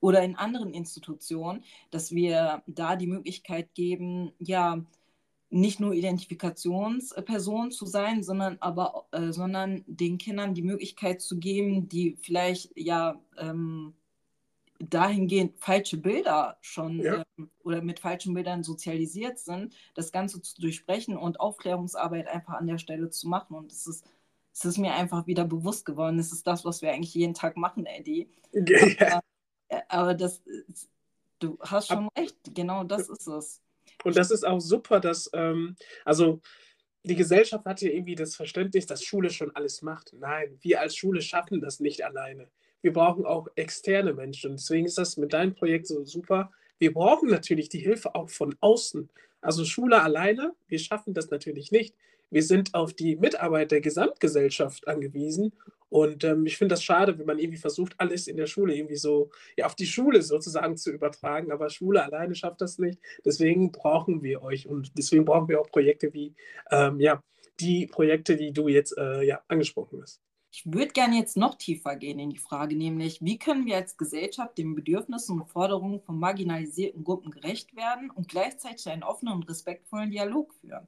oder 0.00 0.22
in 0.22 0.36
anderen 0.36 0.74
Institutionen, 0.74 1.64
dass 1.90 2.12
wir 2.12 2.62
da 2.66 2.96
die 2.96 3.06
Möglichkeit 3.06 3.74
geben, 3.74 4.32
ja, 4.38 4.84
nicht 5.50 5.80
nur 5.80 5.94
Identifikationsperson 5.94 7.70
zu 7.70 7.86
sein, 7.86 8.22
sondern 8.22 8.58
aber 8.60 9.06
äh, 9.12 9.32
sondern 9.32 9.82
den 9.86 10.18
Kindern 10.18 10.54
die 10.54 10.62
Möglichkeit 10.62 11.22
zu 11.22 11.38
geben, 11.38 11.88
die 11.88 12.16
vielleicht 12.20 12.70
ja 12.76 13.20
ähm, 13.38 13.94
dahingehend 14.78 15.58
falsche 15.58 15.96
Bilder 15.96 16.56
schon 16.60 17.00
ja. 17.00 17.24
ähm, 17.36 17.50
oder 17.64 17.82
mit 17.82 18.00
falschen 18.00 18.34
Bildern 18.34 18.62
sozialisiert 18.62 19.38
sind, 19.38 19.74
das 19.94 20.12
Ganze 20.12 20.40
zu 20.40 20.60
durchbrechen 20.60 21.16
und 21.16 21.40
Aufklärungsarbeit 21.40 22.28
einfach 22.28 22.54
an 22.54 22.66
der 22.66 22.78
Stelle 22.78 23.10
zu 23.10 23.28
machen. 23.28 23.56
Und 23.56 23.72
es 23.72 23.86
ist, 23.86 24.04
es 24.52 24.64
ist 24.64 24.78
mir 24.78 24.94
einfach 24.94 25.26
wieder 25.26 25.44
bewusst 25.44 25.84
geworden. 25.84 26.18
Es 26.18 26.32
ist 26.32 26.46
das, 26.46 26.64
was 26.64 26.82
wir 26.82 26.92
eigentlich 26.92 27.14
jeden 27.14 27.34
Tag 27.34 27.56
machen, 27.56 27.86
Eddie. 27.86 28.28
Ja. 28.52 29.06
Aber, 29.06 29.22
äh, 29.68 29.82
aber 29.88 30.14
das, 30.14 30.42
du 31.38 31.58
hast 31.60 31.88
schon 31.88 32.08
recht, 32.16 32.36
genau 32.54 32.84
das 32.84 33.08
ist 33.08 33.26
es. 33.26 33.60
Und 34.04 34.16
das 34.16 34.30
ist 34.30 34.46
auch 34.46 34.60
super, 34.60 35.00
dass, 35.00 35.30
ähm, 35.32 35.76
also 36.04 36.40
die 37.02 37.16
Gesellschaft 37.16 37.64
hat 37.64 37.80
ja 37.80 37.90
irgendwie 37.90 38.14
das 38.14 38.36
Verständnis, 38.36 38.86
dass 38.86 39.02
Schule 39.02 39.30
schon 39.30 39.54
alles 39.54 39.82
macht. 39.82 40.12
Nein, 40.18 40.58
wir 40.60 40.80
als 40.80 40.96
Schule 40.96 41.22
schaffen 41.22 41.60
das 41.60 41.80
nicht 41.80 42.04
alleine. 42.04 42.48
Wir 42.82 42.92
brauchen 42.92 43.24
auch 43.24 43.48
externe 43.56 44.12
Menschen. 44.12 44.52
Deswegen 44.52 44.86
ist 44.86 44.98
das 44.98 45.16
mit 45.16 45.32
deinem 45.32 45.54
Projekt 45.54 45.86
so 45.86 46.04
super. 46.04 46.50
Wir 46.78 46.92
brauchen 46.92 47.28
natürlich 47.28 47.68
die 47.68 47.80
Hilfe 47.80 48.14
auch 48.14 48.30
von 48.30 48.54
außen. 48.60 49.08
Also 49.40 49.64
Schule 49.64 50.00
alleine, 50.00 50.54
wir 50.66 50.78
schaffen 50.78 51.14
das 51.14 51.30
natürlich 51.30 51.72
nicht. 51.72 51.94
Wir 52.30 52.42
sind 52.42 52.74
auf 52.74 52.92
die 52.92 53.16
Mitarbeit 53.16 53.70
der 53.70 53.80
Gesamtgesellschaft 53.80 54.86
angewiesen 54.86 55.52
und 55.90 56.24
ähm, 56.24 56.44
ich 56.46 56.58
finde 56.58 56.74
das 56.74 56.84
schade, 56.84 57.18
wenn 57.18 57.26
man 57.26 57.38
irgendwie 57.38 57.58
versucht, 57.58 57.94
alles 57.98 58.26
in 58.26 58.36
der 58.36 58.46
Schule 58.46 58.74
irgendwie 58.74 58.96
so, 58.96 59.30
ja, 59.56 59.66
auf 59.66 59.74
die 59.74 59.86
Schule 59.86 60.22
sozusagen 60.22 60.76
zu 60.76 60.92
übertragen. 60.92 61.50
Aber 61.50 61.70
Schule 61.70 62.04
alleine 62.04 62.34
schafft 62.34 62.60
das 62.60 62.78
nicht. 62.78 62.98
Deswegen 63.24 63.72
brauchen 63.72 64.22
wir 64.22 64.42
euch 64.42 64.68
und 64.68 64.92
deswegen 64.98 65.24
brauchen 65.24 65.48
wir 65.48 65.60
auch 65.60 65.70
Projekte 65.70 66.12
wie, 66.12 66.34
ähm, 66.70 67.00
ja, 67.00 67.22
die 67.60 67.86
Projekte, 67.86 68.36
die 68.36 68.52
du 68.52 68.68
jetzt 68.68 68.96
äh, 68.98 69.22
ja, 69.22 69.40
angesprochen 69.48 70.00
hast. 70.02 70.20
Ich 70.50 70.64
würde 70.64 70.88
gerne 70.88 71.18
jetzt 71.18 71.36
noch 71.36 71.56
tiefer 71.56 71.96
gehen 71.96 72.18
in 72.18 72.30
die 72.30 72.38
Frage, 72.38 72.74
nämlich, 72.74 73.20
wie 73.20 73.38
können 73.38 73.66
wir 73.66 73.76
als 73.76 73.96
Gesellschaft 73.96 74.56
den 74.56 74.74
Bedürfnissen 74.74 75.40
und 75.40 75.46
Forderungen 75.46 76.00
von 76.00 76.18
marginalisierten 76.18 77.04
Gruppen 77.04 77.30
gerecht 77.30 77.76
werden 77.76 78.10
und 78.10 78.28
gleichzeitig 78.28 78.88
einen 78.88 79.02
offenen 79.02 79.34
und 79.34 79.48
respektvollen 79.48 80.10
Dialog 80.10 80.54
führen? 80.54 80.86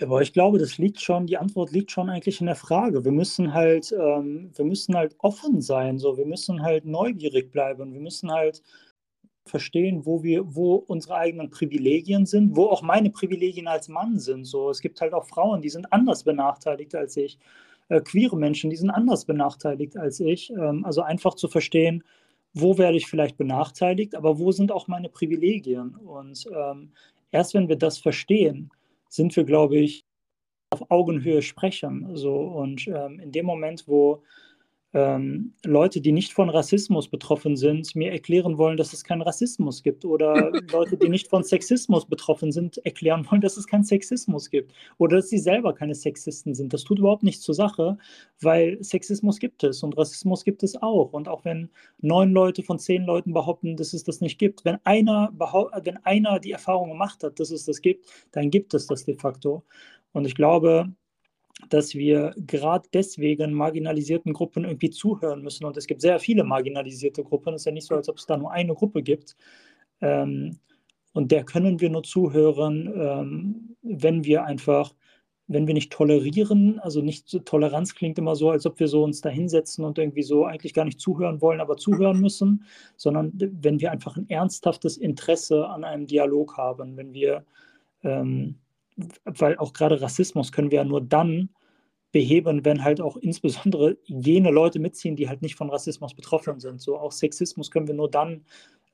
Aber 0.00 0.22
ich 0.22 0.32
glaube, 0.32 0.58
das 0.58 0.78
liegt 0.78 1.00
schon, 1.00 1.26
die 1.26 1.38
Antwort 1.38 1.72
liegt 1.72 1.90
schon 1.90 2.08
eigentlich 2.08 2.40
in 2.40 2.46
der 2.46 2.54
Frage. 2.54 3.04
Wir 3.04 3.12
müssen 3.12 3.52
halt, 3.52 3.92
ähm, 3.92 4.50
wir 4.54 4.64
müssen 4.64 4.94
halt 4.94 5.16
offen 5.18 5.60
sein, 5.60 5.98
so, 5.98 6.16
wir 6.16 6.26
müssen 6.26 6.62
halt 6.62 6.84
neugierig 6.84 7.50
bleiben, 7.50 7.92
wir 7.92 8.00
müssen 8.00 8.30
halt 8.30 8.62
verstehen, 9.44 10.06
wo 10.06 10.22
wir, 10.22 10.54
wo 10.54 10.76
unsere 10.76 11.16
eigenen 11.16 11.50
Privilegien 11.50 12.26
sind, 12.26 12.56
wo 12.56 12.66
auch 12.66 12.82
meine 12.82 13.10
Privilegien 13.10 13.66
als 13.66 13.88
Mann 13.88 14.18
sind. 14.18 14.44
So, 14.44 14.70
es 14.70 14.80
gibt 14.80 15.00
halt 15.00 15.14
auch 15.14 15.26
Frauen, 15.26 15.62
die 15.62 15.70
sind 15.70 15.92
anders 15.92 16.22
benachteiligt 16.22 16.94
als 16.94 17.16
ich. 17.16 17.38
Äh, 17.88 18.00
queere 18.02 18.36
Menschen, 18.36 18.70
die 18.70 18.76
sind 18.76 18.90
anders 18.90 19.24
benachteiligt 19.24 19.96
als 19.96 20.20
ich. 20.20 20.50
Ähm, 20.50 20.84
also 20.84 21.02
einfach 21.02 21.34
zu 21.34 21.48
verstehen, 21.48 22.04
wo 22.54 22.78
werde 22.78 22.96
ich 22.96 23.06
vielleicht 23.06 23.36
benachteiligt, 23.36 24.14
aber 24.14 24.38
wo 24.38 24.52
sind 24.52 24.72
auch 24.72 24.88
meine 24.88 25.08
Privilegien? 25.08 25.96
Und 25.96 26.46
ähm, 26.54 26.92
erst 27.32 27.54
wenn 27.54 27.68
wir 27.68 27.76
das 27.76 27.98
verstehen, 27.98 28.70
sind 29.08 29.34
wir, 29.36 29.44
glaube 29.44 29.78
ich, 29.78 30.04
auf 30.70 30.90
Augenhöhe 30.90 31.42
sprechen. 31.42 32.16
So, 32.16 32.36
und 32.36 32.86
ähm, 32.88 33.20
in 33.20 33.32
dem 33.32 33.46
Moment, 33.46 33.88
wo 33.88 34.22
ähm, 34.98 35.52
Leute, 35.64 36.00
die 36.00 36.10
nicht 36.10 36.32
von 36.32 36.50
Rassismus 36.50 37.08
betroffen 37.08 37.56
sind, 37.56 37.94
mir 37.94 38.10
erklären 38.10 38.58
wollen, 38.58 38.76
dass 38.76 38.92
es 38.92 39.04
keinen 39.04 39.22
Rassismus 39.22 39.82
gibt. 39.82 40.04
Oder 40.04 40.50
Leute, 40.72 40.96
die 40.96 41.08
nicht 41.08 41.28
von 41.28 41.44
Sexismus 41.44 42.06
betroffen 42.06 42.50
sind, 42.50 42.78
erklären 42.78 43.24
wollen, 43.30 43.40
dass 43.40 43.56
es 43.56 43.66
keinen 43.66 43.84
Sexismus 43.84 44.50
gibt. 44.50 44.72
Oder 44.98 45.16
dass 45.16 45.28
sie 45.28 45.38
selber 45.38 45.72
keine 45.72 45.94
Sexisten 45.94 46.54
sind. 46.54 46.72
Das 46.72 46.82
tut 46.82 46.98
überhaupt 46.98 47.22
nichts 47.22 47.42
zur 47.42 47.54
Sache, 47.54 47.96
weil 48.40 48.82
Sexismus 48.82 49.38
gibt 49.38 49.62
es 49.62 49.82
und 49.82 49.96
Rassismus 49.96 50.44
gibt 50.44 50.62
es 50.64 50.80
auch. 50.82 51.12
Und 51.12 51.28
auch 51.28 51.44
wenn 51.44 51.70
neun 52.00 52.32
Leute 52.32 52.62
von 52.62 52.78
zehn 52.78 53.04
Leuten 53.04 53.32
behaupten, 53.32 53.76
dass 53.76 53.92
es 53.92 54.02
das 54.02 54.20
nicht 54.20 54.38
gibt, 54.38 54.64
wenn 54.64 54.78
einer, 54.84 55.32
wenn 55.84 55.96
einer 55.98 56.40
die 56.40 56.52
Erfahrung 56.52 56.88
gemacht 56.88 57.22
hat, 57.22 57.38
dass 57.38 57.50
es 57.50 57.64
das 57.66 57.80
gibt, 57.80 58.06
dann 58.32 58.50
gibt 58.50 58.74
es 58.74 58.86
das 58.88 59.04
de 59.04 59.16
facto. 59.16 59.62
Und 60.12 60.26
ich 60.26 60.34
glaube, 60.34 60.92
dass 61.68 61.94
wir 61.94 62.34
gerade 62.46 62.88
deswegen 62.92 63.52
marginalisierten 63.52 64.32
Gruppen 64.32 64.64
irgendwie 64.64 64.90
zuhören 64.90 65.42
müssen. 65.42 65.64
Und 65.64 65.76
es 65.76 65.86
gibt 65.86 66.00
sehr 66.00 66.18
viele 66.18 66.44
marginalisierte 66.44 67.24
Gruppen. 67.24 67.54
Es 67.54 67.62
ist 67.62 67.66
ja 67.66 67.72
nicht 67.72 67.86
so, 67.86 67.94
als 67.94 68.08
ob 68.08 68.18
es 68.18 68.26
da 68.26 68.36
nur 68.36 68.52
eine 68.52 68.74
Gruppe 68.74 69.02
gibt. 69.02 69.36
Ähm, 70.00 70.58
und 71.12 71.32
der 71.32 71.44
können 71.44 71.80
wir 71.80 71.90
nur 71.90 72.02
zuhören, 72.04 72.92
ähm, 72.94 73.76
wenn 73.82 74.24
wir 74.24 74.44
einfach, 74.44 74.94
wenn 75.48 75.66
wir 75.66 75.74
nicht 75.74 75.92
tolerieren, 75.92 76.78
also 76.78 77.00
nicht 77.00 77.44
Toleranz 77.44 77.94
klingt 77.94 78.18
immer 78.18 78.36
so, 78.36 78.50
als 78.50 78.66
ob 78.66 78.78
wir 78.78 78.86
so 78.88 79.02
uns 79.02 79.20
da 79.20 79.28
hinsetzen 79.30 79.84
und 79.84 79.98
irgendwie 79.98 80.22
so 80.22 80.44
eigentlich 80.44 80.74
gar 80.74 80.84
nicht 80.84 81.00
zuhören 81.00 81.40
wollen, 81.40 81.60
aber 81.60 81.76
zuhören 81.76 82.20
müssen, 82.20 82.64
sondern 82.96 83.32
wenn 83.34 83.80
wir 83.80 83.90
einfach 83.90 84.16
ein 84.16 84.28
ernsthaftes 84.28 84.96
Interesse 84.96 85.66
an 85.66 85.84
einem 85.84 86.06
Dialog 86.06 86.56
haben, 86.56 86.96
wenn 86.96 87.12
wir 87.12 87.44
ähm, 88.04 88.56
weil 89.24 89.56
auch 89.58 89.72
gerade 89.72 90.00
Rassismus 90.00 90.52
können 90.52 90.70
wir 90.70 90.78
ja 90.78 90.84
nur 90.84 91.00
dann 91.00 91.50
beheben, 92.12 92.64
wenn 92.64 92.82
halt 92.84 93.00
auch 93.00 93.16
insbesondere 93.16 93.98
jene 94.04 94.50
Leute 94.50 94.78
mitziehen, 94.78 95.16
die 95.16 95.28
halt 95.28 95.42
nicht 95.42 95.56
von 95.56 95.70
Rassismus 95.70 96.14
betroffen 96.14 96.58
sind. 96.60 96.80
So 96.80 96.98
auch 96.98 97.12
Sexismus 97.12 97.70
können 97.70 97.86
wir 97.86 97.94
nur 97.94 98.10
dann 98.10 98.44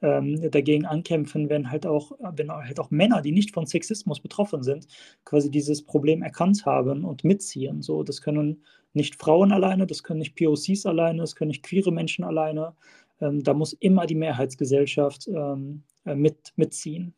ähm, 0.03 0.51
dagegen 0.51 0.85
ankämpfen, 0.85 1.49
wenn 1.49 1.71
halt 1.71 1.87
auch, 1.87 2.13
wenn 2.19 2.51
halt 2.51 2.81
auch 2.81 2.91
Männer, 2.91 3.23
die 3.23 3.33
nicht 3.33 3.53
von 3.53 3.67
Sexismus 3.67 4.21
betroffen 4.21 4.63
sind, 4.63 4.87
quasi 5.25 5.51
dieses 5.51 5.83
Problem 5.83 6.23
erkannt 6.23 6.67
haben 6.67 7.05
und 7.05 7.25
mitziehen. 7.25 7.83
So, 7.83 8.03
das 8.03 8.21
können 8.21 8.65
nicht 8.93 9.17
Frauen 9.17 9.53
alleine, 9.53 9.87
das 9.87 10.03
können 10.03 10.19
nicht 10.21 10.37
POCs 10.37 10.85
alleine, 10.87 11.21
das 11.21 11.37
können 11.37 11.49
nicht 11.49 11.63
queere 11.63 11.93
Menschen 11.93 12.25
alleine. 12.25 12.75
Ähm, 13.21 13.43
da 13.43 13.55
muss 13.55 13.73
immer 13.75 14.07
die 14.07 14.15
Mehrheitsgesellschaft 14.17 15.29
ähm, 15.29 15.85
äh, 16.05 16.15
mit, 16.15 16.53
mitziehen. 16.57 17.15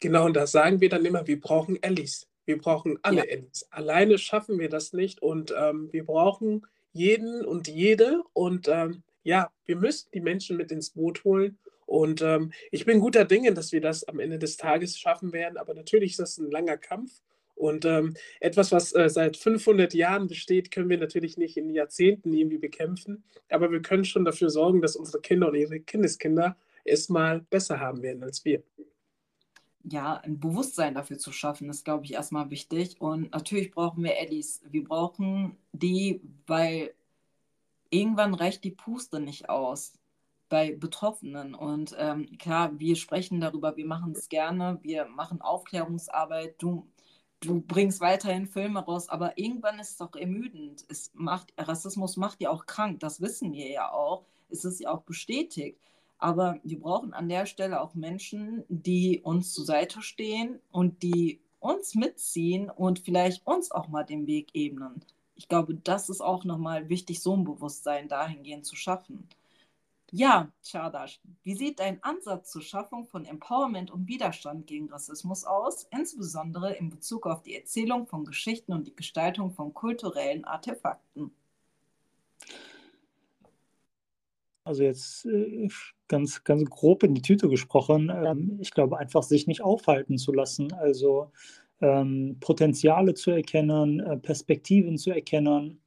Genau, 0.00 0.26
und 0.26 0.34
da 0.34 0.46
sagen 0.46 0.80
wir 0.80 0.88
dann 0.88 1.04
immer, 1.04 1.26
wir 1.26 1.40
brauchen 1.40 1.78
Allies. 1.82 2.28
Wir 2.44 2.58
brauchen 2.58 2.98
alle 3.02 3.26
ja. 3.26 3.36
Allies. 3.36 3.66
Alleine 3.70 4.18
schaffen 4.18 4.58
wir 4.58 4.68
das 4.68 4.92
nicht 4.92 5.22
und 5.22 5.54
ähm, 5.56 5.88
wir 5.92 6.04
brauchen 6.04 6.66
jeden 6.92 7.44
und 7.44 7.68
jede. 7.68 8.22
Und 8.32 8.68
ähm, 8.68 9.02
ja, 9.22 9.50
wir 9.64 9.76
müssen 9.76 10.08
die 10.14 10.20
Menschen 10.20 10.56
mit 10.56 10.70
ins 10.70 10.90
Boot 10.90 11.24
holen. 11.24 11.58
Und 11.86 12.20
ähm, 12.20 12.52
ich 12.70 12.84
bin 12.84 13.00
guter 13.00 13.24
Dinge, 13.24 13.54
dass 13.54 13.72
wir 13.72 13.80
das 13.80 14.04
am 14.04 14.18
Ende 14.18 14.38
des 14.38 14.56
Tages 14.56 14.98
schaffen 14.98 15.32
werden. 15.32 15.56
Aber 15.56 15.74
natürlich 15.74 16.12
ist 16.12 16.20
das 16.20 16.38
ein 16.38 16.50
langer 16.50 16.76
Kampf. 16.76 17.22
Und 17.54 17.86
ähm, 17.86 18.14
etwas, 18.40 18.70
was 18.70 18.94
äh, 18.94 19.08
seit 19.08 19.36
500 19.36 19.94
Jahren 19.94 20.26
besteht, 20.26 20.70
können 20.70 20.90
wir 20.90 20.98
natürlich 20.98 21.38
nicht 21.38 21.56
in 21.56 21.70
Jahrzehnten 21.70 22.32
irgendwie 22.32 22.58
bekämpfen. 22.58 23.24
Aber 23.48 23.70
wir 23.72 23.80
können 23.80 24.04
schon 24.04 24.24
dafür 24.24 24.50
sorgen, 24.50 24.82
dass 24.82 24.94
unsere 24.94 25.22
Kinder 25.22 25.48
und 25.48 25.54
ihre 25.54 25.80
Kindeskinder 25.80 26.56
es 26.84 27.08
mal 27.08 27.40
besser 27.50 27.80
haben 27.80 28.02
werden 28.02 28.22
als 28.22 28.44
wir 28.44 28.62
ja, 29.88 30.16
ein 30.18 30.40
Bewusstsein 30.40 30.94
dafür 30.94 31.18
zu 31.18 31.32
schaffen, 31.32 31.70
ist, 31.70 31.84
glaube 31.84 32.04
ich, 32.04 32.14
erstmal 32.14 32.50
wichtig. 32.50 33.00
Und 33.00 33.32
natürlich 33.32 33.70
brauchen 33.70 34.02
wir 34.02 34.18
Eddies. 34.18 34.60
Wir 34.68 34.84
brauchen 34.84 35.56
die, 35.72 36.20
weil 36.46 36.92
irgendwann 37.90 38.34
reicht 38.34 38.64
die 38.64 38.72
Puste 38.72 39.20
nicht 39.20 39.48
aus 39.48 39.94
bei 40.48 40.72
Betroffenen. 40.72 41.54
Und 41.54 41.94
ähm, 41.98 42.36
klar, 42.38 42.78
wir 42.78 42.96
sprechen 42.96 43.40
darüber, 43.40 43.76
wir 43.76 43.86
machen 43.86 44.12
es 44.12 44.28
gerne, 44.28 44.78
wir 44.82 45.06
machen 45.06 45.40
Aufklärungsarbeit. 45.40 46.60
Du, 46.60 46.86
du 47.40 47.60
bringst 47.60 48.00
weiterhin 48.00 48.46
Filme 48.46 48.80
raus, 48.84 49.08
aber 49.08 49.38
irgendwann 49.38 49.78
ist 49.78 49.90
es 49.90 49.96
doch 49.98 50.14
ermüdend. 50.16 50.84
Es 50.88 51.12
macht, 51.14 51.52
Rassismus 51.58 52.16
macht 52.16 52.40
ja 52.40 52.50
auch 52.50 52.66
krank, 52.66 53.00
das 53.00 53.20
wissen 53.20 53.52
wir 53.52 53.70
ja 53.70 53.92
auch. 53.92 54.24
Es 54.48 54.64
ist 54.64 54.80
ja 54.80 54.90
auch 54.90 55.02
bestätigt. 55.02 55.78
Aber 56.18 56.58
wir 56.62 56.80
brauchen 56.80 57.12
an 57.12 57.28
der 57.28 57.46
Stelle 57.46 57.80
auch 57.80 57.94
Menschen, 57.94 58.64
die 58.68 59.20
uns 59.22 59.52
zur 59.52 59.64
Seite 59.64 60.02
stehen 60.02 60.60
und 60.70 61.02
die 61.02 61.40
uns 61.60 61.94
mitziehen 61.94 62.70
und 62.70 63.00
vielleicht 63.00 63.46
uns 63.46 63.70
auch 63.70 63.88
mal 63.88 64.04
den 64.04 64.26
Weg 64.26 64.54
ebnen. 64.54 65.04
Ich 65.34 65.48
glaube, 65.48 65.74
das 65.74 66.08
ist 66.08 66.20
auch 66.22 66.44
nochmal 66.44 66.88
wichtig, 66.88 67.20
so 67.20 67.36
ein 67.36 67.44
Bewusstsein 67.44 68.08
dahingehend 68.08 68.64
zu 68.64 68.76
schaffen. 68.76 69.28
Ja, 70.12 70.52
Chadash, 70.62 71.20
wie 71.42 71.56
sieht 71.56 71.80
dein 71.80 72.02
Ansatz 72.02 72.52
zur 72.52 72.62
Schaffung 72.62 73.06
von 73.06 73.24
Empowerment 73.24 73.90
und 73.90 74.06
Widerstand 74.06 74.66
gegen 74.66 74.88
Rassismus 74.88 75.44
aus, 75.44 75.86
insbesondere 75.90 76.74
in 76.74 76.90
Bezug 76.90 77.26
auf 77.26 77.42
die 77.42 77.56
Erzählung 77.56 78.06
von 78.06 78.24
Geschichten 78.24 78.72
und 78.72 78.86
die 78.86 78.94
Gestaltung 78.94 79.50
von 79.52 79.74
kulturellen 79.74 80.44
Artefakten? 80.44 81.32
Also 84.66 84.82
jetzt 84.82 85.24
äh, 85.26 85.68
ganz, 86.08 86.42
ganz 86.42 86.68
grob 86.68 87.04
in 87.04 87.14
die 87.14 87.22
Tüte 87.22 87.48
gesprochen, 87.48 88.10
ähm, 88.12 88.58
ich 88.60 88.72
glaube 88.72 88.98
einfach 88.98 89.22
sich 89.22 89.46
nicht 89.46 89.62
aufhalten 89.62 90.18
zu 90.18 90.32
lassen. 90.32 90.72
Also 90.72 91.30
ähm, 91.80 92.36
Potenziale 92.40 93.14
zu 93.14 93.30
erkennen, 93.30 94.00
äh, 94.00 94.16
Perspektiven 94.16 94.98
zu 94.98 95.12
erkennen, 95.12 95.80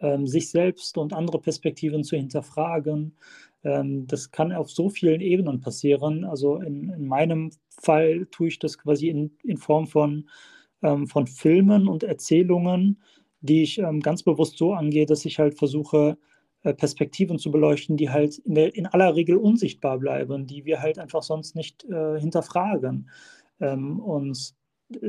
ähm, 0.00 0.26
sich 0.26 0.50
selbst 0.50 0.98
und 0.98 1.12
andere 1.12 1.40
Perspektiven 1.40 2.02
zu 2.04 2.16
hinterfragen. 2.16 3.16
Das 3.62 4.30
kann 4.30 4.52
auf 4.52 4.70
so 4.70 4.88
vielen 4.88 5.20
Ebenen 5.20 5.60
passieren. 5.60 6.24
Also 6.24 6.56
in, 6.62 6.88
in 6.88 7.06
meinem 7.06 7.50
Fall 7.68 8.26
tue 8.30 8.48
ich 8.48 8.58
das 8.58 8.78
quasi 8.78 9.08
in, 9.10 9.36
in 9.44 9.58
Form 9.58 9.86
von, 9.86 10.30
von 10.80 11.26
Filmen 11.26 11.86
und 11.86 12.02
Erzählungen, 12.02 13.02
die 13.42 13.64
ich 13.64 13.78
ganz 14.02 14.22
bewusst 14.22 14.56
so 14.56 14.72
angehe, 14.72 15.04
dass 15.04 15.26
ich 15.26 15.38
halt 15.38 15.58
versuche, 15.58 16.16
Perspektiven 16.62 17.38
zu 17.38 17.50
beleuchten, 17.50 17.96
die 17.96 18.10
halt 18.10 18.38
in, 18.38 18.54
der, 18.54 18.74
in, 18.74 18.86
aller 18.86 19.14
Regel 19.16 19.36
unsichtbar 19.36 19.98
bleiben, 19.98 20.46
die 20.46 20.64
wir 20.64 20.80
halt 20.80 20.98
einfach 20.98 21.22
sonst 21.22 21.56
nicht 21.56 21.84
äh, 21.84 22.20
hinterfragen. 22.20 23.08
Ähm, 23.60 23.98
und 24.00 24.54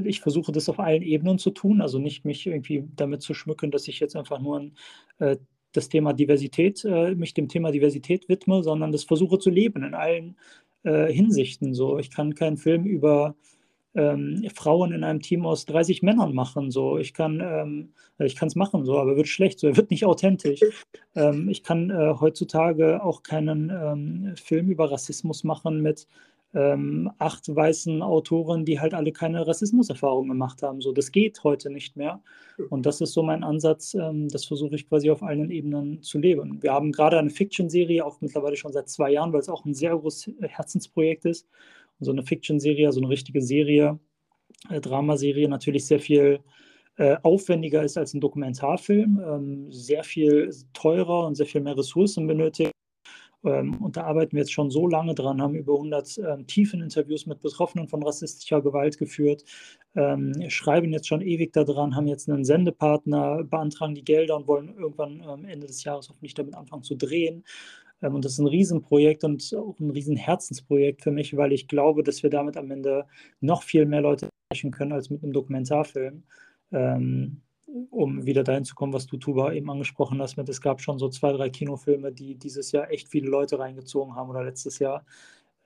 ich 0.04 0.22
versuche 0.22 0.52
das 0.52 0.70
auf 0.70 0.80
allen 0.80 1.02
Ebenen 1.02 1.40
zu 1.40 1.52
tun, 1.52 1.82
also 1.82 2.00
nicht 2.00 2.24
mich 2.24 2.46
irgendwie 2.46 2.88
damit 2.96 3.22
zu 3.22 3.34
schmücken, 3.34 3.72
dass 3.72 3.88
ich 3.88 4.00
jetzt 4.00 4.16
einfach 4.16 4.40
nur 4.40 4.60
ein, 4.60 4.78
äh, 5.20 5.38
das 5.74 5.90
Thema 5.90 6.14
Diversität, 6.14 6.86
äh, 6.86 7.16
mich 7.16 7.34
dem 7.34 7.48
Thema 7.48 7.72
Diversität 7.72 8.30
widme, 8.30 8.64
sondern 8.64 8.92
das 8.92 9.04
versuche 9.04 9.40
zu 9.40 9.50
leben 9.50 9.84
in 9.84 9.94
allen 9.94 10.38
äh, 10.84 11.12
Hinsichten. 11.12 11.74
So, 11.74 11.98
ich 11.98 12.12
kann 12.12 12.36
keinen 12.36 12.58
Film 12.58 12.86
über 12.86 13.36
ähm, 13.96 14.48
Frauen 14.54 14.94
in 14.94 15.04
einem 15.04 15.22
Team 15.22 15.46
aus 15.46 15.66
30 15.66 16.02
Männern 16.02 16.34
machen. 16.34 16.72
So, 16.72 16.98
ich 16.98 17.14
kann 17.14 17.42
ähm, 17.42 17.94
ich 18.26 18.36
kann 18.36 18.48
es 18.48 18.56
machen, 18.56 18.86
so, 18.86 18.98
aber 18.98 19.16
wird 19.16 19.28
schlecht, 19.28 19.60
so, 19.60 19.68
er 19.68 19.78
wird 19.78 19.92
nicht 19.92 20.06
authentisch. 20.06 20.62
Ähm, 21.16 21.50
ich 21.50 21.64
kann 21.64 21.90
äh, 21.90 22.16
heutzutage 22.20 23.04
auch 23.04 23.24
keinen 23.24 23.70
ähm, 23.70 24.36
Film 24.36 24.70
über 24.70 24.92
Rassismus 24.92 25.44
machen 25.44 25.82
mit 25.82 26.08
ähm, 26.54 27.10
acht 27.18 27.54
weißen 27.54 28.02
Autoren, 28.02 28.66
die 28.66 28.80
halt 28.80 28.94
alle 28.94 29.14
keine 29.14 29.48
Rassismuserfahrung 29.48 30.28
gemacht 30.28 30.62
haben. 30.64 30.82
So, 30.82 30.92
das 30.92 31.12
geht 31.12 31.44
heute 31.46 31.70
nicht 31.70 31.96
mehr. 31.96 32.22
Und 32.70 32.86
das 32.86 33.00
ist 33.00 33.14
so 33.14 33.24
mein 33.24 33.44
Ansatz. 33.44 33.94
Ähm, 33.94 34.28
das 34.28 34.46
versuche 34.46 34.76
ich 34.76 34.90
quasi 34.90 35.10
auf 35.10 35.24
allen 35.24 35.50
Ebenen 35.50 36.02
zu 36.02 36.20
leben. 36.20 36.62
Wir 36.62 36.74
haben 36.74 36.92
gerade 36.92 37.18
eine 37.18 37.30
Fiction-Serie, 37.30 38.06
auch 38.06 38.20
mittlerweile 38.20 38.58
schon 38.58 38.74
seit 38.74 38.90
zwei 38.90 39.12
Jahren, 39.12 39.32
weil 39.32 39.40
es 39.40 39.50
auch 39.50 39.64
ein 39.64 39.74
sehr 39.74 39.96
großes 39.96 40.34
Herzensprojekt 40.42 41.26
ist 41.26 41.48
so 42.02 42.12
eine 42.12 42.24
Fiction-Serie, 42.24 42.92
so 42.92 43.00
eine 43.00 43.10
richtige 43.10 43.42
Serie, 43.42 44.00
äh, 44.70 44.82
Dramaserie 44.82 45.48
natürlich 45.48 45.86
sehr 45.86 46.00
viel 46.00 46.40
äh, 46.98 47.18
aufwendiger 47.24 47.84
ist 47.84 47.98
als 47.98 48.14
ein 48.14 48.22
Dokumentarfilm, 48.22 49.22
ähm, 49.26 49.72
sehr 49.72 50.04
viel 50.04 50.52
teurer 50.74 51.26
und 51.26 51.36
sehr 51.36 51.46
viel 51.46 51.62
mehr 51.62 51.78
Ressourcen 51.78 52.28
benötigt. 52.28 52.72
Ähm, 53.44 53.82
und 53.82 53.98
da 53.98 54.04
arbeiten 54.04 54.34
wir 54.34 54.42
jetzt 54.42 54.52
schon 54.54 54.70
so 54.70 54.88
lange 54.88 55.16
dran, 55.16 55.42
haben 55.42 55.56
über 55.56 55.74
100 55.74 56.18
ähm, 56.20 56.48
tiefen 56.48 56.82
Interviews 56.82 57.26
mit 57.26 57.42
Betroffenen 57.42 57.88
von 57.88 58.04
rassistischer 58.04 58.62
Gewalt 58.62 58.98
geführt, 58.98 59.44
ähm, 59.96 60.34
schreiben 60.50 60.92
jetzt 60.92 61.08
schon 61.08 61.22
ewig 61.22 61.54
daran, 61.54 61.96
haben 61.96 62.08
jetzt 62.08 62.30
einen 62.30 62.46
Sendepartner, 62.46 63.44
beantragen 63.44 63.96
die 63.96 64.04
Gelder 64.04 64.36
und 64.36 64.48
wollen 64.48 64.76
irgendwann 64.78 65.24
ähm, 65.28 65.46
Ende 65.46 65.68
des 65.68 65.84
Jahres 65.84 66.10
hoffentlich 66.10 66.36
damit 66.36 66.56
anfangen 66.56 66.84
zu 66.84 66.96
drehen. 66.96 67.44
Ähm, 68.02 68.16
und 68.16 68.26
das 68.26 68.34
ist 68.34 68.40
ein 68.40 68.48
Riesenprojekt 68.48 69.24
und 69.24 69.54
auch 69.56 69.80
ein 69.80 69.92
Riesenherzensprojekt 69.92 71.02
für 71.02 71.12
mich, 71.12 71.36
weil 71.38 71.54
ich 71.54 71.68
glaube, 71.68 72.04
dass 72.04 72.24
wir 72.24 72.30
damit 72.30 72.58
am 72.58 72.72
Ende 72.72 73.06
noch 73.40 73.64
viel 73.64 73.86
mehr 73.86 74.02
Leute 74.02 74.30
erreichen 74.50 74.72
können 74.72 74.94
als 74.94 75.10
mit 75.10 75.24
einem 75.24 75.34
Dokumentarfilm. 75.34 76.24
Ähm, 76.72 77.42
um 77.90 78.26
wieder 78.26 78.44
dahin 78.44 78.66
zu 78.66 78.76
kommen, 78.76 78.94
was 78.94 79.08
du, 79.08 79.18
Tuba, 79.18 79.54
eben 79.54 79.70
angesprochen 79.70 80.22
hast, 80.22 80.36
mit 80.36 80.50
es 80.50 80.62
gab 80.62 80.82
schon 80.82 81.00
so 81.00 81.10
zwei, 81.10 81.32
drei 81.32 81.50
Kinofilme, 81.50 82.12
die 82.12 82.36
dieses 82.36 82.72
Jahr 82.72 82.92
echt 82.92 83.08
viele 83.08 83.30
Leute 83.30 83.60
reingezogen 83.60 84.16
haben 84.16 84.30
oder 84.30 84.44
letztes 84.44 84.80
Jahr. 84.80 85.06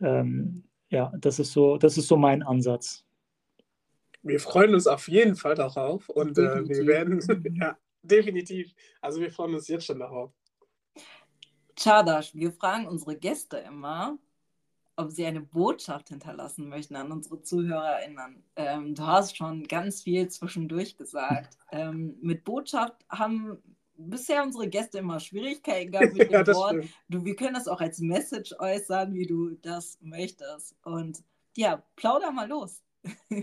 Ähm, 0.01 0.63
ja, 0.89 1.11
das 1.19 1.39
ist 1.39 1.51
so, 1.51 1.77
das 1.77 1.97
ist 1.97 2.07
so 2.07 2.15
mein 2.15 2.43
Ansatz. 2.43 3.03
Wir 4.21 4.39
freuen 4.39 4.73
uns 4.73 4.87
auf 4.87 5.07
jeden 5.07 5.35
Fall 5.35 5.55
darauf 5.55 6.09
und 6.09 6.37
äh, 6.37 6.67
wir 6.67 6.85
werden, 6.85 7.19
ja, 7.59 7.77
definitiv. 8.01 8.73
Also 9.01 9.19
wir 9.21 9.31
freuen 9.31 9.55
uns 9.55 9.67
jetzt 9.67 9.85
schon 9.85 9.99
darauf. 9.99 10.31
Chadash, 11.77 12.33
wir 12.33 12.51
fragen 12.51 12.87
unsere 12.87 13.15
Gäste 13.15 13.57
immer, 13.57 14.17
ob 14.97 15.11
sie 15.11 15.25
eine 15.25 15.41
Botschaft 15.41 16.09
hinterlassen 16.09 16.69
möchten 16.69 16.95
an 16.95 17.11
unsere 17.11 17.41
ZuhörerInnen. 17.41 18.43
Ähm, 18.55 18.95
du 18.95 19.05
hast 19.05 19.35
schon 19.35 19.67
ganz 19.67 20.03
viel 20.03 20.27
zwischendurch 20.29 20.97
gesagt. 20.97 21.57
Ähm, 21.71 22.15
mit 22.21 22.45
Botschaft 22.45 22.95
haben 23.09 23.57
bisher 23.97 24.43
unsere 24.43 24.69
Gäste 24.69 24.99
immer 24.99 25.19
Schwierigkeiten 25.19 25.91
gehabt 25.91 26.13
mit 26.13 26.31
dem 26.31 26.45
ja, 26.45 26.47
Wort. 26.47 26.85
Du, 27.09 27.25
wir 27.25 27.35
können 27.35 27.55
das 27.55 27.67
auch 27.67 27.81
als 27.81 27.99
Message 27.99 28.55
äußern, 28.59 29.13
wie 29.13 29.25
du 29.25 29.55
das 29.61 29.97
möchtest. 30.01 30.75
Und 30.83 31.21
ja, 31.57 31.83
plauder 31.97 32.31
mal 32.31 32.47
los. 32.47 32.81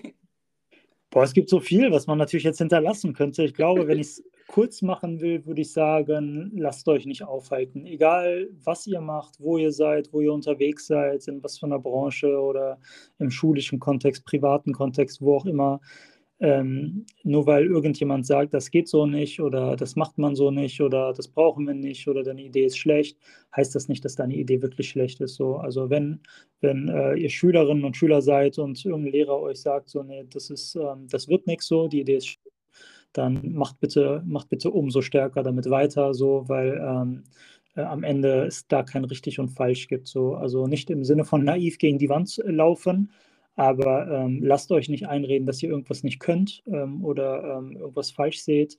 Boah, 1.11 1.25
es 1.25 1.35
gibt 1.35 1.51
so 1.51 1.61
viel, 1.61 1.91
was 1.93 2.07
man 2.07 2.17
natürlich 2.17 2.45
jetzt 2.45 2.59
hinterlassen 2.59 3.13
könnte. 3.13 3.43
Ich 3.43 3.53
glaube, 3.53 3.87
wenn 3.87 3.99
ich 3.99 4.07
es 4.07 4.25
kurz 4.53 4.83
machen 4.83 5.23
will, 5.23 5.47
würde 5.47 5.63
ich 5.63 5.73
sagen, 5.73 6.53
lasst 6.55 6.87
euch 6.87 7.07
nicht 7.07 7.25
aufhalten. 7.25 7.87
Egal, 7.87 8.51
was 8.63 8.87
ihr 8.87 9.01
macht, 9.01 9.41
wo 9.41 9.57
ihr 9.57 9.73
seid, 9.73 10.13
wo 10.13 10.21
ihr 10.21 10.33
unterwegs 10.33 10.87
seid, 10.87 11.27
in 11.27 11.43
was 11.43 11.59
für 11.59 11.65
einer 11.65 11.79
Branche 11.79 12.39
oder 12.39 12.79
im 13.19 13.31
schulischen 13.31 13.81
Kontext, 13.81 14.27
privaten 14.27 14.75
Kontext, 14.75 15.23
wo 15.23 15.37
auch 15.37 15.47
immer. 15.47 15.81
Ähm, 16.39 17.07
nur 17.23 17.47
weil 17.47 17.65
irgendjemand 17.67 18.27
sagt, 18.27 18.53
das 18.53 18.71
geht 18.71 18.89
so 18.89 19.07
nicht 19.07 19.41
oder 19.41 19.75
das 19.75 19.97
macht 19.97 20.19
man 20.19 20.35
so 20.35 20.51
nicht 20.51 20.81
oder 20.83 21.15
das 21.15 21.29
brauchen 21.29 21.67
wir 21.67 21.75
nicht 21.75 22.07
oder 22.09 22.23
deine 22.23 22.43
Idee 22.43 22.67
ist 22.67 22.77
schlecht, 22.77 23.17
heißt 23.57 23.75
das 23.75 23.89
nicht, 23.89 24.05
dass 24.05 24.17
deine 24.17 24.35
Idee 24.35 24.61
wirklich 24.61 24.89
schlecht 24.91 25.21
ist. 25.23 25.37
So. 25.37 25.57
Also 25.57 25.89
wenn, 25.89 26.21
wenn 26.61 26.89
äh, 26.89 27.15
ihr 27.15 27.31
Schülerinnen 27.31 27.85
und 27.85 27.97
Schüler 27.97 28.21
seid 28.21 28.59
und 28.59 28.85
irgendein 28.85 29.13
Lehrer 29.13 29.41
euch 29.41 29.63
sagt, 29.63 29.89
so, 29.89 30.03
nee, 30.03 30.27
das 30.31 30.51
ist, 30.51 30.75
ähm, 30.75 31.07
das 31.09 31.29
wird 31.29 31.47
nichts 31.47 31.69
so, 31.69 31.89
die 31.89 32.01
Idee 32.01 32.17
ist 32.17 32.27
schlecht, 32.27 32.52
dann 33.13 33.53
macht 33.53 33.81
bitte, 33.81 34.23
macht 34.27 34.49
bitte 34.49 34.71
umso 34.71 35.03
stärker 35.03 35.43
damit 35.43 35.69
weiter, 35.71 36.15
so, 36.15 36.49
weil 36.49 36.81
ähm, 36.83 37.25
äh, 37.77 37.83
am 37.83 38.05
Ende 38.05 38.47
es 38.47 38.67
da 38.67 38.83
kein 38.83 39.05
richtig 39.05 39.39
und 39.39 39.49
falsch 39.49 39.89
gibt. 39.89 40.09
So. 40.09 40.35
Also 40.35 40.67
nicht 40.67 40.91
im 40.91 41.05
Sinne 41.05 41.25
von 41.25 41.45
naiv 41.45 41.79
gegen 41.79 41.99
die 41.99 42.09
Wand 42.09 42.41
laufen, 42.45 43.13
aber 43.55 44.11
ähm, 44.11 44.43
lasst 44.43 44.73
euch 44.73 44.89
nicht 44.89 45.07
einreden, 45.09 45.47
dass 45.47 45.63
ihr 45.63 45.71
irgendwas 45.71 46.03
nicht 46.03 46.21
könnt 46.21 46.63
ähm, 46.67 47.05
oder 47.05 47.59
ähm, 47.59 47.77
irgendwas 47.77 48.11
falsch 48.11 48.41
seht. 48.41 48.79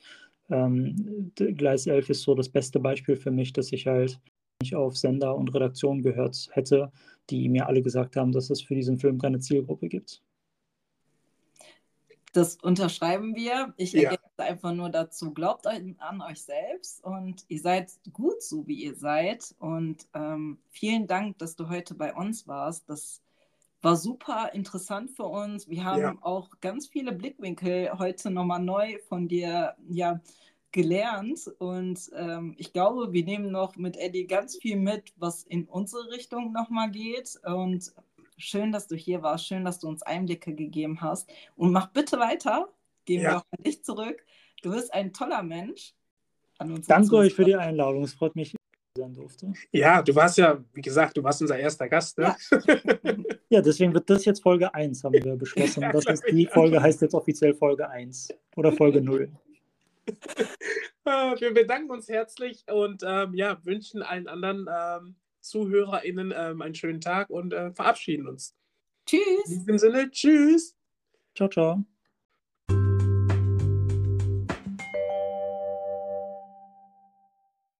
Ähm, 0.49 1.31
Gleis 1.36 1.88
11 1.88 2.09
ist 2.09 2.21
so 2.23 2.36
das 2.36 2.49
beste 2.49 2.79
Beispiel 2.79 3.15
für 3.15 3.31
mich, 3.31 3.53
dass 3.53 3.71
ich 3.71 3.88
halt 3.88 4.19
nicht 4.61 4.75
auf 4.75 4.97
Sender 4.97 5.36
und 5.36 5.53
Redaktion 5.53 6.01
gehört 6.01 6.49
hätte, 6.51 6.91
die 7.29 7.49
mir 7.49 7.67
alle 7.67 7.81
gesagt 7.81 8.15
haben, 8.15 8.31
dass 8.31 8.49
es 8.49 8.61
für 8.61 8.75
diesen 8.75 8.97
Film 8.97 9.19
keine 9.19 9.39
Zielgruppe 9.39 9.89
gibt. 9.89 10.21
Das 12.34 12.55
unterschreiben 12.55 13.36
wir. 13.36 13.73
Ich 13.77 13.93
ja. 13.93 14.15
Einfach 14.38 14.73
nur 14.73 14.89
dazu, 14.89 15.34
glaubt 15.34 15.67
an 15.67 16.21
euch 16.21 16.41
selbst 16.41 17.03
und 17.03 17.45
ihr 17.47 17.59
seid 17.59 17.91
gut 18.11 18.41
so, 18.41 18.65
wie 18.67 18.84
ihr 18.84 18.95
seid. 18.95 19.53
Und 19.59 20.07
ähm, 20.13 20.57
vielen 20.69 21.07
Dank, 21.07 21.38
dass 21.38 21.55
du 21.55 21.69
heute 21.69 21.93
bei 21.93 22.13
uns 22.13 22.47
warst. 22.47 22.89
Das 22.89 23.21
war 23.81 23.95
super 23.95 24.51
interessant 24.53 25.11
für 25.11 25.25
uns. 25.25 25.69
Wir 25.69 25.84
haben 25.84 26.01
ja. 26.01 26.15
auch 26.21 26.49
ganz 26.61 26.88
viele 26.88 27.11
Blickwinkel 27.11 27.91
heute 27.99 28.31
nochmal 28.31 28.61
neu 28.61 28.97
von 29.09 29.27
dir 29.27 29.75
ja, 29.89 30.21
gelernt. 30.71 31.51
Und 31.59 32.09
ähm, 32.15 32.55
ich 32.57 32.73
glaube, 32.73 33.11
wir 33.11 33.25
nehmen 33.25 33.51
noch 33.51 33.75
mit 33.75 33.97
Eddie 33.97 34.25
ganz 34.25 34.55
viel 34.55 34.77
mit, 34.77 35.13
was 35.17 35.43
in 35.43 35.65
unsere 35.65 36.09
Richtung 36.11 36.53
nochmal 36.53 36.89
geht. 36.91 37.39
Und 37.45 37.93
schön, 38.38 38.71
dass 38.71 38.88
du 38.88 38.95
hier 38.95 39.21
warst. 39.21 39.45
Schön, 39.45 39.65
dass 39.65 39.79
du 39.79 39.88
uns 39.89 40.01
Einblicke 40.01 40.55
gegeben 40.55 41.01
hast. 41.01 41.29
Und 41.55 41.71
mach 41.71 41.88
bitte 41.88 42.19
weiter. 42.19 42.69
Gehen 43.06 43.22
ja. 43.22 43.32
wir 43.32 43.38
auch 43.38 43.45
an 43.51 43.64
dich 43.64 43.84
zurück. 43.84 44.24
Du 44.62 44.72
bist 44.72 44.93
ein 44.93 45.14
toller 45.14 45.43
Mensch. 45.43 45.93
Danke 46.88 47.16
euch 47.18 47.34
für 47.34 47.43
die 47.43 47.56
Einladung. 47.56 48.04
Es 48.04 48.14
freut 48.14 48.36
mich, 48.36 48.56
sein 48.97 49.14
durfte. 49.14 49.51
Ja, 49.72 50.01
du 50.01 50.14
warst 50.16 50.38
ja, 50.38 50.64
wie 50.74 50.82
gesagt, 50.82 51.18
du 51.18 51.24
warst 51.24 51.41
unser 51.41 51.58
erster 51.58 51.89
Gast. 51.89 52.18
Ne? 52.18 52.36
Ja. 52.51 52.58
ja, 53.49 53.62
deswegen 53.62 53.93
wird 53.93 54.10
das 54.10 54.24
jetzt 54.26 54.41
Folge 54.41 54.74
1, 54.74 55.04
haben 55.04 55.14
wir 55.14 55.36
beschlossen. 55.36 55.84
Das 55.91 56.06
ist, 56.06 56.24
die 56.30 56.45
Folge 56.45 56.82
heißt 56.82 57.01
jetzt 57.01 57.16
offiziell 57.16 57.54
Folge 57.56 57.89
1 57.89 58.30
oder 58.56 58.72
Folge 58.72 59.01
0. 59.01 59.32
Ah, 61.06 61.36
wir 61.38 61.54
bedanken 61.54 61.91
uns 61.91 62.08
herzlich 62.08 62.64
und 62.72 63.04
ähm, 63.06 63.34
ja, 63.34 63.60
wünschen 63.66 64.01
allen 64.01 64.30
anderen 64.30 64.70
ähm, 64.74 65.16
ZuhörerInnen 65.41 66.34
ähm, 66.34 66.62
einen 66.62 66.76
schönen 66.76 67.01
Tag 67.01 67.30
und 67.30 67.51
äh, 67.51 67.74
verabschieden 67.74 68.26
uns. 68.26 68.56
Tschüss. 69.06 69.20
In 69.47 69.60
diesem 69.60 69.78
Sinne, 69.80 70.10
tschüss. 70.12 70.78
Ciao, 71.36 71.49
ciao. 71.49 71.84